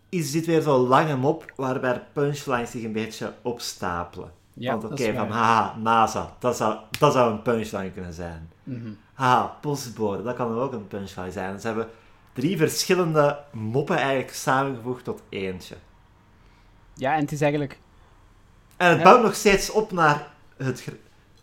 is 0.09 0.31
dit 0.31 0.45
weer 0.45 0.61
zo'n 0.61 0.87
lange 0.87 1.15
mop 1.17 1.53
waarbij 1.55 2.03
punchlines 2.13 2.71
zich 2.71 2.83
een 2.83 2.91
beetje 2.91 3.33
opstapelen. 3.41 4.31
Ja, 4.53 4.71
Want 4.77 4.83
oké, 4.91 5.13
van 5.13 5.29
haha, 5.29 5.75
NASA, 5.77 6.35
dat 6.39 6.57
zou, 6.57 6.79
dat 6.99 7.13
zou 7.13 7.31
een 7.31 7.41
punchline 7.41 7.91
kunnen 7.91 8.13
zijn. 8.13 8.49
Mhm. 8.63 8.91
Haha, 9.15 9.57
postbode, 9.61 10.23
dat 10.23 10.35
kan 10.35 10.55
ook 10.57 10.73
een 10.73 10.87
punchline 10.87 11.31
zijn. 11.31 11.59
Ze 11.59 11.67
hebben 11.67 11.87
drie 12.33 12.57
verschillende 12.57 13.39
moppen 13.51 13.97
eigenlijk 13.97 14.33
samengevoegd 14.33 15.03
tot 15.03 15.21
eentje. 15.29 15.75
Ja, 16.93 17.13
en 17.15 17.21
het 17.21 17.31
is 17.31 17.41
eigenlijk... 17.41 17.79
En 18.77 18.89
het 18.89 18.97
Ja. 18.97 19.03
bouwt 19.03 19.21
nog 19.21 19.35
steeds 19.35 19.69
op 19.71 19.91
naar 19.91 20.27
het... 20.57 20.87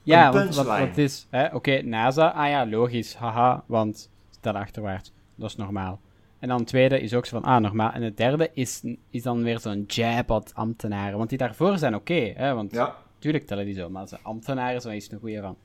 Ja, 0.03 0.33
want 0.33 0.35
wat, 0.55 0.65
punchline. 0.65 0.79
wat 0.79 0.89
het 0.89 0.99
is... 0.99 1.27
Oké, 1.53 1.83
NASA, 1.83 2.29
ah 2.29 2.49
ja, 2.49 2.67
logisch, 2.67 3.15
haha, 3.15 3.65
want 3.67 4.11
stel 4.31 4.53
achterwaarts. 4.57 5.13
Dat 5.35 5.49
is 5.49 5.57
normaal. 5.57 6.01
En 6.39 6.49
dan 6.49 6.59
het 6.59 6.67
tweede 6.67 7.01
is 7.01 7.15
ook 7.15 7.27
zo 7.27 7.41
van, 7.41 7.51
ah, 7.51 7.61
normaal. 7.63 7.93
En 7.93 8.03
het 8.03 8.17
derde 8.17 8.51
is, 8.55 8.83
is 9.11 9.23
dan 9.23 9.43
weer 9.43 9.59
zo'n 9.61 9.85
jab 9.87 10.31
at 10.31 10.55
ambtenaren. 10.55 11.19
Want 11.19 11.29
die 11.29 11.39
daarvoor 11.39 11.79
zijn 11.79 11.95
oké, 11.95 12.33
hè, 12.37 12.55
want 12.55 12.73
Ja. 12.73 12.97
tuurlijk 13.19 13.47
tellen 13.47 13.65
die 13.65 13.75
zo. 13.75 13.91
Maar 13.91 14.01
als 14.01 14.23
ambtenaren, 14.23 14.81
zo 14.81 14.89
is 14.89 15.05
het 15.05 15.13
een 15.13 15.19
goeie 15.19 15.41
van... 15.41 15.57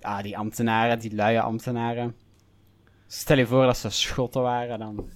Ah, 0.00 0.22
die 0.22 0.38
ambtenaren, 0.38 0.98
die 0.98 1.14
luie 1.14 1.40
ambtenaren. 1.40 2.14
Stel 3.06 3.38
je 3.38 3.46
voor 3.46 3.64
dat 3.66 3.76
ze 3.76 3.90
schotten 3.90 4.42
waren, 4.42 4.78
dan... 4.78 5.08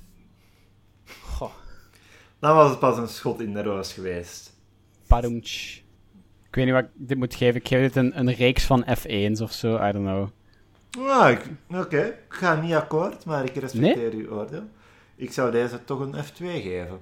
Goh, 1.23 1.53
Dan 2.39 2.55
was 2.55 2.71
het 2.71 2.79
pas 2.79 2.99
een 2.99 3.09
schot 3.09 3.41
in 3.41 3.53
de 3.53 3.63
roos 3.63 3.93
geweest. 3.93 4.59
padoemtsch. 5.07 5.77
Ik 6.49 6.55
weet 6.57 6.65
niet 6.65 6.75
wat 6.75 6.85
ik 6.85 6.91
dit 6.95 7.19
moet 7.19 7.35
geven. 7.35 7.61
Ik 7.61 7.69
geef 7.69 7.81
dit 7.81 7.97
een, 7.97 8.19
een 8.19 8.33
reeks 8.33 8.65
van 8.65 8.85
F1's 8.99 9.41
of 9.41 9.53
zo, 9.53 9.75
I 9.89 9.93
don't 9.93 10.07
know. 10.07 10.29
Ik- 11.31 11.51
oké. 11.79 12.03
Ik 12.05 12.25
ga 12.29 12.61
niet 12.61 12.75
akkoord, 12.75 13.25
maar 13.25 13.45
ik 13.45 13.55
respecteer 13.55 14.13
uw 14.13 14.29
oordeel. 14.31 14.63
Ik 15.17 15.33
zou 15.33 15.51
deze 15.51 15.85
toch 15.85 16.01
een 16.01 16.15
F2 16.25 16.37
geven. 16.39 17.01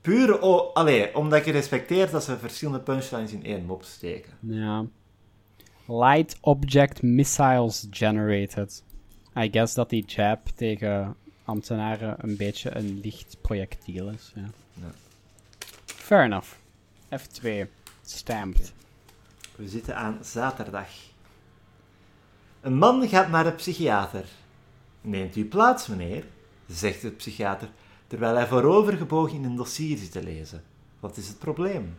Puur 0.00 0.40
o 0.40 0.72
allee, 0.72 1.14
omdat 1.14 1.44
je 1.44 1.52
respecteert 1.52 2.10
dat 2.10 2.24
ze 2.24 2.38
verschillende 2.38 2.80
punchlines 2.80 3.32
in 3.32 3.44
één 3.44 3.64
mop 3.64 3.82
steken. 3.82 4.32
Ja. 4.40 4.84
Light 5.86 6.36
Object 6.40 7.02
Missiles 7.02 7.86
Generated. 7.90 8.84
I 9.36 9.48
guess 9.50 9.74
dat 9.74 9.90
die 9.90 10.04
jab 10.04 10.48
tegen 10.54 11.16
ambtenaren 11.44 12.16
een 12.18 12.36
beetje 12.36 12.76
een 12.76 13.00
licht 13.02 13.36
projectiel 13.40 14.08
is. 14.08 14.32
Ja. 14.34 14.50
Ja. 14.72 14.90
Fair 15.84 16.24
enough. 16.24 16.48
F2. 17.16 17.48
Stamped. 18.04 18.72
We 19.56 19.68
zitten 19.68 19.96
aan 19.96 20.18
zaterdag. 20.22 20.88
Een 22.60 22.76
man 22.76 23.08
gaat 23.08 23.28
naar 23.28 23.44
de 23.44 23.52
psychiater. 23.52 24.24
Neemt 25.00 25.36
u 25.36 25.44
plaats, 25.44 25.86
meneer, 25.86 26.24
zegt 26.66 27.02
de 27.02 27.10
psychiater, 27.10 27.68
terwijl 28.08 28.34
hij 28.34 28.46
voorovergebogen 28.46 29.36
in 29.36 29.44
een 29.44 29.56
dossier 29.56 29.98
zit 29.98 30.12
te 30.12 30.22
lezen. 30.22 30.62
Wat 31.00 31.16
is 31.16 31.28
het 31.28 31.38
probleem? 31.38 31.98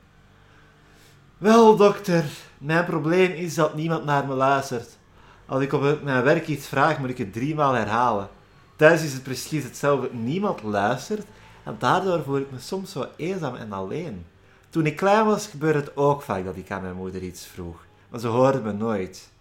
Wel, 1.38 1.76
dokter, 1.76 2.26
mijn 2.58 2.86
probleem 2.86 3.32
is 3.32 3.56
dat 3.56 3.76
niemand 3.76 4.06
naar 4.06 4.28
me 4.28 4.34
luistert. 4.34 4.98
Als 5.46 5.64
ik 5.64 5.74
op 5.74 6.04
mijn 6.04 6.24
werk 6.24 6.48
iets 6.48 6.68
vraag, 6.68 7.00
moet 7.00 7.10
ik 7.10 7.18
het 7.18 7.34
driemaal 7.34 7.74
herhalen. 7.74 8.30
Thuis 8.76 9.04
is 9.04 9.14
het 9.14 9.24
precies 9.24 9.64
hetzelfde. 9.64 10.10
Niemand 10.14 10.64
luistert 10.64 11.26
en 11.64 11.76
daardoor 11.80 12.24
voel 12.24 12.38
ik 12.38 12.52
me 12.52 12.60
soms 12.60 12.92
zo 12.92 13.06
eenzaam 13.16 13.56
en 13.56 13.72
alleen. 13.72 14.26
Toen 14.70 14.86
ik 14.86 14.96
klein 14.96 15.26
was, 15.26 15.48
gebeurde 15.48 15.80
het 15.80 15.98
ook 15.98 16.22
vaak 16.22 16.46
dat 16.46 16.56
ik 16.56 16.72
aan 16.72 16.82
mijn 16.82 16.96
moeder 16.96 17.22
iets 17.22 17.46
vroeg. 17.46 17.86
Maar 18.10 18.20
ze 18.20 18.28
hoorde 18.28 18.60
me 18.60 18.72
nooit. 18.72 19.32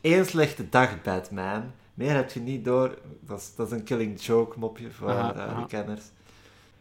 Eén 0.00 0.26
slechte 0.26 0.68
dag, 0.68 1.02
Batman. 1.02 1.72
Meer 1.96 2.14
heb 2.14 2.30
je 2.30 2.40
niet 2.40 2.64
door. 2.64 2.98
Dat 3.20 3.40
is, 3.40 3.54
dat 3.54 3.66
is 3.66 3.72
een 3.72 3.84
killing 3.84 4.22
joke 4.22 4.58
mopje 4.58 4.90
voor 4.90 5.10
Aha, 5.10 5.34
eh, 5.34 5.40
aha. 5.40 5.60
de 5.60 5.66
kenners. 5.66 6.02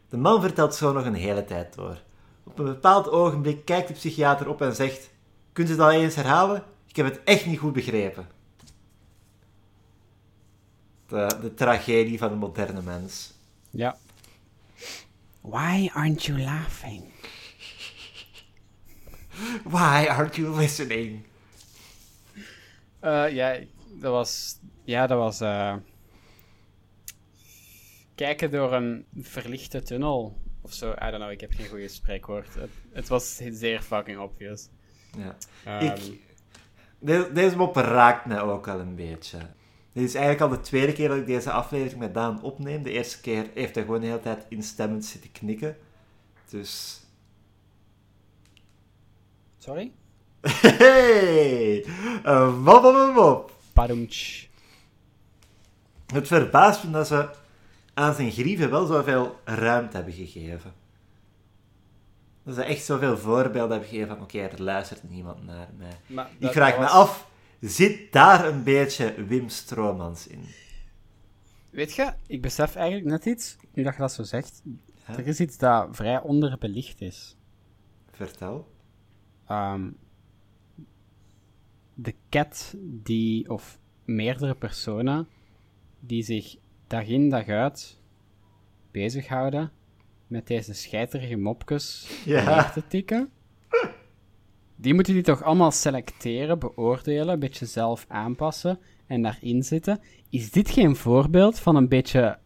De 0.09 0.17
man 0.17 0.41
vertelt 0.41 0.75
zo 0.75 0.93
nog 0.93 1.05
een 1.05 1.13
hele 1.13 1.45
tijd 1.45 1.75
door. 1.75 2.01
Op 2.43 2.59
een 2.59 2.65
bepaald 2.65 3.09
ogenblik 3.09 3.65
kijkt 3.65 3.87
de 3.87 3.93
psychiater 3.93 4.49
op 4.49 4.61
en 4.61 4.75
zegt: 4.75 5.09
Kunt 5.53 5.69
u 5.69 5.75
dat 5.75 5.91
eens 5.91 6.15
herhalen? 6.15 6.63
Ik 6.87 6.95
heb 6.95 7.05
het 7.05 7.23
echt 7.23 7.45
niet 7.45 7.59
goed 7.59 7.73
begrepen. 7.73 8.27
De, 11.07 11.37
de 11.41 11.53
tragedie 11.53 12.17
van 12.17 12.29
de 12.29 12.35
moderne 12.35 12.81
mens. 12.81 13.33
Ja. 13.69 13.97
Why 15.41 15.89
aren't 15.93 16.23
you 16.23 16.39
laughing? 16.41 17.03
Why 19.75 20.05
aren't 20.09 20.35
you 20.35 20.55
listening? 20.55 21.25
Eh, 22.99 23.31
ja, 23.31 23.57
dat 24.01 24.11
was... 24.11 24.59
Ja, 24.83 25.07
dat 25.07 25.17
was... 25.17 25.41
eh, 25.41 25.75
kijken 28.15 28.51
door 28.51 28.73
een 28.73 29.05
verlichte 29.15 29.81
tunnel. 29.81 30.37
Of 30.61 30.73
zo, 30.73 30.91
I 30.91 30.95
don't 30.99 31.15
know, 31.15 31.31
ik 31.31 31.41
heb 31.41 31.51
geen 31.53 31.67
goede 31.67 31.87
spreekwoord. 31.87 32.53
Het, 32.53 32.69
het 32.91 33.07
was 33.07 33.35
zeer 33.51 33.81
fucking 33.81 34.19
obvious. 34.19 34.67
Ja. 35.17 35.35
Ehm, 35.63 35.85
Ik, 35.85 36.19
de- 36.99 37.29
deze 37.33 37.57
mop 37.57 37.75
raakt 37.75 38.25
mij 38.25 38.41
ook 38.41 38.65
wel 38.65 38.79
een 38.79 38.95
beetje. 38.95 39.37
Dit 39.91 40.03
is 40.03 40.15
eigenlijk 40.15 40.51
al 40.51 40.57
de 40.57 40.63
tweede 40.63 40.93
keer 40.93 41.07
dat 41.09 41.17
ik 41.17 41.25
deze 41.25 41.51
aflevering 41.51 41.99
met 41.99 42.13
Daan 42.13 42.41
opneem. 42.41 42.83
De 42.83 42.91
eerste 42.91 43.21
keer 43.21 43.49
heeft 43.53 43.75
hij 43.75 43.83
gewoon 43.83 43.99
de 44.01 44.07
hele 44.07 44.19
tijd 44.19 44.45
instemmend 44.49 45.05
zitten 45.05 45.31
knikken. 45.31 45.77
Dus... 46.49 46.99
Sorry? 49.57 49.91
Hey! 50.61 51.85
Een 52.23 52.61
mop 52.61 52.83
op 52.83 52.95
een 52.95 53.13
mop! 53.13 53.54
Het 56.05 56.27
verbaast 56.27 56.83
me 56.83 56.91
dat 56.91 57.07
ze 57.07 57.29
aan 57.93 58.13
zijn 58.13 58.31
grieven 58.31 58.69
wel 58.69 58.85
zoveel 58.85 59.39
ruimte 59.43 59.95
hebben 59.95 60.13
gegeven. 60.13 60.73
Dat 62.43 62.55
ze 62.55 62.63
echt 62.63 62.85
zoveel 62.85 63.17
voorbeelden 63.17 63.71
hebben 63.71 63.89
gegeven 63.89 64.07
van 64.07 64.21
oké, 64.21 64.39
er 64.39 64.61
luistert 64.61 65.09
niemand 65.09 65.45
naar 65.45 65.69
mij. 65.77 65.97
Maar 66.07 66.29
Ik 66.39 66.51
vraag 66.51 66.77
me 66.79 66.87
af, 66.87 67.27
zit 67.59 68.11
daar 68.11 68.47
een 68.47 68.63
beetje 68.63 69.25
Wim 69.25 69.49
Stromans 69.49 70.27
in? 70.27 70.45
Weet 71.69 71.95
je, 71.95 72.13
ik 72.27 72.41
besef 72.41 72.75
eigenlijk 72.75 73.07
net 73.07 73.25
iets, 73.25 73.57
nu 73.73 73.83
dat 73.83 73.93
je 73.93 73.99
dat 73.99 74.13
zo 74.13 74.23
zegt. 74.23 74.61
Ja. 75.07 75.17
Er 75.17 75.27
is 75.27 75.39
iets 75.39 75.57
dat 75.57 75.87
vrij 75.91 76.21
onderbelicht 76.21 77.01
is. 77.01 77.35
Vertel. 78.11 78.67
Ehm, 79.47 79.89
de 81.95 82.13
cat 82.29 82.75
die, 82.79 83.49
of 83.49 83.79
meerdere 84.05 84.55
personen, 84.55 85.27
die 85.99 86.23
zich 86.23 86.55
dag 86.87 87.05
in 87.07 87.29
dag 87.29 87.47
uit 87.47 87.99
bezighouden 88.91 89.71
met 90.27 90.47
deze 90.47 90.73
scheiterige 90.73 91.35
mopjes 91.35 92.07
Ja. 92.25 92.69
te 92.71 92.87
tikken. 92.87 93.29
Die 94.75 94.93
moeten 94.93 95.13
die 95.13 95.23
toch 95.23 95.43
allemaal 95.43 95.71
selecteren, 95.71 96.59
beoordelen, 96.59 97.33
een 97.33 97.39
beetje 97.39 97.65
zelf 97.65 98.05
aanpassen 98.07 98.79
en 99.07 99.21
daarin 99.21 99.63
zitten. 99.63 99.99
Is 100.29 100.51
dit 100.51 100.69
geen 100.69 100.95
voorbeeld 100.95 101.59
van 101.59 101.75
een 101.75 101.87
beetje 101.87 102.37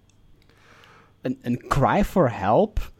een, 1.21 1.39
een 1.41 1.63
cry 1.67 2.03
for 2.03 2.31
help 2.31 2.91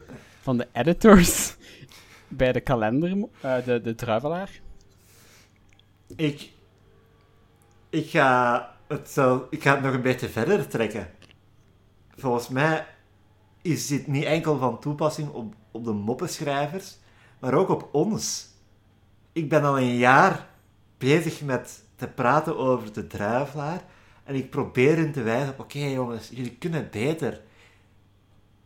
van 0.41 0.57
de 0.57 0.67
editors 0.73 1.55
bij 2.27 2.51
de 2.51 2.61
kalender, 2.61 3.27
eh, 3.41 3.65
de, 3.65 3.81
de 3.81 3.95
druivelaar? 3.95 4.61
Ik, 6.15 6.51
ik, 7.89 8.09
ga 8.09 8.75
het 8.87 9.17
ik 9.49 9.63
ga 9.63 9.73
het 9.73 9.83
nog 9.83 9.93
een 9.93 10.01
beetje 10.01 10.29
verder 10.29 10.67
trekken. 10.67 11.09
Volgens 12.15 12.47
mij 12.47 12.87
is 13.61 13.87
dit 13.87 14.07
niet 14.07 14.23
enkel 14.23 14.57
van 14.57 14.79
toepassing 14.79 15.29
op, 15.29 15.55
op 15.71 15.83
de 15.83 15.91
moppenschrijvers, 15.91 16.97
maar 17.39 17.53
ook 17.53 17.69
op 17.69 17.89
ons. 17.91 18.47
Ik 19.31 19.49
ben 19.49 19.63
al 19.63 19.79
een 19.79 19.97
jaar 19.97 20.49
bezig 20.97 21.41
met 21.41 21.83
te 21.95 22.07
praten 22.07 22.57
over 22.57 22.93
de 22.93 23.07
druivelaar 23.07 23.83
en 24.23 24.35
ik 24.35 24.49
probeer 24.49 24.97
hen 24.97 25.11
te 25.11 25.21
wijzen 25.21 25.53
op, 25.53 25.59
oké 25.59 25.79
jongens, 25.79 26.29
jullie 26.29 26.57
kunnen 26.57 26.89
beter. 26.91 27.41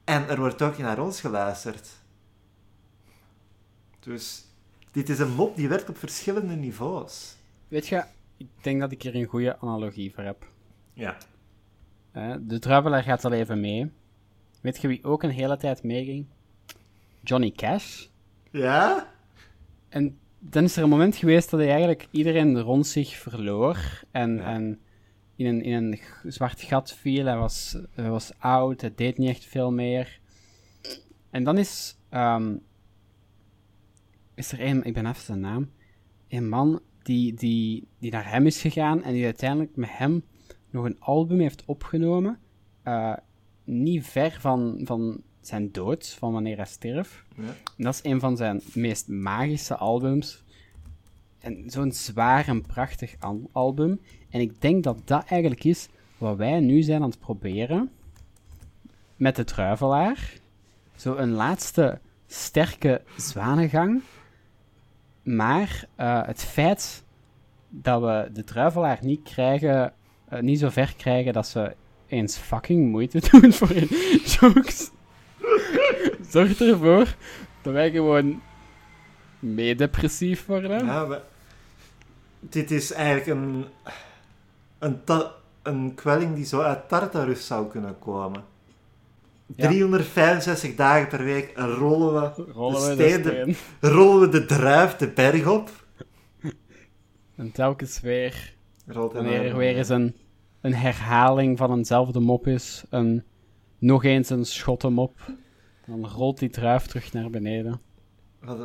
En 0.04 0.30
er 0.30 0.39
wordt 0.39 0.62
ook 0.62 0.78
naar 0.78 1.00
ons 1.00 1.20
geluisterd. 1.22 1.89
Dus 4.00 4.46
dit 4.94 5.10
is 5.10 5.20
een 5.20 5.32
mop 5.34 5.56
die 5.56 5.68
werkt 5.68 5.89
op 5.89 5.98
verschillende 5.98 6.56
niveaus. 6.56 7.36
Weet 7.68 7.88
je, 7.88 8.04
ik 8.38 8.48
denk 8.62 8.80
dat 8.80 8.91
ik 8.91 9.02
hier 9.02 9.16
een 9.16 9.26
goede 9.26 9.60
analogie 9.60 10.14
voor 10.14 10.24
heb. 10.24 10.48
Ja. 10.94 11.18
Eh, 12.12 12.36
de 12.41 12.60
druivelaar 12.60 13.04
gaat 13.04 13.26
al 13.26 13.32
even 13.32 13.60
mee. 13.60 13.91
Weet 14.62 14.82
je 14.82 14.88
wie 14.88 15.04
ook 15.04 15.24
een 15.24 15.30
hele 15.30 15.58
tijd 15.58 15.84
meeging? 15.84 16.26
Johnny 17.22 17.52
Cash. 17.52 18.06
Ja? 18.52 19.12
En 19.89 20.18
dan 20.39 20.64
is 20.64 20.78
er 20.78 20.84
een 20.84 20.89
moment 20.89 21.16
geweest 21.16 21.50
dat 21.50 21.60
hij 21.60 21.70
eigenlijk 21.70 22.08
iedereen 22.12 22.60
rond 22.62 22.88
zich 22.88 23.16
verloor. 23.18 23.78
En, 24.12 24.36
Ja. 24.36 24.44
en 24.54 24.80
in, 25.36 25.46
een, 25.46 25.62
in 25.64 25.74
een 25.74 26.00
zwart 26.32 26.62
gat 26.62 26.91
viel. 26.94 27.26
Hij 27.26 27.38
was, 27.38 27.78
hij 27.94 28.10
was 28.10 28.32
oud, 28.39 28.82
hij 28.82 28.94
deed 28.96 29.18
niet 29.18 29.30
echt 29.30 29.46
veel 29.46 29.72
meer. 29.72 30.20
En 31.30 31.44
dan 31.44 31.58
is, 31.58 31.98
ehm, 32.10 32.56
is 34.36 34.51
er 34.51 34.61
een, 34.61 34.84
ik 34.84 34.93
ben 34.93 35.05
even 35.05 35.21
zijn 35.23 35.39
naam, 35.39 35.69
een 36.27 36.49
man 36.49 36.81
die, 37.03 37.34
die, 37.34 37.88
die 37.99 38.11
naar 38.11 38.29
hem 38.31 38.45
is 38.45 38.61
gegaan 38.61 39.03
en 39.03 39.13
die 39.13 39.25
uiteindelijk 39.25 39.75
met 39.75 39.89
hem 39.91 40.23
nog 40.69 40.86
een 40.86 40.99
album 40.99 41.39
heeft 41.39 41.65
opgenomen. 41.65 42.39
eh, 42.84 43.13
niet 43.63 44.05
ver 44.07 44.38
van, 44.39 44.81
van 44.84 45.21
zijn 45.41 45.71
dood, 45.71 46.09
van 46.19 46.31
wanneer 46.34 46.55
hij 46.55 46.65
stierf. 46.65 47.25
Ja. 47.36 47.43
En 47.43 47.84
dat 47.84 47.93
is 47.93 48.11
een 48.11 48.19
van 48.19 48.38
zijn 48.38 48.61
meest 48.73 49.07
magische 49.07 49.75
albums. 49.75 50.43
En 51.39 51.63
zo'n 51.69 51.91
zwaar 51.91 52.47
en 52.47 52.61
prachtig 52.61 53.15
al- 53.19 53.49
album. 53.51 53.99
En 54.29 54.41
ik 54.41 54.61
denk 54.61 54.84
dat 54.84 54.97
dat 55.05 55.25
eigenlijk 55.25 55.63
is 55.63 55.88
wat 56.17 56.38
wij 56.38 56.59
nu 56.59 56.81
zijn 56.81 57.01
aan 57.01 57.09
het 57.09 57.19
proberen. 57.19 57.91
Met 59.15 59.36
de 59.36 59.43
druivelaar. 59.43 60.34
Zo 60.95 61.15
een 61.15 61.31
laatste 61.31 61.99
sterke 62.27 63.01
zwanengang. 63.17 64.01
Maar 65.24 65.86
eh, 65.95 66.26
het 66.26 66.43
feit 66.43 67.03
dat 67.69 68.01
we 68.01 68.30
de 68.34 68.43
druivelaar 68.43 68.99
niet 69.01 69.24
krijgen, 69.24 69.93
eh, 70.28 70.39
niet 70.39 70.59
zo 70.59 70.69
ver 70.69 70.93
krijgen 70.97 71.34
dat 71.34 71.47
ze 71.47 71.76
eens 72.07 72.38
fucking 72.38 72.91
moeite 72.91 73.21
doen 73.32 73.53
voor 73.53 73.69
hun 73.69 73.88
jokes, 74.24 74.91
zorgt 76.34 76.61
ervoor 76.61 77.15
dat 77.61 77.74
wij 77.74 77.91
gewoon 77.91 78.41
meedepressief 79.39 80.45
worden. 80.45 80.86
Ja, 80.86 81.21
dit 82.39 82.71
is 82.71 82.91
eigenlijk 82.91 83.28
een, 83.28 83.65
een, 84.80 85.01
een 85.63 85.95
kwelling 85.95 86.36
die 86.36 86.45
zo 86.45 86.61
uit 86.61 86.89
Tartarus 86.89 87.47
zou 87.47 87.67
kunnen 87.67 87.99
komen. 87.99 88.43
Ja. 89.46 89.68
365 89.68 90.76
dagen 90.76 91.08
per 91.08 91.24
week 91.24 91.52
rollen 91.56 92.14
we, 92.14 92.52
Rollen 92.52 92.98
de 92.98 93.06
we 93.06 93.22
de 93.22 93.30
steen, 93.30 93.56
rollen 93.91 94.20
we 94.20 94.39
de 94.39 94.46
druif 94.46 94.96
de 94.96 95.08
berg 95.08 95.48
op. 95.48 95.70
En 97.36 97.52
telkens 97.52 98.02
weer, 98.02 98.56
Rolt 98.88 99.14
wanneer 99.14 99.46
er 99.46 99.58
weer 99.58 99.78
eens 99.78 99.89
een, 99.89 100.16
een 100.62 100.74
herhaling 100.74 101.58
van 101.58 101.72
eenzelfde 101.72 102.20
mop 102.20 102.48
is, 102.48 102.84
een, 102.89 103.24
nog 103.78 104.04
eens 104.04 104.30
een 104.30 104.46
schottenmop, 104.46 105.16
dan 105.86 106.08
rolt 106.08 106.39
die 106.39 106.50
druif 106.50 106.86
terug 106.86 107.14
naar 107.14 107.30
beneden. 107.30 107.82
Wat, 108.39 108.58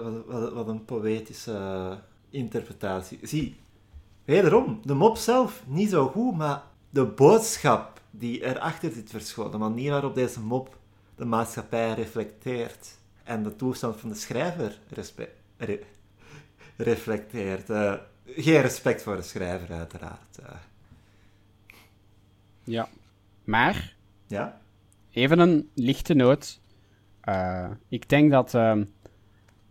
wat, 0.52 0.68
een 0.68 0.84
poëtische 0.84 1.98
interpretatie. 2.30 3.18
Zie, 3.22 3.56
wederom, 4.24 4.80
de 4.84 4.94
mop 4.94 5.16
zelf 5.16 5.64
niet 5.66 5.90
zo 5.90 6.08
goed, 6.08 6.36
maar 6.36 6.62
de 6.90 7.04
boodschap 7.04 7.97
die 8.10 8.44
erachter 8.44 8.90
zit 8.92 9.10
verscholen, 9.10 9.50
de 9.50 9.58
manier 9.58 9.90
waarop 9.90 10.14
deze 10.14 10.40
mop 10.40 10.78
de 11.16 11.24
maatschappij 11.24 11.94
reflecteert 11.94 12.96
en 13.24 13.42
de 13.42 13.56
toestand 13.56 14.00
van 14.00 14.08
de 14.08 14.14
schrijver 14.14 14.78
re- 15.58 15.82
reflecteert. 16.76 17.70
Eh, 17.70 17.94
geen 18.26 18.60
respect 18.60 19.02
voor 19.02 19.16
de 19.16 19.22
schrijver, 19.22 19.72
uiteraard. 19.76 20.38
eh. 20.38 20.50
Ja. 22.64 22.88
Maar, 23.44 23.94
ja? 24.26 24.60
even 25.10 25.38
een 25.38 25.70
lichte 25.74 26.14
noot. 26.14 26.60
Eh, 27.20 27.70
ik 27.88 28.08
denk 28.08 28.30
dat 28.30 28.54
ehm, 28.54 28.84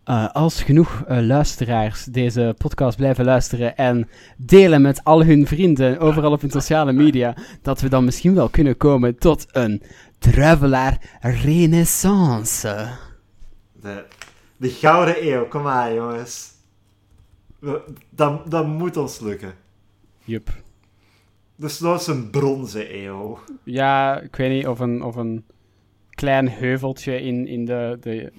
eh, 0.08 0.30
als 0.32 0.62
genoeg 0.62 1.02
eh, 1.06 1.18
luisteraars 1.20 2.04
deze 2.04 2.54
podcast 2.58 2.96
blijven 2.96 3.24
luisteren 3.24 3.76
en 3.76 4.08
delen 4.36 4.82
met 4.82 5.04
al 5.04 5.24
hun 5.24 5.46
vrienden 5.46 5.98
overal 5.98 6.32
op 6.32 6.40
hun 6.40 6.50
sociale 6.50 6.92
media, 6.92 7.36
dat 7.62 7.80
we 7.80 7.88
dan 7.88 8.04
misschien 8.04 8.34
wel 8.34 8.48
kunnen 8.48 8.76
komen 8.76 9.18
tot 9.18 9.46
een 9.52 9.82
Druivelaar 10.18 11.18
Renaissance. 11.20 12.88
De, 13.72 14.04
de 14.56 14.68
gouden 14.68 15.26
eeuw, 15.26 15.48
kom 15.48 15.62
maar 15.62 15.94
jongens. 15.94 16.50
Dat, 18.10 18.50
dat 18.50 18.66
moet 18.66 18.96
ons 18.96 19.20
lukken. 19.20 19.54
Jup. 20.24 20.50
Dus 21.56 21.78
dat 21.78 22.00
is 22.00 22.06
een 22.06 22.30
bronzen 22.30 23.04
eeuw. 23.04 23.38
Ja, 23.62 24.20
ik 24.20 24.36
weet 24.36 24.50
niet 24.50 24.66
of 24.66 24.78
een, 24.78 25.02
of 25.02 25.16
een 25.16 25.44
klein 26.10 26.48
heuveltje 26.48 27.20
in, 27.20 27.46
in 27.46 27.64
de, 27.64 27.98
de, 28.00 28.32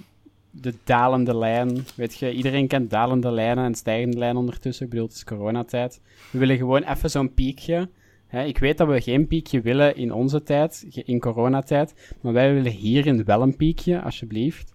de 0.51 0.73
dalende 0.83 1.37
lijn. 1.37 1.85
Weet 1.95 2.17
je, 2.17 2.33
iedereen 2.33 2.67
kent 2.67 2.89
dalende 2.89 3.31
lijnen 3.31 3.65
en 3.65 3.75
stijgende 3.75 4.17
lijn 4.17 4.35
ondertussen. 4.35 4.85
Ik 4.85 4.91
bedoel, 4.91 5.07
het 5.07 5.15
is 5.15 5.23
coronatijd. 5.23 6.01
We 6.31 6.39
willen 6.39 6.57
gewoon 6.57 6.83
even 6.83 7.09
zo'n 7.09 7.33
piekje. 7.33 7.89
Ik 8.31 8.57
weet 8.57 8.77
dat 8.77 8.87
we 8.87 9.01
geen 9.01 9.27
piekje 9.27 9.61
willen 9.61 9.95
in 9.95 10.13
onze 10.13 10.43
tijd, 10.43 10.85
in 11.05 11.19
coronatijd. 11.19 12.15
Maar 12.21 12.33
wij 12.33 12.53
willen 12.53 12.71
hierin 12.71 13.25
wel 13.25 13.41
een 13.41 13.55
piekje, 13.55 14.01
alsjeblieft. 14.01 14.73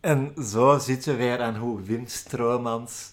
En 0.00 0.32
zo 0.44 0.78
zitten 0.78 1.12
we 1.12 1.18
weer 1.18 1.40
aan 1.40 1.56
hoe 1.56 1.82
Wim 1.82 2.06
Stroomans 2.06 3.12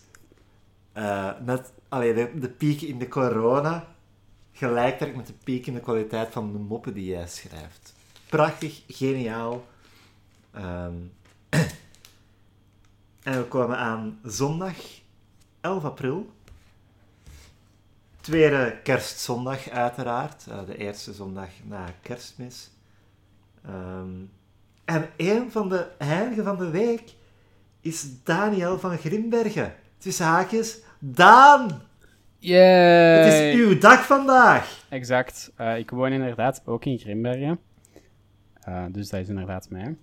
eh, 0.93 1.57
allee, 1.89 2.13
de, 2.13 2.31
de 2.39 2.49
piek 2.49 2.81
in 2.81 2.99
de 2.99 3.07
corona 3.07 3.87
gelijk 4.51 4.97
trekt 4.97 5.15
met 5.15 5.27
de 5.27 5.33
piek 5.43 5.67
in 5.67 5.73
de 5.73 5.79
kwaliteit 5.79 6.31
van 6.31 6.51
de 6.51 6.57
moppen 6.59 6.93
die 6.93 7.05
jij 7.05 7.27
schrijft. 7.27 7.93
Prachtig, 8.29 8.81
geniaal. 8.87 9.65
Ehm, 10.59 10.93
en 13.23 13.37
we 13.37 13.45
komen 13.47 13.77
aan 13.77 14.19
zondag 14.23 14.75
11 15.61 15.83
april. 15.83 16.29
Tweede 18.21 18.77
kerstzondag 18.83 19.69
uiteraard. 19.69 20.45
eh, 20.49 20.65
de 20.65 20.77
eerste 20.77 21.13
zondag 21.13 21.49
na 21.63 21.85
kerstmis. 22.01 22.69
Ehm, 23.65 24.09
en 24.85 25.09
een 25.17 25.51
van 25.51 25.69
de 25.69 25.87
heiligen 25.97 26.43
van 26.43 26.57
de 26.57 26.69
week 26.69 27.13
is 27.81 28.23
Daniel 28.23 28.79
van 28.79 28.97
Grimbergen. 28.97 29.73
Tussen 29.97 30.25
haakjes, 30.25 30.79
Daan! 30.99 31.81
Yay! 32.37 33.23
Het 33.23 33.33
is 33.33 33.61
uw 33.61 33.77
dag 33.77 34.05
vandaag! 34.05 34.85
Exact. 34.89 35.51
Eh, 35.55 35.77
ik 35.77 35.89
woon 35.89 36.11
inderdaad 36.11 36.61
ook 36.65 36.85
in 36.85 36.97
Grimbergen. 36.97 37.59
Eh, 38.61 38.85
dus 38.89 39.09
dat 39.09 39.19
is 39.19 39.27
inderdaad 39.29 39.69
mij. 39.69 39.95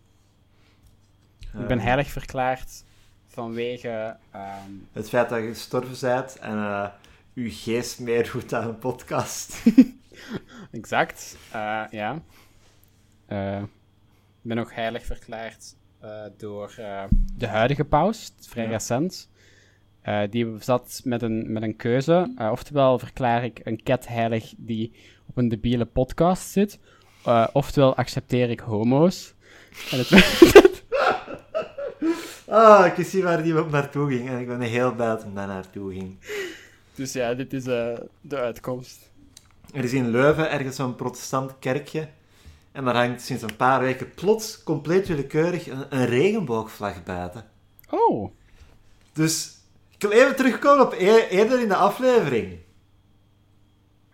Ik 1.60 1.66
ben 1.66 1.78
Eh, 1.78 1.84
heilig 1.84 2.08
verklaard 2.10 2.84
vanwege... 3.26 4.16
ehm, 4.30 4.70
Het 4.92 5.08
feit 5.08 5.28
dat 5.28 5.38
je 5.42 5.46
gestorven 5.48 6.08
bent 6.10 6.38
en 6.38 6.56
eh, 6.58 6.88
uw 7.34 7.48
geest 7.52 8.00
meedoet 8.00 8.54
aan 8.54 8.68
een 8.68 8.78
podcast. 8.78 9.62
exact, 10.72 11.36
eh, 11.52 11.82
ja. 11.90 12.14
Ik 14.42 14.52
ben 14.52 14.58
ook 14.58 14.72
heilig 14.72 15.04
verklaard 15.04 15.74
door 16.36 16.74
de 17.36 17.46
huidige 17.46 17.84
paus, 17.84 18.32
vrij 18.40 18.64
Ja. 18.64 18.70
recent. 18.70 19.30
Die 20.30 20.54
zat 20.60 21.00
met 21.04 21.22
een, 21.22 21.52
met 21.52 21.62
een 21.62 21.76
keuze. 21.76 22.34
Oftewel 22.50 22.98
verklaar 22.98 23.44
ik 23.44 23.60
een 23.64 23.82
cat 23.82 24.06
heilig 24.08 24.54
die 24.56 24.92
op 25.26 25.36
een 25.36 25.48
debiele 25.48 25.84
podcast 25.84 26.50
zit. 26.50 26.78
oftewel 27.52 27.96
accepteer 27.96 28.50
ik 28.50 28.60
homo's. 28.60 29.34
En 29.90 29.98
het, 29.98 30.08
Ah, 32.48 32.86
ik 32.96 33.06
zie 33.06 33.22
waar 33.22 33.42
die 33.42 33.60
op 33.60 33.70
naartoe 33.70 34.10
ging 34.10 34.28
en 34.28 34.38
ik 34.38 34.46
ben 34.46 34.60
heel 34.60 34.94
blij 34.94 35.06
dat 35.08 35.22
hem 35.22 35.34
daar 35.34 35.46
naartoe 35.46 35.92
ging. 35.92 36.16
dus 36.94 37.12
ja, 37.12 37.34
dit 37.34 37.52
is 37.52 37.66
eh, 37.66 37.98
de 38.20 38.36
uitkomst. 38.36 39.10
Er 39.72 39.84
is 39.84 39.92
in 39.92 40.10
Leuven 40.10 40.50
ergens 40.50 40.76
zo'n 40.76 40.94
protestant 40.96 41.52
kerkje 41.58 42.08
en 42.72 42.84
daar 42.84 42.96
hangt 42.96 43.22
sinds 43.22 43.42
een 43.42 43.56
paar 43.56 43.80
weken 43.80 44.14
plots 44.14 44.62
compleet 44.62 45.08
willekeurig 45.08 45.66
een, 45.68 45.84
een 45.88 46.06
regenboogvlag 46.06 47.02
buiten. 47.04 47.44
Oh, 47.90 48.30
Dus 49.12 49.54
ik 49.90 50.02
wil 50.02 50.10
even 50.10 50.36
terugkomen 50.36 50.86
op 50.86 50.92
e- 50.92 51.26
eerder 51.28 51.60
in 51.60 51.68
de 51.68 51.76
aflevering. 51.76 52.58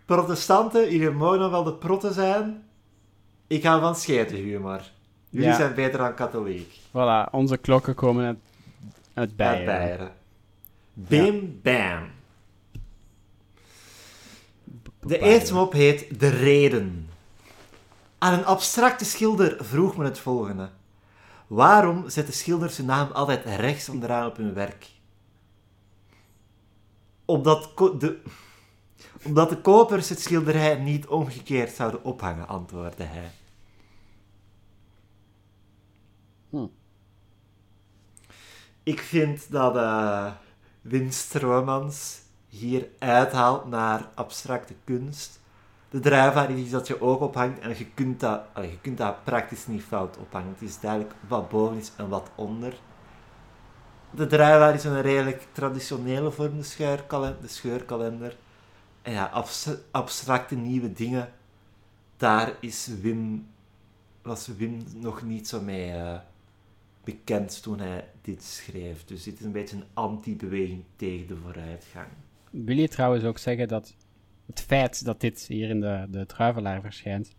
Protestanten, 0.05 0.91
jullie 0.91 1.09
mogen 1.09 1.39
nog 1.39 1.51
wel 1.51 1.63
de 1.63 1.73
protten 1.73 2.13
zijn. 2.13 2.63
Ik 3.47 3.63
hou 3.63 3.81
van 3.81 3.95
schetenhumor. 3.95 4.81
Jullie 5.33 5.47
Ja. 5.47 5.55
zijn 5.55 5.73
beter 5.73 5.97
dan 5.99 6.13
katholiek. 6.13 6.79
voilà, 6.89 7.29
onze 7.31 7.57
klokken 7.57 7.95
komen 7.95 8.25
uit, 8.25 8.37
uit 9.13 9.35
Beieren. 9.35 9.73
Uit 9.73 9.79
Beieren. 9.87 10.11
Bim 10.93 11.59
bam. 11.63 12.09
De 15.01 15.19
eerste 15.19 15.53
mop 15.53 15.73
heet 15.73 16.19
De 16.19 16.27
Reden. 16.29 17.09
Aan 18.17 18.33
een 18.33 18.45
abstracte 18.45 19.05
schilder 19.05 19.65
vroeg 19.65 19.97
men 19.97 20.05
het 20.05 20.19
volgende. 20.19 20.69
Waarom 21.47 22.09
zetten 22.09 22.33
schilders 22.33 22.77
hun 22.77 22.85
naam 22.85 23.11
altijd 23.11 23.45
rechts 23.45 23.89
onderaan 23.89 24.27
op 24.27 24.37
hun 24.37 24.53
werk? 24.53 24.87
Omdat, 27.25 27.69
de, 27.99 28.21
omdat 29.25 29.49
de 29.49 29.57
kopers 29.57 30.09
het 30.09 30.19
schilderij 30.21 30.75
niet 30.75 31.07
omgekeerd 31.07 31.71
zouden 31.75 32.03
ophangen, 32.03 32.47
antwoordde 32.47 33.03
hij. 33.03 33.31
Hm. 36.53 36.67
Ik 38.83 38.99
vind 38.99 39.51
dat 39.51 39.75
eh 39.75 40.31
Wim 40.81 41.11
Stroomans 41.11 42.21
hier 42.47 42.87
uithaalt 42.99 43.65
naar 43.65 44.09
abstracte 44.15 44.75
kunst. 44.83 45.39
De 45.89 45.99
druivaar 45.99 46.49
is 46.51 46.69
dat 46.69 46.87
je 46.87 47.01
ook 47.01 47.21
ophangt 47.21 47.59
en 47.59 47.77
je 47.77 47.85
kunt 47.93 48.19
dat, 48.19 48.41
je 48.55 48.79
kunt 48.81 48.97
dat 48.97 49.23
praktisch 49.23 49.67
niet 49.67 49.83
fout 49.83 50.17
ophangen. 50.17 50.49
Het 50.53 50.61
is 50.61 50.79
duidelijk 50.79 51.13
wat 51.27 51.49
boven 51.49 51.77
is 51.77 51.91
en 51.97 52.09
wat 52.09 52.29
onder. 52.35 52.73
De 54.11 54.27
druivaar 54.27 54.73
is 54.73 54.83
een 54.83 55.01
redelijk 55.01 55.47
traditionele 55.51 56.31
vorm, 56.31 56.57
de, 56.57 56.63
scheurkalen- 56.63 57.41
de 57.41 57.47
scheurkalender. 57.47 58.37
En 59.01 59.11
ja, 59.13 59.25
abs- 59.25 59.77
abstracte 59.91 60.55
nieuwe 60.55 60.93
dingen, 60.93 61.33
daar 62.17 62.53
is 62.59 62.87
Wim, 63.01 63.47
was 64.21 64.47
Wim 64.47 64.83
nog 64.95 65.21
niet 65.21 65.47
zo 65.47 65.61
mee 65.61 65.91
eh, 65.91 66.19
bekend 67.03 67.61
toen 67.61 67.79
hij 67.79 68.09
dit 68.21 68.43
schreef. 68.43 69.05
Dus 69.05 69.23
dit 69.23 69.39
is 69.39 69.45
een 69.45 69.51
beetje 69.51 69.75
een 69.75 69.83
anti-beweging 69.93 70.83
tegen 70.95 71.27
de 71.27 71.35
vooruitgang. 71.35 72.07
Wil 72.49 72.77
je 72.77 72.87
trouwens 72.87 73.23
ook 73.23 73.37
zeggen 73.37 73.67
dat 73.67 73.95
het 74.45 74.61
feit 74.61 75.05
dat 75.05 75.21
dit 75.21 75.45
hier 75.47 75.69
in 75.69 75.79
de, 75.79 76.07
de 76.09 76.25
druivelaar 76.25 76.81
verschijnt, 76.81 77.35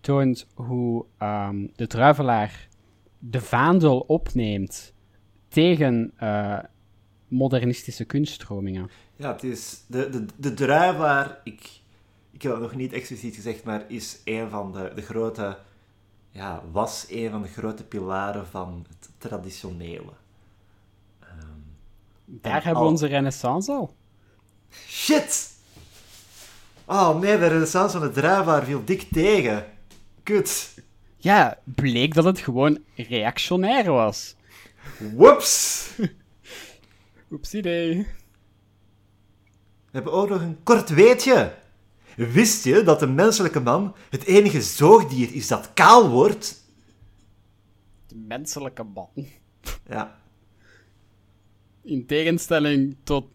toont 0.00 0.46
hoe 0.54 1.04
ehm, 1.18 1.66
de 1.74 1.86
druivelaar 1.86 2.68
de 3.18 3.40
vaandel 3.40 4.00
opneemt 4.00 4.94
tegen 5.48 6.12
eh, 6.16 6.58
modernistische 7.28 8.04
kunststromingen. 8.04 8.90
Ja, 9.16 9.32
het 9.32 9.42
is 9.42 9.84
de, 9.86 10.08
de, 10.08 10.26
de 10.36 10.54
druivaar, 10.54 11.40
ik, 11.44 11.80
ik 12.30 12.42
heb 12.42 12.52
het 12.52 12.60
nog 12.60 12.74
niet 12.74 12.92
expliciet 12.92 13.34
gezegd, 13.34 13.64
maar 13.64 13.84
is 13.88 14.20
een 14.24 14.50
van 14.50 14.72
de, 14.72 14.92
de 14.94 15.02
grote, 15.02 15.58
ja, 16.32 16.62
was 16.70 17.06
een 17.08 17.30
van 17.30 17.42
de 17.42 17.48
grote 17.48 17.84
pilaren 17.84 18.46
van 18.46 18.86
het 18.88 19.08
traditionele. 19.18 20.12
Ehm, 21.20 21.30
Daar 22.24 22.56
En 22.56 22.62
hebben 22.62 22.82
we 22.82 22.88
onze 22.88 23.06
renaissance 23.06 23.72
al. 23.72 23.94
Shit! 24.86 25.50
Oh 26.84 27.18
nee, 27.18 27.38
de 27.38 27.46
renaissance 27.46 27.98
van 27.98 28.06
de 28.06 28.12
druivaar 28.12 28.64
viel 28.64 28.84
dik 28.84 29.02
tegen. 29.10 29.66
Kut. 30.22 30.74
Ja, 31.16 31.58
bleek 31.64 32.14
dat 32.14 32.24
het 32.24 32.38
gewoon 32.38 32.78
reactionair 32.94 33.90
was. 33.90 34.34
Whoops! 35.14 35.88
Oepsie 37.32 37.62
We 37.62 38.06
hebben 39.90 40.12
ook 40.12 40.28
nog 40.28 40.40
een 40.40 40.62
kort 40.62 40.88
weetje. 40.88 41.54
Wist 42.16 42.64
je 42.64 42.82
dat 42.82 43.00
de 43.00 43.06
menselijke 43.06 43.60
man 43.60 43.94
het 44.10 44.24
enige 44.24 44.62
zoogdier 44.62 45.34
is 45.34 45.48
dat 45.48 45.70
kaal 45.74 46.10
wordt? 46.10 46.64
De 48.06 48.16
menselijke 48.16 48.82
man. 48.82 49.08
Ja. 49.88 50.20
In 51.82 52.06
tegenstelling 52.06 52.96
tot 53.04 53.26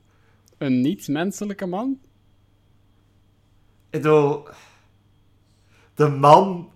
een 0.58 0.82
niet-menselijke 0.82 1.66
man. 1.66 2.00
Bedoel... 3.90 4.48
De 5.94 6.08
man... 6.08 6.70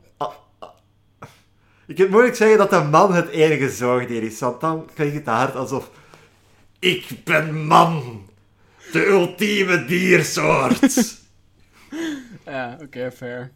Ik 1.88 1.98
kan 1.98 2.10
moeilijk 2.10 2.36
zeggen 2.36 2.58
dat 2.58 2.70
de 2.70 2.82
man 2.82 3.14
het 3.14 3.30
enige 3.30 3.70
zoogdier 3.70 4.24
is, 4.24 4.40
want 4.40 4.62
dan 4.62 4.90
klinkt 4.94 5.16
het 5.16 5.24
te 5.24 5.30
hard 5.30 5.56
alsof... 5.56 5.92
Ik 6.80 7.24
ben 7.24 7.66
man! 7.66 8.22
De 8.92 9.06
ultieme 9.06 9.86
diersoort! 9.86 11.20
Ja, 12.46 12.78
oké, 12.82 13.12
fair. 13.12 13.52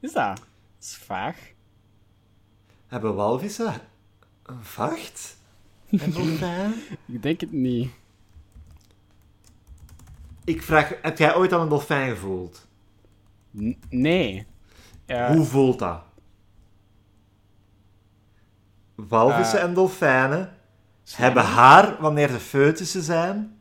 Is 0.00 0.12
dat? 0.12 0.36
Dat 0.36 0.46
is 0.80 0.96
vaag. 0.96 1.36
Hebben 2.86 3.14
walvissen 3.14 3.74
een 4.42 4.64
vacht? 4.64 5.36
Een 5.90 6.12
dolfijn? 6.12 6.72
Ik 7.06 7.22
denk 7.22 7.40
het 7.40 7.52
niet. 7.52 7.90
Ik 10.44 10.62
vraag, 10.62 10.92
heb 11.02 11.18
jij 11.18 11.34
ooit 11.36 11.52
al 11.52 11.60
een 11.62 11.68
dolfijn 11.68 12.10
gevoeld? 12.10 12.66
N- 13.56 13.78
nee. 13.88 14.46
Hoe 15.06 15.44
voelt 15.44 15.78
dat? 15.78 16.02
Walvissen 18.94 19.58
Eh, 19.58 19.64
en 19.64 19.74
dolfijnen 19.74 20.56
hebben 21.10 21.44
haar 21.44 22.00
wanneer 22.00 22.28
ze 22.28 22.38
foetussen 22.40 23.02
zijn. 23.02 23.59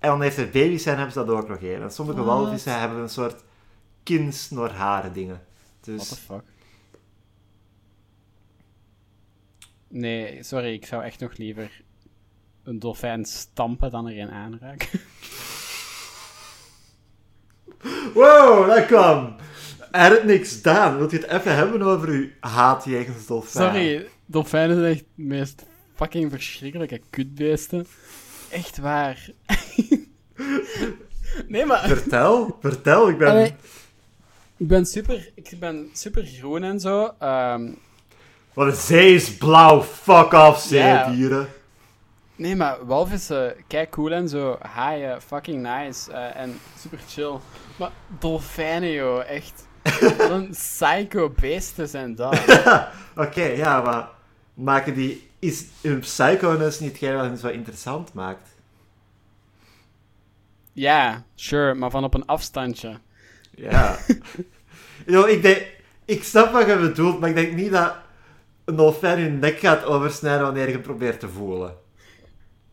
En 0.00 0.10
wanneer 0.10 0.30
ze 0.30 0.44
baby's 0.52 0.82
zijn, 0.82 0.96
hebben 0.96 1.14
ze 1.14 1.24
dat 1.24 1.36
ook 1.36 1.48
nog 1.48 1.60
even. 1.62 1.82
En 1.82 1.90
sommige 1.92 2.22
Wat? 2.22 2.26
walvissen 2.26 2.80
hebben 2.80 2.98
een 2.98 3.08
soort 3.08 3.42
kinsnorharen 4.02 5.12
dingen. 5.12 5.34
What 5.34 5.82
the 5.82 5.90
Dus 5.92 6.08
fuck? 6.18 6.42
Nee, 9.88 10.42
sorry, 10.42 10.72
ik 10.72 10.86
zou 10.86 11.02
echt 11.04 11.20
nog 11.20 11.36
liever 11.36 11.82
een 12.62 12.78
dolfijn 12.78 13.24
stampen 13.24 13.90
dan 13.90 14.08
erin 14.08 14.30
aanraken. 14.30 14.88
Wow, 18.14 18.66
dat 18.66 18.86
kwam! 18.86 19.36
Er 19.90 20.26
niks 20.26 20.52
gedaan. 20.52 20.96
Wilt 20.96 21.10
je 21.10 21.16
het 21.16 21.26
even 21.26 21.54
hebben 21.54 21.82
over 21.82 22.08
uw 22.08 22.28
haat 22.40 22.84
jegens 22.84 23.26
dolfijnen? 23.26 23.72
Sorry, 23.72 24.08
dolfijnen 24.26 24.76
zijn 24.76 24.92
echt 24.92 25.04
de 25.16 25.22
meest 25.22 25.64
fucking 25.94 26.30
verschrikkelijke 26.30 27.00
kutbeesten. 27.10 27.86
Echt 28.50 28.78
waar. 28.78 29.26
nee, 31.48 31.64
maar... 31.64 31.88
Vertel, 31.88 32.56
vertel. 32.60 33.08
Ik 33.08 33.18
ben... 33.18 33.28
Allee, 33.28 33.54
ik 34.56 34.68
ben 34.68 34.86
super, 34.86 35.30
ik 35.34 35.56
ben 35.58 35.88
super 35.92 36.24
groen 36.24 36.62
en 36.62 36.80
zo. 36.80 37.14
ehm, 37.18 37.72
Wat 38.52 38.66
een 38.66 38.72
zee 38.72 39.14
is 39.14 39.36
blauw. 39.36 39.82
Fuck 39.82 40.32
off, 40.32 40.60
zeedieren. 40.60 41.48
nee, 42.36 42.56
maar 42.56 42.86
walvissen, 42.86 43.54
kijk 43.66 43.90
cool 43.90 44.10
en 44.12 44.28
zo. 44.28 44.58
Haaien, 44.60 45.22
fucking 45.22 45.62
nice. 45.62 46.12
eh, 46.12 46.36
en 46.40 46.58
super 46.78 46.98
chill. 47.08 47.38
Maar 47.76 47.90
dolfijnen, 48.18 48.90
joh, 48.92 49.24
echt. 49.28 49.66
Wat 50.18 50.30
een 50.30 50.50
psycho 50.50 51.30
beesten 51.40 51.88
zijn 51.88 52.14
dat. 52.14 52.40
Oké, 53.16 53.42
ja, 53.42 53.80
maar 53.80 54.08
maken 54.54 54.94
die... 54.94 55.28
Is 55.40 55.64
hun 55.82 56.00
psychoness 56.00 56.80
niet 56.80 56.90
hetgeen 56.90 57.14
wat 57.14 57.24
hen 57.24 57.38
zo 57.38 57.48
interessant 57.48 58.12
maakt? 58.12 58.48
Ja, 60.72 61.24
sure, 61.34 61.74
maar 61.74 61.90
van 61.90 62.04
op 62.04 62.14
een 62.14 62.26
afstandje. 62.26 62.98
Ja. 63.50 63.98
Yo, 65.06 65.24
ik, 65.24 65.42
denk, 65.42 65.66
ik 66.04 66.22
snap 66.22 66.52
wat 66.52 66.66
je 66.66 66.76
bedoelt, 66.76 67.20
maar 67.20 67.28
ik 67.28 67.34
denk 67.34 67.52
niet 67.52 67.70
dat 67.70 67.96
een 68.64 68.76
dolfijn 68.76 69.20
je 69.20 69.28
nek 69.28 69.58
gaat 69.58 69.84
oversnijden 69.84 70.42
wanneer 70.42 70.70
je 70.70 70.78
probeert 70.78 71.20
te 71.20 71.28
voelen. 71.28 71.74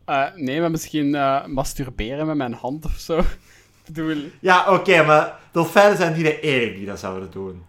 Eh, 0.06 0.26
nee, 0.36 0.60
maar 0.60 0.72
misschien 0.72 1.16
eh, 1.16 1.46
masturberen 1.46 2.26
met 2.26 2.36
mijn 2.36 2.54
hand 2.54 2.86
of 2.86 2.98
zo. 2.98 3.18
Ik 3.86 3.94
bedoel, 3.94 4.24
Ja, 4.40 4.74
oké, 4.74 5.04
maar 5.04 5.40
dolfijnen 5.52 5.98
zijn 5.98 6.14
niet 6.14 6.26
de 6.26 6.40
enige 6.40 6.74
die 6.74 6.86
dat 6.86 7.00
zouden 7.00 7.32
doen. 7.32 7.66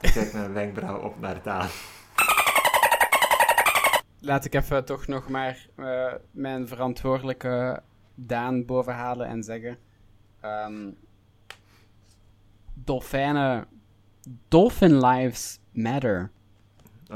Ik 0.00 0.12
kijk 0.12 0.32
mijn 0.32 0.52
wenkbrauw 0.52 0.98
op 0.98 1.20
naar 1.20 1.42
Daan. 1.42 1.68
Laat 4.26 4.44
ik 4.44 4.54
even 4.54 4.84
toch 4.84 5.06
nog 5.06 5.28
maar 5.28 5.66
eh, 5.76 6.12
mijn 6.30 6.68
verantwoordelijke 6.68 7.82
Daan 8.14 8.64
bovenhalen 8.64 9.26
en 9.26 9.42
zeggen. 9.42 9.78
ehm, 10.40 10.90
dolfijnen. 12.74 13.66
Dolphin 14.48 15.04
lives 15.06 15.58
matter. 15.72 16.30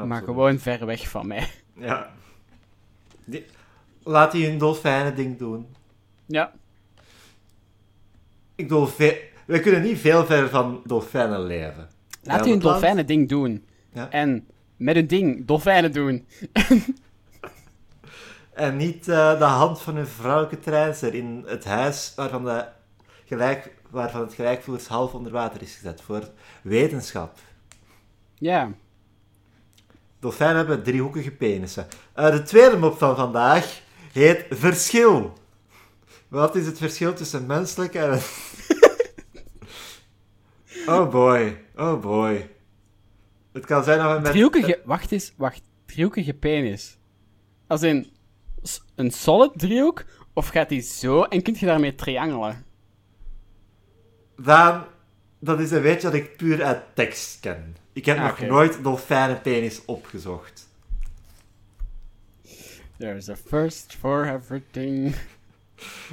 Maar 0.04 0.22
gewoon 0.22 0.58
ver 0.58 0.86
weg 0.86 1.08
van 1.08 1.26
mij. 1.26 1.48
Ja. 1.74 2.10
Die- 3.24 3.46
laat 4.02 4.32
die 4.32 4.46
hun 4.48 4.58
dolfijnen 4.58 5.14
ding 5.16 5.38
doen. 5.38 5.66
Ja. 6.26 6.52
Ik 8.54 8.68
bedoel, 8.68 8.88
we 9.46 9.60
kunnen 9.60 9.82
niet 9.82 9.98
veel 9.98 10.24
ver 10.26 10.48
van 10.48 10.82
dolfijnen 10.84 11.40
leven. 11.42 11.88
Laat 12.22 12.46
u 12.46 12.50
een 12.50 12.58
dolfijnen 12.58 13.06
ding 13.06 13.28
doen. 13.28 13.64
Ja. 13.92 14.10
En 14.10 14.48
met 14.80 14.96
een 14.96 15.06
ding 15.06 15.46
dolfijnen 15.46 15.92
doen. 15.92 16.26
En 18.50 18.76
niet 18.76 19.08
eh, 19.08 19.38
de 19.38 19.44
hand 19.44 19.80
van 19.80 19.96
hun 19.96 20.06
vrouwelijke 20.06 20.58
treinster 20.58 21.14
in 21.14 21.44
het 21.46 21.64
huis 21.64 22.12
waarvan, 22.16 22.44
de 22.44 22.64
gelijk, 23.26 23.74
waarvan 23.90 24.20
het 24.20 24.34
gelijkvloers 24.34 24.86
half 24.86 25.14
onder 25.14 25.32
water 25.32 25.62
is 25.62 25.74
gezet 25.74 26.02
voor 26.02 26.30
wetenschap. 26.62 27.38
Ja. 28.34 28.72
Dolfijnen 30.18 30.56
hebben 30.56 30.82
driehoekige 30.82 31.30
penissen. 31.30 31.86
Eh, 32.12 32.30
de 32.30 32.42
tweede 32.42 32.76
mop 32.76 32.98
van 32.98 33.16
vandaag 33.16 33.80
heet 34.12 34.46
verschil. 34.50 35.32
Wat 36.28 36.56
is 36.56 36.66
het 36.66 36.78
verschil 36.78 37.14
tussen 37.14 37.46
menselijk 37.46 37.94
en... 37.94 38.20
oh 40.94 41.10
boy, 41.10 41.64
oh 41.76 42.00
boy. 42.00 42.50
Het 43.52 43.66
kan 43.66 43.84
zijn 43.84 43.98
dat 43.98 44.14
we 44.16 44.20
met... 44.22 44.30
Driehoekige. 44.30 44.80
Wacht 44.84 45.12
eens, 45.12 45.32
wacht. 45.36 45.62
Driehoekige 45.86 46.34
penis. 46.34 46.98
Als 47.66 47.82
in 47.82 48.12
een 48.94 49.10
solid 49.10 49.50
driehoek? 49.58 50.04
Of 50.32 50.48
gaat 50.48 50.68
die 50.68 50.80
zo 50.80 51.22
en 51.22 51.42
kun 51.42 51.56
je 51.58 51.66
daarmee 51.66 51.94
triangelen? 51.94 52.64
Daan, 54.36 54.84
dat 55.38 55.60
is 55.60 55.70
een 55.70 55.80
weetje 55.82 56.10
dat 56.10 56.14
ik 56.14 56.36
puur 56.36 56.64
uit 56.64 56.82
tekst 56.94 57.40
ken. 57.40 57.76
Ik 57.92 58.04
heb 58.06 58.16
Ah, 58.16 58.22
nog 58.22 58.32
oké. 58.32 58.46
nooit 58.46 58.82
dolfijnenpenis 58.82 59.84
opgezocht. 59.84 60.68
There's 62.98 63.28
a 63.28 63.36
first 63.36 63.96
for 63.98 64.26
everything. 64.34 65.14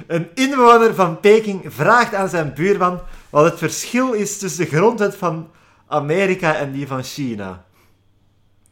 Een 0.06 0.28
inwoner 0.34 0.94
van 0.94 1.20
Peking 1.20 1.62
vraagt 1.66 2.14
aan 2.14 2.28
zijn 2.28 2.54
buurman 2.54 3.00
wat 3.30 3.44
het 3.44 3.58
verschil 3.58 4.12
is 4.12 4.38
tussen 4.38 4.64
de 4.64 4.76
grondwet 4.76 5.16
van 5.16 5.50
Amerika 5.88 6.54
en 6.56 6.72
die 6.72 6.86
van 6.86 7.02
China. 7.02 7.64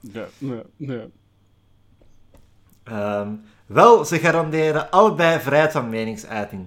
Ja, 0.01 0.27
ja, 0.39 0.62
ja. 0.77 1.07
Ehm, 2.85 3.35
wel, 3.67 4.05
ze 4.05 4.19
garanderen 4.19 4.91
allebei 4.91 5.41
vrijheid 5.41 5.73
van 5.73 5.89
meningsuiting, 5.89 6.67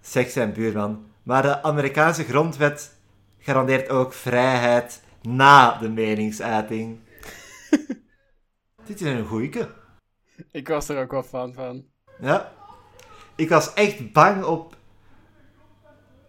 zegt 0.00 0.32
zijn 0.32 0.52
buurman. 0.52 1.06
Maar 1.22 1.42
de 1.42 1.62
Amerikaanse 1.62 2.24
grondwet 2.24 2.94
garandeert 3.38 3.88
ook 3.88 4.12
vrijheid 4.12 5.02
na 5.22 5.78
de 5.78 5.88
meningsuiting. 5.88 6.98
Dit 8.86 9.00
is 9.00 9.06
een 9.12 9.26
goeie. 9.26 9.66
Ik 10.50 10.68
was 10.68 10.88
er 10.88 11.02
ook 11.02 11.10
wel 11.10 11.22
fan 11.22 11.54
van. 11.54 11.84
Ja. 12.20 12.52
Ik 13.36 13.48
was 13.48 13.74
echt 13.74 14.12
bang 14.12 14.44
op 14.44 14.76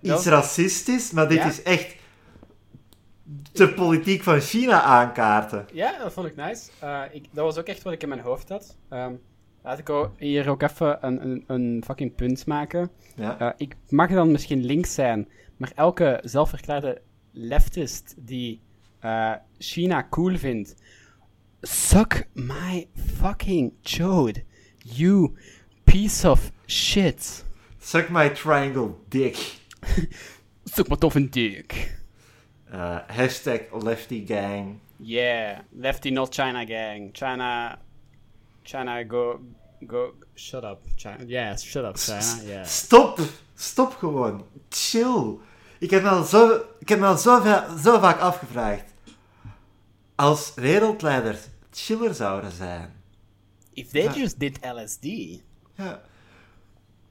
iets 0.02 0.26
racistisch, 0.26 1.12
maar 1.12 1.28
dit 1.28 1.38
Ja? 1.38 1.46
is 1.48 1.64
echt 1.64 1.96
de 3.52 3.74
politiek 3.74 4.24
van 4.24 4.40
China 4.40 4.82
aankaarten. 4.82 5.66
Ja, 5.74 5.98
dat 5.98 6.14
vond 6.14 6.28
ik 6.28 6.36
nice. 6.36 6.70
Eh, 6.80 7.02
ik, 7.12 7.26
dat 7.32 7.46
was 7.46 7.58
ook 7.58 7.68
echt 7.68 7.84
wat 7.84 7.94
ik 7.94 8.04
in 8.04 8.10
mijn 8.10 8.22
hoofd 8.22 8.50
had. 8.50 8.78
Ehm, 8.90 9.14
laat 9.64 9.80
ik 9.80 10.10
hier 10.18 10.50
ook 10.50 10.62
even 10.62 10.98
een, 11.02 11.24
een, 11.26 11.44
een 11.48 11.84
fucking 11.86 12.16
punt 12.16 12.46
maken. 12.46 12.90
Ja. 13.16 13.40
Eh, 13.40 13.50
ik 13.58 13.76
mag 13.90 14.10
dan 14.10 14.32
misschien 14.32 14.66
links 14.66 14.94
zijn, 14.94 15.28
maar 15.58 15.72
elke 15.76 16.20
zelfverklaarde 16.24 17.02
leftist 17.32 18.16
die 18.18 18.62
eh, 19.00 19.34
China 19.58 20.08
cool 20.10 20.38
vindt, 20.38 20.76
suck 21.62 22.28
my 22.34 22.88
fucking 22.94 23.74
chode, 23.82 24.44
you 24.78 25.38
piece 25.84 26.30
of 26.30 26.52
shit. 26.66 27.46
Suck 27.80 28.10
my 28.10 28.30
triangle 28.30 28.96
dick. 29.08 29.38
Suck 30.64 30.88
my 30.88 30.96
tof 30.96 31.16
een 31.16 31.30
dik. 31.30 31.99
Eh, 32.72 32.98
hashtag 33.08 33.62
lefty 33.84 34.24
gang. 34.26 34.80
Yeah, 34.98 35.60
lefty 35.72 36.10
not 36.12 36.32
China 36.32 36.66
gang. 36.66 37.12
China, 37.14 37.78
China 38.64 39.04
go, 39.04 39.40
go, 39.88 40.14
shut 40.36 40.64
up. 40.64 40.80
China, 40.96 41.24
yeah, 41.28 41.58
shut 41.58 41.84
up 41.86 41.98
China, 41.98 42.44
yeah. 42.46 42.66
Stop! 42.66 43.20
Stop 43.56 43.94
gewoon. 43.94 44.44
Chill. 44.70 45.38
Ik 45.80 45.90
heb 45.90 46.04
me 46.04 46.10
al 46.10 46.24
zo, 46.24 46.62
ik 46.80 46.90
heb 46.90 47.00
me 47.00 47.06
al 47.06 47.18
zo, 47.18 47.42
zo 47.84 48.00
vaak 48.00 48.20
afgevraagd. 48.20 48.94
Als 50.16 50.52
wereldleiders 50.56 51.40
chiller 51.72 52.14
zouden 52.14 52.52
zijn. 52.52 52.94
If 53.74 53.90
they 53.92 54.04
Ja. 54.04 54.14
just 54.14 54.40
did 54.40 54.60
LSD. 54.62 55.04
Ja. 55.76 56.02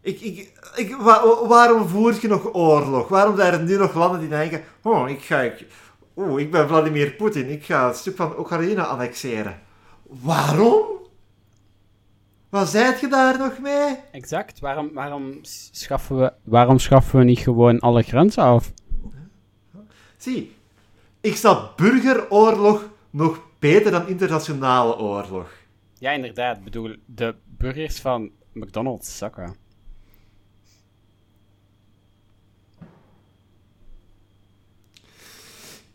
Ik, 0.08 0.20
ik, 0.20 0.52
ik, 0.76 0.96
wa- 0.96 1.46
waarom 1.46 1.88
voert 1.88 2.20
je 2.20 2.28
nog 2.28 2.54
oorlog? 2.54 3.08
Waarom 3.08 3.36
zijn 3.36 3.52
er 3.52 3.62
nu 3.62 3.76
nog 3.76 3.94
landen 3.94 4.20
die 4.20 4.28
denken... 4.28 4.62
Oh, 4.82 5.08
ik 5.08 5.20
ga... 5.22 5.40
Ik, 5.40 5.66
oh, 6.14 6.40
ik 6.40 6.50
ben 6.50 6.68
Vladimir 6.68 7.12
Poetin. 7.12 7.50
Ik 7.50 7.64
ga 7.64 7.88
een 7.88 7.94
stuk 7.94 8.16
van 8.16 8.38
Oekraïne 8.38 8.82
annexeren. 8.82 9.60
Waarom? 10.02 10.84
Wat 12.48 12.68
zijt 12.68 13.00
je 13.00 13.08
daar 13.08 13.38
nog 13.38 13.58
mee? 13.58 13.96
Exact. 14.12 14.60
Waarom, 14.60 14.90
waarom, 14.92 15.38
schaffen 15.70 16.18
we, 16.18 16.32
waarom 16.44 16.78
schaffen 16.78 17.18
we 17.18 17.24
niet 17.24 17.38
gewoon 17.38 17.78
alle 17.78 18.02
grenzen 18.02 18.42
af? 18.42 18.72
Zie, 20.16 20.54
ik 21.20 21.36
snap 21.36 21.76
burgeroorlog 21.76 22.88
nog 23.10 23.42
beter 23.58 23.90
dan 23.90 24.08
internationale 24.08 24.96
oorlog. 24.98 25.50
Ja, 25.98 26.10
inderdaad. 26.10 26.56
Ik 26.56 26.64
bedoel, 26.64 26.94
de 27.06 27.34
burgers 27.44 28.00
van 28.00 28.30
McDonald's 28.52 29.18
zakken. 29.18 29.66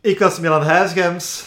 Ik 0.04 0.20
was 0.20 0.39
Milan 0.39 0.62
Huisgems. 0.62 1.45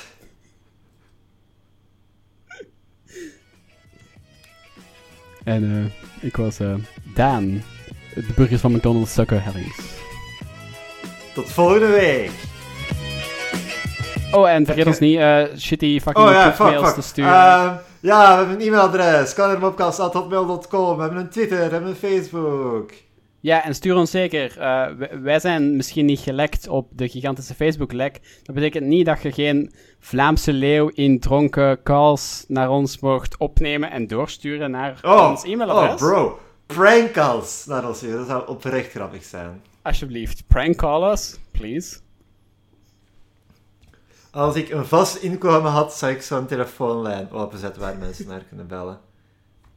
En 5.44 5.92
eh, 6.20 6.24
ik 6.24 6.36
was 6.36 6.58
eh, 6.58 6.74
Daan. 7.14 7.62
De 8.14 8.32
burgers 8.36 8.60
van 8.60 8.72
McDonald's 8.72 9.14
zakken 9.14 9.42
Hellings. 9.42 9.78
Tot 11.34 11.48
volgende 11.52 11.86
week. 11.86 12.30
Oh, 14.32 14.50
en 14.50 14.64
vergeet 14.64 14.86
ons 14.86 14.98
niet 14.98 15.18
eh, 15.18 15.42
shitty 15.58 16.00
fucking 16.00 16.26
Oh 16.26 16.32
ja, 16.32 16.52
fuck, 16.52 16.66
mails 16.66 16.86
fuck. 16.86 16.94
te 16.94 17.02
sturen. 17.02 17.32
Ehm, 17.32 17.74
ja, 18.00 18.30
we 18.30 18.36
hebben 18.36 18.54
een 18.60 18.66
e-mailadres. 18.66 19.34
Kanermopcast.hotmail.com. 19.34 20.96
We 20.96 21.02
hebben 21.02 21.20
een 21.20 21.30
Twitter. 21.30 21.56
We 21.56 21.72
hebben 21.72 21.90
een 21.90 21.96
Facebook. 21.96 22.92
Ja, 23.46 23.64
en 23.64 23.74
stuur 23.74 23.96
ons 23.96 24.10
zeker. 24.10 24.58
eh, 24.58 24.90
wij 25.22 25.40
zijn 25.40 25.76
misschien 25.76 26.06
niet 26.06 26.18
gelekt 26.18 26.68
op 26.68 26.88
de 26.92 27.08
gigantische 27.08 27.54
Facebook-lek. 27.54 28.40
Dat 28.42 28.54
betekent 28.54 28.84
niet 28.86 29.06
dat 29.06 29.22
je 29.22 29.32
geen 29.32 29.72
Vlaamse 29.98 30.52
leeuw 30.52 30.88
in 30.88 31.20
dronken 31.20 31.82
calls 31.82 32.44
naar 32.48 32.70
ons 32.70 32.98
mocht 32.98 33.36
opnemen 33.36 33.90
en 33.90 34.06
doorsturen 34.06 34.70
naar 34.70 34.98
Oh, 35.02 35.30
ons 35.30 35.44
e-mailadres. 35.44 35.90
oh 35.90 35.96
bro. 35.96 36.38
Prank 36.66 37.12
calls 37.12 37.64
naar 37.66 37.88
ons. 37.88 38.00
Dat 38.00 38.26
zou 38.26 38.48
oprecht 38.48 38.90
grappig 38.90 39.24
zijn. 39.24 39.62
Alsjeblieft, 39.82 40.46
prank 40.46 40.76
call 40.76 41.10
us, 41.12 41.38
please. 41.50 41.98
Als 44.30 44.56
ik 44.56 44.70
een 44.70 44.86
vast 44.86 45.16
inkomen 45.16 45.70
had, 45.70 45.94
zou 45.94 46.12
ik 46.12 46.22
zo'n 46.22 46.46
telefoonlijn 46.46 47.30
openzetten 47.30 47.82
waar 47.82 47.96
mensen 47.96 48.26
naar 48.28 48.44
kunnen 48.48 48.66
bellen. 48.66 49.00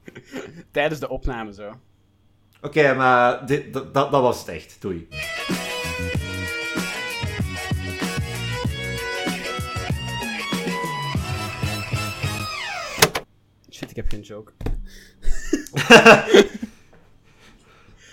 Tijdens 0.71 0.99
de 0.99 1.09
opname 1.09 1.53
zo. 1.53 1.71
Oké, 2.61 2.93
maar 2.93 3.45
dit, 3.45 3.73
dat, 3.73 3.93
dat 3.93 4.11
dat 4.11 4.21
was 4.21 4.39
het 4.39 4.47
echt. 4.47 4.77
Doei. 4.79 5.07
Shit, 13.71 13.89
ik 13.89 13.95
heb 13.95 14.09
geen 14.09 14.21
joke. 14.21 14.51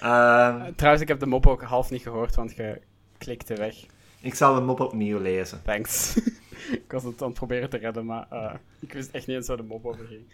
Ehm, 0.01 0.73
Trouwens, 0.75 1.03
ik 1.03 1.09
heb 1.09 1.21
de 1.21 1.27
mop 1.27 1.47
ook 1.47 1.63
half 1.63 1.91
niet 1.91 2.03
gehoord, 2.03 2.35
want 2.35 2.57
je 2.57 2.81
klikte 3.19 3.55
weg. 3.55 3.75
ik 4.21 4.35
zal 4.35 4.55
hem 4.55 4.71
op 4.71 4.81
opnieuw 4.81 5.19
lezen. 5.21 5.63
Thanks. 5.63 6.17
ik 6.85 6.93
was 6.93 7.03
het 7.03 7.23
aan 7.23 7.29
het 7.29 7.37
proberen 7.37 7.71
te 7.71 7.77
redden, 7.77 8.05
maar 8.07 8.27
eh, 8.31 8.55
ik 8.81 8.93
wist 8.93 9.11
echt 9.11 9.27
niet 9.27 9.37
eens 9.37 9.47
waar 9.49 9.57
de 9.57 9.63
mop 9.63 9.87
over 9.87 10.07
ging. 10.07 10.27